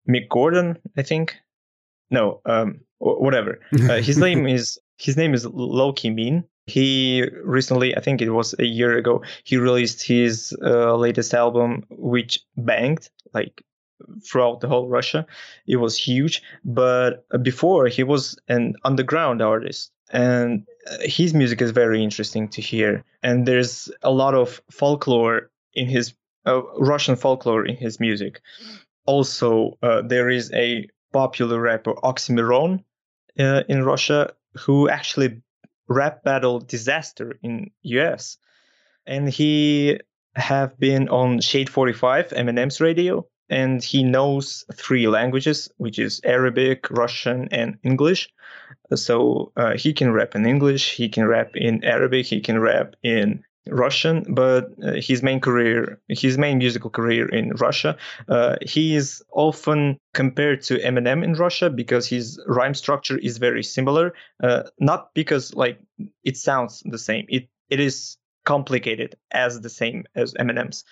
Mick 0.09 0.29
Gordon, 0.29 0.77
I 0.95 1.03
think. 1.03 1.35
No, 2.09 2.41
um, 2.45 2.81
whatever. 2.99 3.59
Uh, 3.73 4.01
his 4.01 4.17
name 4.25 4.47
is 4.47 4.79
his 4.97 5.17
name 5.17 5.33
is 5.33 5.45
Loqiemean. 5.45 6.43
He 6.65 7.23
recently, 7.43 7.95
I 7.95 8.01
think 8.01 8.21
it 8.21 8.31
was 8.31 8.53
a 8.59 8.65
year 8.65 8.97
ago, 8.97 9.23
he 9.45 9.55
released 9.55 10.05
his 10.05 10.55
uh, 10.61 10.95
latest 10.97 11.33
album, 11.33 11.85
which 11.89 12.39
banged 12.57 13.09
like 13.33 13.63
throughout 14.25 14.59
the 14.59 14.67
whole 14.67 14.87
Russia. 14.87 15.25
It 15.65 15.77
was 15.77 15.97
huge, 15.97 16.43
but 16.65 17.25
before 17.41 17.87
he 17.87 18.03
was 18.03 18.37
an 18.49 18.75
underground 18.83 19.41
artist 19.41 19.91
and 20.11 20.65
uh, 20.89 20.97
his 21.01 21.33
music 21.33 21.61
is 21.61 21.71
very 21.71 22.03
interesting 22.03 22.47
to 22.49 22.61
hear. 22.61 23.03
And 23.23 23.45
there's 23.45 23.89
a 24.01 24.11
lot 24.11 24.33
of 24.33 24.61
folklore 24.71 25.49
in 25.73 25.87
his 25.87 26.13
uh, 26.45 26.61
russian 26.79 27.15
folklore 27.15 27.65
in 27.65 27.75
his 27.75 27.99
music. 27.99 28.41
Also 29.05 29.77
uh, 29.81 30.01
there 30.01 30.29
is 30.29 30.51
a 30.53 30.87
popular 31.13 31.59
rapper 31.59 31.93
Oxxxymiron 31.93 32.83
uh, 33.39 33.63
in 33.69 33.83
russia 33.83 34.33
who 34.57 34.89
actually 34.89 35.41
rap 35.87 36.23
battle 36.23 36.61
Dizaster 36.61 37.33
in 37.41 37.71
us 37.83 38.37
and 39.05 39.29
he 39.29 39.99
have 40.35 40.77
been 40.77 41.09
on 41.09 41.39
shade 41.39 41.69
45 41.69 42.29
eminem's 42.29 42.79
radio 42.81 43.25
and 43.49 43.83
he 43.83 44.03
knows 44.03 44.65
three 44.73 45.07
languages 45.07 45.69
which 45.77 45.99
is 45.99 46.21
arabic 46.23 46.89
russian 46.89 47.47
and 47.51 47.77
english 47.83 48.29
so 48.95 49.51
uh, 49.57 49.77
he 49.77 49.93
can 49.93 50.11
rap 50.11 50.35
in 50.35 50.45
English, 50.45 50.95
he 50.95 51.09
can 51.09 51.25
rap 51.27 51.51
in 51.55 51.83
Arabic, 51.83 52.25
he 52.25 52.41
can 52.41 52.59
rap 52.59 52.95
in 53.03 53.43
Russian, 53.69 54.25
but 54.29 54.71
uh, 54.83 54.93
his 54.93 55.21
main 55.21 55.41
career, 55.41 55.99
his 56.07 56.37
main 56.37 56.57
musical 56.57 56.89
career 56.89 57.27
in 57.27 57.51
Russia, 57.51 57.97
uh, 58.29 58.55
he 58.61 58.95
is 58.95 59.21
often 59.31 59.97
compared 60.13 60.61
to 60.63 60.77
Eminem 60.77 61.23
in 61.23 61.33
Russia 61.33 61.69
because 61.69 62.07
his 62.07 62.41
rhyme 62.47 62.73
structure 62.73 63.17
is 63.17 63.37
very 63.37 63.63
similar. 63.63 64.13
Uh, 64.41 64.63
not 64.79 65.13
because 65.13 65.53
like 65.53 65.79
it 66.23 66.37
sounds 66.37 66.81
the 66.85 66.97
same, 66.97 67.25
it 67.27 67.49
it 67.69 67.81
is 67.81 68.17
complicated 68.45 69.15
as 69.31 69.59
the 69.59 69.69
same 69.69 70.05
as 70.15 70.33
Eminem's. 70.35 70.85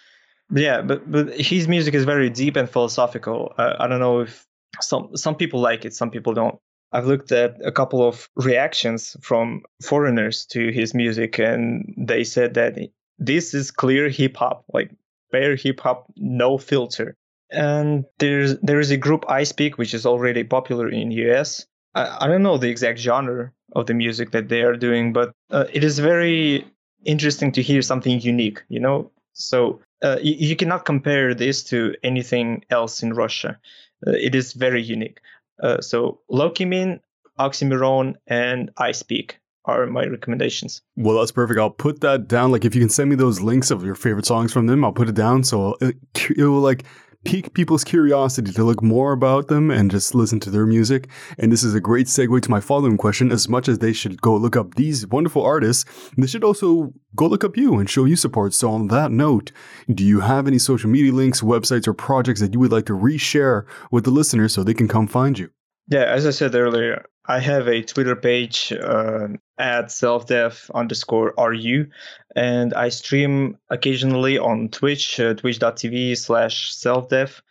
Yeah, 0.52 0.82
but 0.82 1.10
but 1.10 1.40
his 1.40 1.68
music 1.68 1.94
is 1.94 2.06
very 2.06 2.30
deep 2.30 2.56
and 2.56 2.70
philosophical. 2.70 3.54
Uh, 3.58 3.76
I 3.80 3.88
don't 3.88 4.00
know 4.00 4.22
if 4.22 4.46
some 4.82 5.16
some 5.16 5.36
people 5.36 5.60
like 5.60 5.86
it, 5.86 5.94
some 5.94 6.12
people 6.12 6.34
don't. 6.34 6.60
I've 6.92 7.08
looked 7.08 7.32
at 7.32 7.58
a 7.66 7.72
couple 7.72 8.08
of 8.08 8.30
reactions 8.36 9.18
from 9.22 9.64
foreigners 9.82 10.46
to 10.48 10.72
his 10.72 10.94
music, 10.94 11.40
and 11.40 11.94
they 11.98 12.24
said 12.24 12.54
that 12.54 12.78
this 13.18 13.54
is 13.54 13.72
clear 13.72 14.08
hip 14.10 14.38
hop, 14.38 14.66
like 14.74 14.92
bare 15.32 15.56
hip 15.56 15.80
hop, 15.80 16.12
no 16.16 16.58
filter. 16.58 17.16
And 17.52 18.06
there's 18.20 18.58
there 18.60 18.80
is 18.80 18.92
a 18.92 18.98
group 18.98 19.26
IC3PEAK, 19.26 19.78
which 19.78 19.94
is 19.94 20.06
already 20.06 20.44
popular 20.44 20.90
in 20.90 21.12
US. 21.12 21.66
I, 21.96 22.26
I 22.26 22.28
don't 22.28 22.44
know 22.44 22.58
the 22.58 22.70
exact 22.70 23.00
genre 23.00 23.52
of 23.76 23.88
the 23.88 23.94
music 23.94 24.32
that 24.32 24.50
they 24.50 24.62
are 24.62 24.76
doing, 24.76 25.12
but 25.12 25.32
uh, 25.52 25.66
it 25.74 25.84
is 25.84 26.00
very 26.00 26.66
interesting 27.04 27.52
to 27.54 27.62
hear 27.62 27.82
something 27.82 28.20
unique, 28.22 28.64
you 28.70 28.80
know. 28.80 29.12
So 29.34 29.82
uh, 30.06 30.18
you, 30.22 30.36
you, 30.50 30.56
cannot 30.56 30.86
compare 30.86 31.34
this 31.34 31.64
to 31.64 31.96
anything 32.04 32.64
else 32.70 33.02
in 33.02 33.14
Russia. 33.14 33.60
Uh, 34.06 34.12
it 34.12 34.36
is 34.36 34.54
very 34.54 34.84
unique. 34.84 35.20
Uh, 35.62 35.82
so 35.82 36.20
Loqiemean, 36.32 37.00
Oxxxymiron, 37.40 38.16
and 38.28 38.74
IC3PEAK 38.76 39.32
are 39.66 39.88
my 39.88 40.06
recommendations. 40.06 40.84
Well, 40.96 41.18
that's 41.18 41.32
perfect. 41.32 41.60
I'll 41.60 41.72
put 41.72 42.02
that 42.02 42.28
down. 42.28 42.52
Like, 42.52 42.66
if 42.66 42.76
you 42.76 42.82
can 42.82 42.90
send 42.90 43.10
me 43.10 43.16
those 43.16 43.42
links 43.42 43.72
of 43.72 43.84
your 43.84 43.96
favorite 43.96 44.28
songs 44.28 44.54
from 44.54 44.68
them, 44.68 44.86
I'll 44.86 44.94
put 44.94 45.10
it 45.10 45.16
down. 45.16 45.44
So 45.44 45.76
it, 45.82 45.96
it 46.38 46.44
will 46.44 46.62
like 46.62 46.84
pique 47.26 47.54
people's 47.54 47.84
curiosity 47.84 48.52
to 48.52 48.64
look 48.64 48.82
more 48.82 49.12
about 49.12 49.48
them 49.48 49.70
and 49.72 49.92
just 49.92 50.16
listen 50.16 50.40
to 50.40 50.50
their 50.50 50.66
music. 50.66 51.10
And 51.38 51.52
this 51.52 51.64
is 51.64 51.74
a 51.74 51.82
great 51.82 52.08
segue 52.08 52.42
to 52.44 52.52
my 52.52 52.62
following 52.62 52.98
question. 52.98 53.32
As 53.32 53.50
much 53.50 53.68
as 53.68 53.80
they 53.80 53.92
should 53.92 54.22
go 54.22 54.36
look 54.38 54.56
up 54.56 54.76
these 54.76 55.08
wonderful 55.08 55.44
artists, 55.44 55.86
they 56.18 56.28
should 56.28 56.44
also 56.44 56.94
go 57.16 57.26
look 57.26 57.44
up 57.44 57.58
you 57.58 57.80
and 57.80 57.90
show 57.90 58.06
you 58.06 58.16
support. 58.16 58.54
So, 58.54 58.72
on 58.72 58.88
that 58.88 59.12
note, 59.12 59.52
do 59.94 60.06
you 60.06 60.22
have 60.22 60.48
any 60.48 60.60
social 60.60 60.90
media 60.90 61.12
links, 61.12 61.42
websites, 61.42 61.88
or 61.88 61.94
projects 61.94 62.40
that 62.40 62.54
you 62.54 62.60
would 62.60 62.72
like 62.72 62.86
to 62.86 62.94
reshare 62.94 63.66
with 63.92 64.06
the 64.06 64.12
listeners 64.12 64.54
so 64.54 64.64
they 64.64 64.74
can 64.74 64.88
come 64.88 65.08
find 65.08 65.38
you? 65.38 65.50
Yeah, 65.88 66.06
as 66.06 66.26
I 66.26 66.32
said 66.32 66.56
earlier, 66.56 67.06
I 67.28 67.40
have 67.40 67.68
a 67.68 67.82
Twitter 67.82 68.16
page 68.16 68.72
uh, 68.72 69.30
at 69.58 69.86
selfdev 69.86 70.70
underscore 70.74 71.34
ru, 71.38 71.88
and 72.36 72.74
I 72.74 72.90
stream 72.90 73.58
occasionally 73.70 74.38
on 74.38 74.70
Twitch, 74.70 75.20
uh, 75.20 75.34
twitch.tv 75.34 76.18
slash 76.18 76.76
selfdev. 76.76 77.42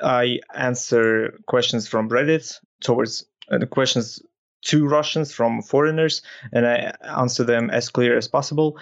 I 0.00 0.40
answer 0.54 1.38
questions 1.46 1.88
from 1.88 2.08
Reddit 2.08 2.60
towards 2.80 3.26
uh, 3.50 3.58
the 3.58 3.66
questions 3.66 4.22
to 4.66 4.86
Russians 4.86 5.32
from 5.32 5.62
foreigners, 5.62 6.22
and 6.52 6.66
I 6.66 6.94
answer 7.02 7.44
them 7.44 7.70
as 7.70 7.88
clear 7.88 8.16
as 8.16 8.28
possible. 8.28 8.78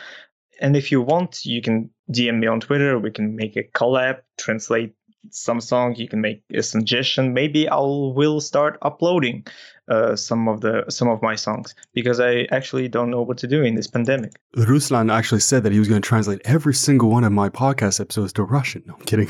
And 0.61 0.77
if 0.77 0.93
you 0.93 1.01
want, 1.01 1.45
you 1.47 1.63
can 1.63 1.91
DM 2.11 2.41
me 2.41 2.47
on 2.47 2.61
Twitter. 2.61 2.99
We 2.99 3.11
can 3.11 3.37
make 3.37 3.57
a 3.57 3.65
collab, 3.65 4.21
translate 4.39 4.95
some 5.31 5.61
song 5.61 5.95
you 5.97 6.09
can 6.09 6.21
make 6.21 6.43
a 6.53 6.63
suggestion 6.63 7.33
maybe 7.33 7.69
i 7.69 7.77
will 7.77 8.41
start 8.41 8.79
uploading 8.83 9.47
uh, 9.89 10.15
some 10.15 10.49
of 10.49 10.61
the 10.61 10.85
some 10.89 11.09
of 11.09 11.21
my 11.23 11.35
songs 11.35 11.75
because 11.93 12.21
i 12.21 12.47
actually 12.51 12.89
don't 12.89 13.11
know 13.11 13.23
what 13.23 13.39
to 13.39 13.47
do 13.47 13.63
in 13.63 13.75
this 13.75 13.87
pandemic 13.87 14.33
ruslan 14.57 15.13
actually 15.13 15.41
said 15.41 15.63
that 15.63 15.73
he 15.73 15.79
was 15.79 15.89
going 15.89 16.01
to 16.01 16.07
translate 16.07 16.41
every 16.45 16.75
single 16.75 17.11
one 17.11 17.25
of 17.25 17.33
my 17.33 17.49
podcast 17.49 18.01
episodes 18.01 18.33
to 18.33 18.43
russian 18.43 18.83
no 18.87 18.95
i'm 18.95 19.01
kidding 19.03 19.29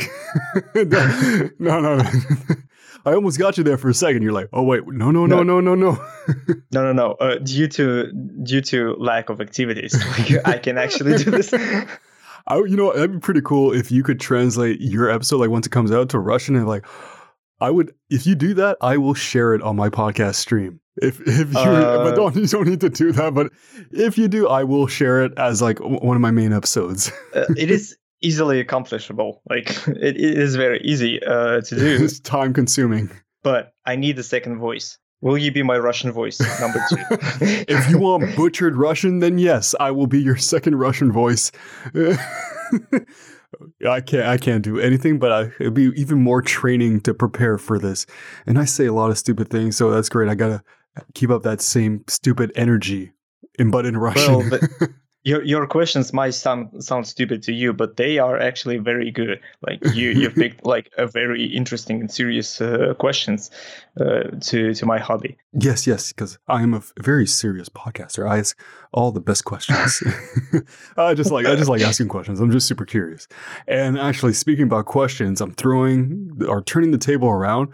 no 1.59 1.81
no 1.81 1.97
no 1.97 2.05
I 3.05 3.15
almost 3.15 3.39
got 3.39 3.59
you 3.59 3.65
there 3.65 3.79
for 3.79 3.89
a 3.89 3.95
second. 3.95 4.23
You're 4.23 4.33
like, 4.33 4.49
oh 4.53 4.63
wait, 4.63 4.87
no, 4.87 5.11
no, 5.11 5.27
no, 5.27 5.43
no, 5.43 5.61
no, 5.61 5.75
no, 5.75 5.99
no, 6.71 6.83
no, 6.83 6.93
no. 6.93 7.13
Uh, 7.15 7.39
due 7.39 7.67
to 7.69 8.13
due 8.45 8.61
to 8.61 8.95
lack 8.95 9.29
of 9.29 9.41
activities, 9.41 9.95
I 10.45 10.59
can 10.59 10.79
actually 10.79 11.17
do 11.17 11.31
this. 11.31 11.53
I, 11.53 12.57
you 12.57 12.77
know, 12.77 12.93
that'd 12.93 13.13
be 13.13 13.19
pretty 13.19 13.41
cool 13.41 13.73
if 13.73 13.91
you 13.91 14.03
could 14.03 14.21
translate 14.21 14.81
your 14.81 15.11
episode, 15.11 15.39
like 15.39 15.51
once 15.51 15.67
it 15.67 15.71
comes 15.71 15.91
out 15.91 16.11
to 16.11 16.19
Russian, 16.19 16.55
and 16.57 16.67
like, 16.67 16.85
I 17.63 17.71
would, 17.71 17.95
if 18.11 18.27
you 18.27 18.35
do 18.35 18.55
that, 18.55 18.77
I 18.81 18.97
will 18.97 19.15
share 19.15 19.55
it 19.55 19.63
on 19.63 19.77
my 19.77 19.89
podcast 19.89 20.35
stream. 20.35 20.81
If 20.97 21.21
if 21.21 21.53
you, 21.53 21.59
uh, 21.59 22.05
but 22.05 22.17
don't 22.17 22.35
you 22.43 22.47
don't 22.47 22.67
need 22.67 22.81
to 22.81 22.91
do 22.91 23.13
that. 23.13 23.35
But 23.35 23.53
if 23.93 24.19
you 24.19 24.27
do, 24.27 24.49
I 24.49 24.65
will 24.65 24.89
share 24.89 25.25
it 25.25 25.33
as 25.37 25.63
like 25.63 25.79
one 25.79 26.17
of 26.17 26.21
my 26.21 26.33
main 26.33 26.53
episodes. 26.53 27.13
uh, 27.35 27.45
it 27.57 27.71
is 27.71 27.97
easily 28.21 28.59
accomplishable. 28.59 29.43
Like 29.49 29.71
it, 29.89 30.17
it 30.17 30.39
is 30.39 30.57
very 30.57 30.81
easy 30.81 31.23
uh, 31.23 31.61
to 31.61 31.77
do. 31.77 32.05
it's 32.05 32.19
time 32.19 32.53
consuming. 32.53 33.11
But 33.45 33.73
I 33.87 33.95
need 33.95 34.19
a 34.19 34.25
second 34.25 34.59
voice. 34.59 34.99
Will 35.21 35.39
you 35.39 35.53
be 35.53 35.63
my 35.63 35.79
Russian 35.79 36.11
voice, 36.11 36.41
number 36.61 36.85
two? 36.91 36.97
if 37.69 37.89
you 37.89 37.99
want 37.99 38.35
butchered 38.35 38.75
Russian, 38.75 39.21
then 39.21 39.39
yes, 39.39 39.73
I 39.79 39.93
will 39.93 40.09
be 40.09 40.21
your 40.21 40.37
second 40.37 40.75
Russian 40.75 41.13
voice. 41.13 41.53
I 43.89 44.01
can't 44.01 44.27
I 44.27 44.37
can't 44.39 44.63
do 44.63 44.79
anything, 44.79 45.19
but 45.19 45.33
I, 45.33 45.43
it'd 45.61 45.75
be 45.75 45.91
even 45.97 46.23
more 46.23 46.43
training 46.43 47.01
to 47.03 47.15
prepare 47.15 47.59
for 47.59 47.79
this. 47.79 48.07
And 48.47 48.59
I 48.59 48.65
say 48.65 48.87
a 48.87 48.93
lot 48.93 49.11
of 49.11 49.19
stupid 49.19 49.51
things, 49.51 49.77
so 49.77 49.91
that's 49.91 50.09
great. 50.09 50.29
I 50.29 50.35
gotta 50.35 50.63
keep 51.15 51.31
up 51.31 51.43
that 51.43 51.61
same 51.61 52.05
stupid 52.09 52.53
energy, 52.55 53.13
but 53.71 53.87
in 53.87 53.97
Russian. 53.97 54.51
Well, 54.51 54.61
your 55.25 55.43
your 55.45 55.66
questions 55.66 56.12
might 56.12 56.35
sound 56.35 56.83
sound 56.83 57.07
stupid 57.07 57.43
to 57.45 57.53
you, 57.53 57.73
but 57.73 57.97
they 57.97 58.18
are 58.18 58.39
actually 58.39 58.79
very 58.79 59.11
good. 59.11 59.41
Like 59.66 59.81
you 59.95 60.11
you 60.11 60.31
picked 60.43 60.66
like 60.66 60.91
a 60.99 61.07
very 61.07 61.45
interesting 61.45 62.01
and 62.01 62.11
serious 62.11 62.61
uh, 62.61 62.95
questions 62.99 63.51
uh, 64.01 64.25
to 64.41 64.75
to 64.75 64.87
my 64.87 64.99
hobby. 64.99 65.37
Yes, 65.53 65.87
yes, 65.87 66.12
because 66.12 66.39
I 66.49 66.62
am 66.62 66.75
a 66.75 66.83
very 67.01 67.27
serious 67.27 67.68
podcaster. 67.68 68.29
I 68.29 68.39
ask 68.39 68.61
all 68.93 69.12
the 69.12 69.20
best 69.20 69.45
questions. 69.45 70.03
I 70.97 71.14
just 71.14 71.31
like 71.31 71.47
I 71.47 71.55
just 71.55 71.70
like 71.70 71.83
asking 71.83 72.09
questions. 72.09 72.41
I'm 72.41 72.51
just 72.51 72.66
super 72.66 72.85
curious. 72.85 73.29
And 73.68 73.99
actually, 73.99 74.33
speaking 74.33 74.64
about 74.64 74.87
questions, 74.87 75.41
I'm 75.41 75.53
throwing 75.53 76.31
or 76.49 76.62
turning 76.62 76.91
the 76.91 76.99
table 76.99 77.29
around. 77.29 77.68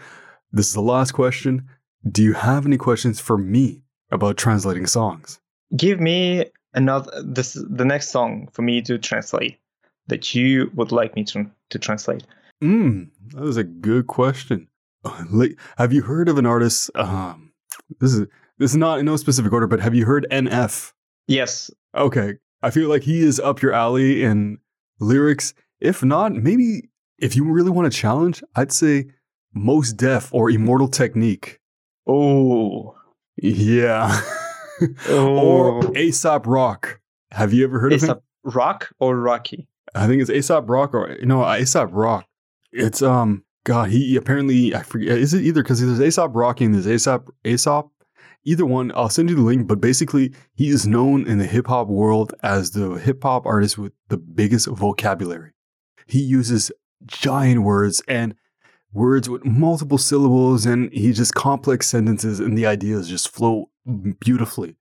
This 0.53 0.68
is 0.68 0.74
the 0.74 0.82
last 0.82 1.12
question. 1.12 1.66
Do 2.11 2.22
you 2.22 2.34
have 2.34 2.66
any 2.66 2.76
questions 2.76 3.20
for 3.20 3.38
me 3.38 3.82
about 4.11 4.36
translating 4.36 4.86
songs? 4.86 5.40
Give 5.76 6.01
me 6.01 6.46
another 6.74 7.22
this 7.22 7.54
the 7.68 7.84
next 7.84 8.10
song 8.10 8.48
for 8.52 8.62
me 8.62 8.82
to 8.82 8.98
translate 8.98 9.58
that 10.08 10.34
you 10.34 10.70
would 10.74 10.92
like 10.92 11.14
me 11.14 11.24
to 11.24 11.50
to 11.70 11.78
translate? 11.78 12.24
Mm, 12.62 13.10
that 13.34 13.44
is 13.44 13.56
a 13.56 13.64
good 13.64 14.06
question. 14.06 14.68
Have 15.78 15.92
you 15.92 16.02
heard 16.02 16.28
of 16.28 16.38
an 16.38 16.46
artist? 16.46 16.90
Um, 16.94 17.52
this 18.00 18.14
is 18.14 18.26
this 18.58 18.72
is 18.72 18.76
not 18.76 18.98
in 18.98 19.06
no 19.06 19.16
specific 19.16 19.52
order, 19.52 19.66
but 19.66 19.80
have 19.80 19.94
you 19.94 20.04
heard 20.04 20.26
NF? 20.30 20.92
Yes. 21.28 21.70
Okay, 21.94 22.34
I 22.62 22.70
feel 22.70 22.88
like 22.88 23.02
he 23.02 23.20
is 23.20 23.38
up 23.38 23.62
your 23.62 23.72
alley 23.72 24.24
in 24.24 24.58
lyrics. 24.98 25.54
If 25.80 26.02
not, 26.02 26.32
maybe 26.32 26.88
if 27.18 27.36
you 27.36 27.44
really 27.44 27.70
want 27.70 27.90
to 27.90 27.96
challenge, 27.96 28.42
I'd 28.56 28.72
say 28.72 29.06
Mos 29.54 29.92
Def 29.92 30.34
or 30.34 30.50
Immortal 30.50 30.88
Technique. 30.88 31.60
Oh, 32.06 32.96
yeah. 33.36 34.20
oh. 35.09 35.39
or 35.39 35.97
Aesop 35.97 36.47
Rock. 36.47 37.01
Have 37.33 37.53
you 37.53 37.64
ever 37.64 37.79
heard 37.79 37.93
Aesop 37.93 38.11
of 38.11 38.16
him? 38.16 38.22
Rock 38.57 38.93
or 38.99 39.16
Rocky? 39.16 39.68
I 39.95 40.07
think 40.07 40.22
it's 40.22 40.31
Aesop 40.31 40.68
Rock 40.68 40.95
or 40.95 41.16
no 41.22 41.43
Aesop 41.45 41.91
Rock. 41.93 42.26
It's 42.72 43.03
um 43.03 43.45
God. 43.64 43.91
He 43.91 44.16
apparently 44.16 44.74
I 44.74 44.83
forget. 44.83 45.18
Is 45.18 45.35
it 45.35 45.43
either 45.43 45.62
because 45.62 45.81
there's 45.81 46.18
A$AP 46.18 46.31
Rocky 46.35 46.64
and 46.64 46.74
there's 46.74 46.89
Aesop 46.89 47.35
Aesop? 47.45 47.91
Either 48.45 48.64
one. 48.64 48.93
I'll 48.95 49.09
send 49.09 49.29
you 49.29 49.37
the 49.37 49.43
link. 49.43 49.66
But 49.66 49.81
basically, 49.81 50.33
he 50.55 50.68
is 50.68 50.87
known 50.87 51.26
in 51.26 51.39
the 51.39 51.47
hip 51.47 51.66
hop 51.66 51.89
world 51.89 52.35
as 52.43 52.70
the 52.70 52.95
hip 52.95 53.22
hop 53.22 53.47
artist 53.47 53.76
with 53.79 53.93
the 54.09 54.16
biggest 54.16 54.68
vocabulary. 54.68 55.53
He 56.07 56.20
uses 56.20 56.72
giant 57.07 57.62
words 57.62 58.03
and 58.09 58.35
words 58.93 59.28
with 59.28 59.45
multiple 59.45 59.99
syllables 59.99 60.66
and 60.66 60.93
he 60.93 61.12
just 61.12 61.34
complex 61.34 61.89
sentences 61.89 62.41
and 62.41 62.57
the 62.57 62.66
ideas 62.66 63.09
just 63.09 63.28
flow 63.28 63.70
beautifully. 64.20 64.76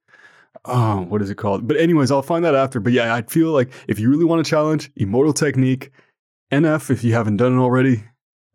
Oh, 0.65 1.01
what 1.01 1.21
is 1.21 1.29
it 1.29 1.35
called? 1.35 1.67
But 1.67 1.77
anyways, 1.77 2.11
I'll 2.11 2.21
find 2.21 2.43
that 2.45 2.55
after. 2.55 2.79
But 2.79 2.93
yeah, 2.93 3.13
I 3.13 3.21
feel 3.21 3.51
like 3.51 3.71
if 3.87 3.99
you 3.99 4.09
really 4.09 4.25
want 4.25 4.43
to 4.45 4.49
challenge 4.49 4.91
Immortal 4.95 5.33
Technique, 5.33 5.91
NF 6.51 6.89
if 6.89 7.03
you 7.03 7.13
haven't 7.13 7.37
done 7.37 7.57
it 7.57 7.61
already, 7.61 8.03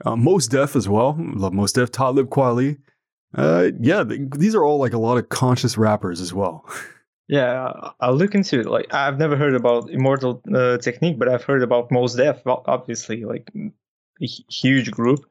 uh, 0.05 0.17
Mos 0.17 0.49
Def 0.49 0.77
as 0.77 0.89
well. 0.89 1.17
Love 1.19 1.53
Mos 1.53 1.73
Def, 1.73 1.91
Talib 1.91 2.29
Kweli. 2.29 2.79
Uh, 3.35 3.71
yeah, 3.81 4.05
th- 4.05 4.21
these 4.37 4.55
are 4.55 4.65
all 4.65 4.79
like 4.79 4.93
a 4.93 4.99
lot 4.99 5.17
of 5.17 5.29
conscious 5.29 5.79
rappers 5.79 6.21
as 6.21 6.33
well. 6.33 6.65
Yeah, 7.29 7.73
I'll 8.01 8.15
look 8.15 8.35
into 8.35 8.61
it. 8.61 8.67
Like 8.67 8.93
I've 8.93 9.17
never 9.17 9.37
heard 9.37 9.55
about 9.55 9.89
Immortal 9.89 10.43
uh, 10.55 10.77
Technique, 10.77 11.19
but 11.19 11.29
I've 11.29 11.45
heard 11.45 11.63
about 11.63 11.91
Mos 11.91 12.15
Def. 12.15 12.43
Obviously, 12.45 13.25
like 13.25 13.51
huge 14.21 14.91
group. 14.91 15.25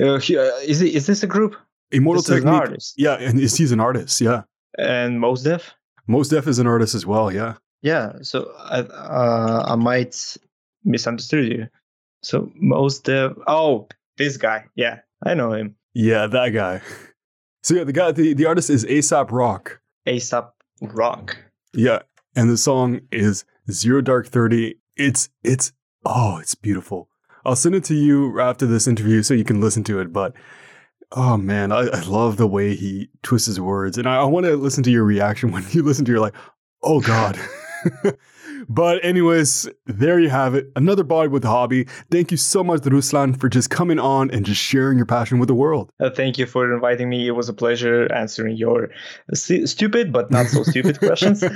Uh, 0.00 0.14
uh 0.14 0.18
is 0.18 0.82
it 0.82 0.94
is 0.94 1.06
this 1.06 1.22
a 1.22 1.26
group? 1.26 1.56
Immortal 1.90 2.22
this 2.22 2.42
Technique. 2.42 2.80
Yeah, 2.96 3.14
and 3.14 3.38
he's 3.38 3.72
an 3.72 3.80
artist. 3.80 4.20
Yeah. 4.20 4.42
And 4.78 5.20
Mos 5.20 5.42
Def. 5.42 5.74
Mos 6.06 6.28
Def 6.28 6.46
is 6.46 6.58
an 6.58 6.66
artist 6.66 6.94
as 6.94 7.06
well. 7.06 7.32
Yeah. 7.32 7.54
Yeah. 7.82 8.12
So 8.22 8.52
I 8.58 8.80
uh, 8.80 9.64
I 9.68 9.76
might 9.76 10.36
misunderstood 10.84 11.46
you. 11.46 11.68
So 12.22 12.50
Mos 12.56 12.98
Def. 13.00 13.32
Oh, 13.46 13.88
this 14.16 14.36
guy. 14.36 14.64
Yeah, 14.74 15.00
I 15.24 15.34
know 15.34 15.52
him. 15.52 15.76
Yeah, 15.94 16.26
that 16.26 16.50
guy. 16.50 16.80
So 17.62 17.74
yeah, 17.74 17.82
the 17.82 17.92
guy, 17.92 18.12
the, 18.12 18.32
the 18.32 18.46
artist 18.46 18.70
is 18.70 18.86
Aesop 18.86 19.32
Rock. 19.32 19.80
Aesop 20.06 20.54
Rock. 20.80 21.36
Yeah, 21.74 22.02
and 22.36 22.48
the 22.48 22.56
song 22.56 23.00
is 23.10 23.44
Zero 23.68 24.00
Dark 24.00 24.28
Thirty. 24.28 24.76
It's 24.96 25.30
it's 25.42 25.72
oh, 26.04 26.38
it's 26.38 26.54
beautiful. 26.54 27.08
I'll 27.46 27.56
send 27.56 27.74
it 27.74 27.84
to 27.84 27.94
you 27.94 28.40
after 28.40 28.66
this 28.66 28.86
interview 28.86 29.22
so 29.22 29.34
you 29.34 29.44
can 29.44 29.60
listen 29.60 29.84
to 29.84 30.00
it. 30.00 30.12
But 30.12 30.34
Oh 31.12 31.36
man, 31.36 31.70
I, 31.70 31.86
I, 31.86 32.00
love 32.00 32.36
the 32.36 32.48
way 32.48 32.74
he 32.74 33.08
twists 33.22 33.46
his 33.46 33.60
words, 33.60 33.96
and 33.96 34.08
I, 34.08 34.16
I 34.16 34.24
want 34.24 34.44
to 34.46 34.56
listen 34.56 34.82
to 34.84 34.90
your 34.90 35.04
reaction 35.04 35.52
when 35.52 35.64
you 35.70 35.82
listen 35.82 36.04
to. 36.04 36.12
You're 36.12 36.20
like, 36.20 36.34
oh 36.82 37.00
god. 37.00 37.38
but 38.68 39.04
anyways, 39.04 39.68
there 39.86 40.18
you 40.18 40.30
have 40.30 40.56
it. 40.56 40.66
Another 40.74 41.04
body 41.04 41.28
with 41.28 41.44
a 41.44 41.48
hobby. 41.48 41.84
Thank 42.10 42.32
you 42.32 42.36
so 42.36 42.64
much, 42.64 42.80
Ruslan, 42.80 43.38
for 43.38 43.48
just 43.48 43.70
coming 43.70 44.00
on 44.00 44.30
and 44.32 44.44
just 44.44 44.60
sharing 44.60 44.96
your 44.96 45.06
passion 45.06 45.38
with 45.38 45.46
the 45.46 45.54
world. 45.54 45.92
Uh, 46.00 46.10
thank 46.10 46.38
you 46.38 46.46
for 46.46 46.72
inviting 46.74 47.08
me. 47.08 47.28
It 47.28 47.32
was 47.32 47.48
a 47.48 47.54
pleasure 47.54 48.12
answering 48.12 48.56
your 48.56 48.90
st- 49.32 49.68
stupid 49.68 50.12
but 50.12 50.32
not 50.32 50.46
so 50.46 50.64
stupid 50.64 50.98
questions. 50.98 51.44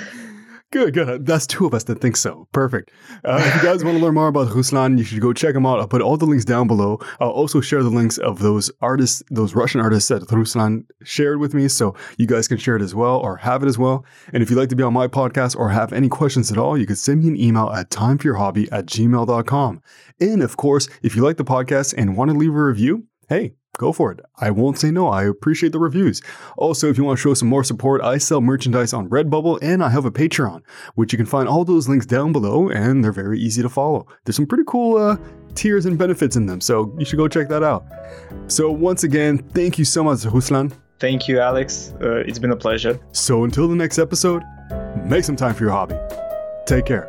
Good, 0.72 0.94
good. 0.94 1.26
That's 1.26 1.48
two 1.48 1.66
of 1.66 1.74
us 1.74 1.82
that 1.84 2.00
think 2.00 2.16
so. 2.16 2.46
Perfect. 2.52 2.92
Uh, 3.24 3.42
if 3.44 3.56
you 3.56 3.62
guys 3.62 3.82
want 3.82 3.98
to 3.98 4.04
learn 4.04 4.14
more 4.14 4.28
about 4.28 4.50
Ruslan, 4.50 4.98
you 4.98 5.02
should 5.02 5.20
go 5.20 5.32
check 5.32 5.56
him 5.56 5.66
out. 5.66 5.80
I'll 5.80 5.88
put 5.88 6.00
all 6.00 6.16
the 6.16 6.26
links 6.26 6.44
down 6.44 6.68
below. 6.68 7.00
I'll 7.18 7.30
also 7.30 7.60
share 7.60 7.82
the 7.82 7.90
links 7.90 8.18
of 8.18 8.38
those 8.38 8.70
artists, 8.80 9.20
those 9.32 9.56
Russian 9.56 9.80
artists 9.80 10.10
that 10.10 10.22
Ruslan 10.28 10.84
shared 11.02 11.40
with 11.40 11.54
me, 11.54 11.66
so 11.66 11.96
you 12.18 12.26
guys 12.28 12.46
can 12.46 12.56
share 12.56 12.76
it 12.76 12.82
as 12.82 12.94
well 12.94 13.18
or 13.18 13.36
have 13.38 13.64
it 13.64 13.66
as 13.66 13.78
well. 13.78 14.04
And 14.32 14.44
if 14.44 14.50
you'd 14.50 14.58
like 14.58 14.68
to 14.68 14.76
be 14.76 14.84
on 14.84 14.92
my 14.92 15.08
podcast 15.08 15.58
or 15.58 15.70
have 15.70 15.92
any 15.92 16.08
questions 16.08 16.52
at 16.52 16.58
all, 16.58 16.78
you 16.78 16.86
can 16.86 16.94
send 16.94 17.22
me 17.22 17.28
an 17.28 17.36
email 17.36 17.70
at 17.70 17.90
timeforyourhobby 17.90 18.68
at 18.70 18.86
gmail.com. 18.86 19.82
And 20.20 20.40
of 20.40 20.56
course, 20.56 20.88
if 21.02 21.16
you 21.16 21.24
like 21.24 21.36
the 21.36 21.44
podcast 21.44 21.94
and 21.98 22.16
want 22.16 22.30
to 22.30 22.36
leave 22.36 22.54
a 22.54 22.64
review, 22.64 23.08
hey, 23.28 23.54
go 23.78 23.92
for 23.92 24.12
it. 24.12 24.20
I 24.38 24.50
won't 24.50 24.78
say 24.78 24.90
no. 24.90 25.08
I 25.08 25.24
appreciate 25.24 25.72
the 25.72 25.78
reviews. 25.78 26.22
Also, 26.56 26.88
if 26.88 26.98
you 26.98 27.04
want 27.04 27.18
to 27.18 27.22
show 27.22 27.34
some 27.34 27.48
more 27.48 27.64
support, 27.64 28.02
I 28.02 28.18
sell 28.18 28.40
merchandise 28.40 28.92
on 28.92 29.08
Redbubble 29.08 29.58
and 29.62 29.82
I 29.82 29.90
have 29.90 30.04
a 30.04 30.10
Patreon, 30.10 30.62
which 30.94 31.12
you 31.12 31.16
can 31.16 31.26
find 31.26 31.48
all 31.48 31.64
those 31.64 31.88
links 31.88 32.06
down 32.06 32.32
below 32.32 32.68
and 32.68 33.02
they're 33.02 33.12
very 33.12 33.38
easy 33.38 33.62
to 33.62 33.68
follow. 33.68 34.06
There's 34.24 34.36
some 34.36 34.46
pretty 34.46 34.64
cool 34.66 34.96
uh, 34.96 35.16
tiers 35.54 35.86
and 35.86 35.98
benefits 35.98 36.36
in 36.36 36.46
them, 36.46 36.60
so 36.60 36.94
you 36.98 37.04
should 37.04 37.18
go 37.18 37.28
check 37.28 37.48
that 37.48 37.62
out. 37.62 37.84
So, 38.48 38.70
once 38.70 39.04
again, 39.04 39.38
thank 39.38 39.78
you 39.78 39.84
so 39.84 40.04
much, 40.04 40.18
Ruslan. 40.20 40.72
Thank 40.98 41.28
you, 41.28 41.40
Alex. 41.40 41.94
Uh, 42.00 42.16
it's 42.26 42.38
been 42.38 42.52
a 42.52 42.56
pleasure. 42.56 43.00
So, 43.12 43.44
until 43.44 43.68
the 43.68 43.76
next 43.76 43.98
episode, 43.98 44.42
make 45.04 45.24
some 45.24 45.36
time 45.36 45.54
for 45.54 45.64
your 45.64 45.72
hobby. 45.72 45.96
Take 46.66 46.84
care. 46.84 47.08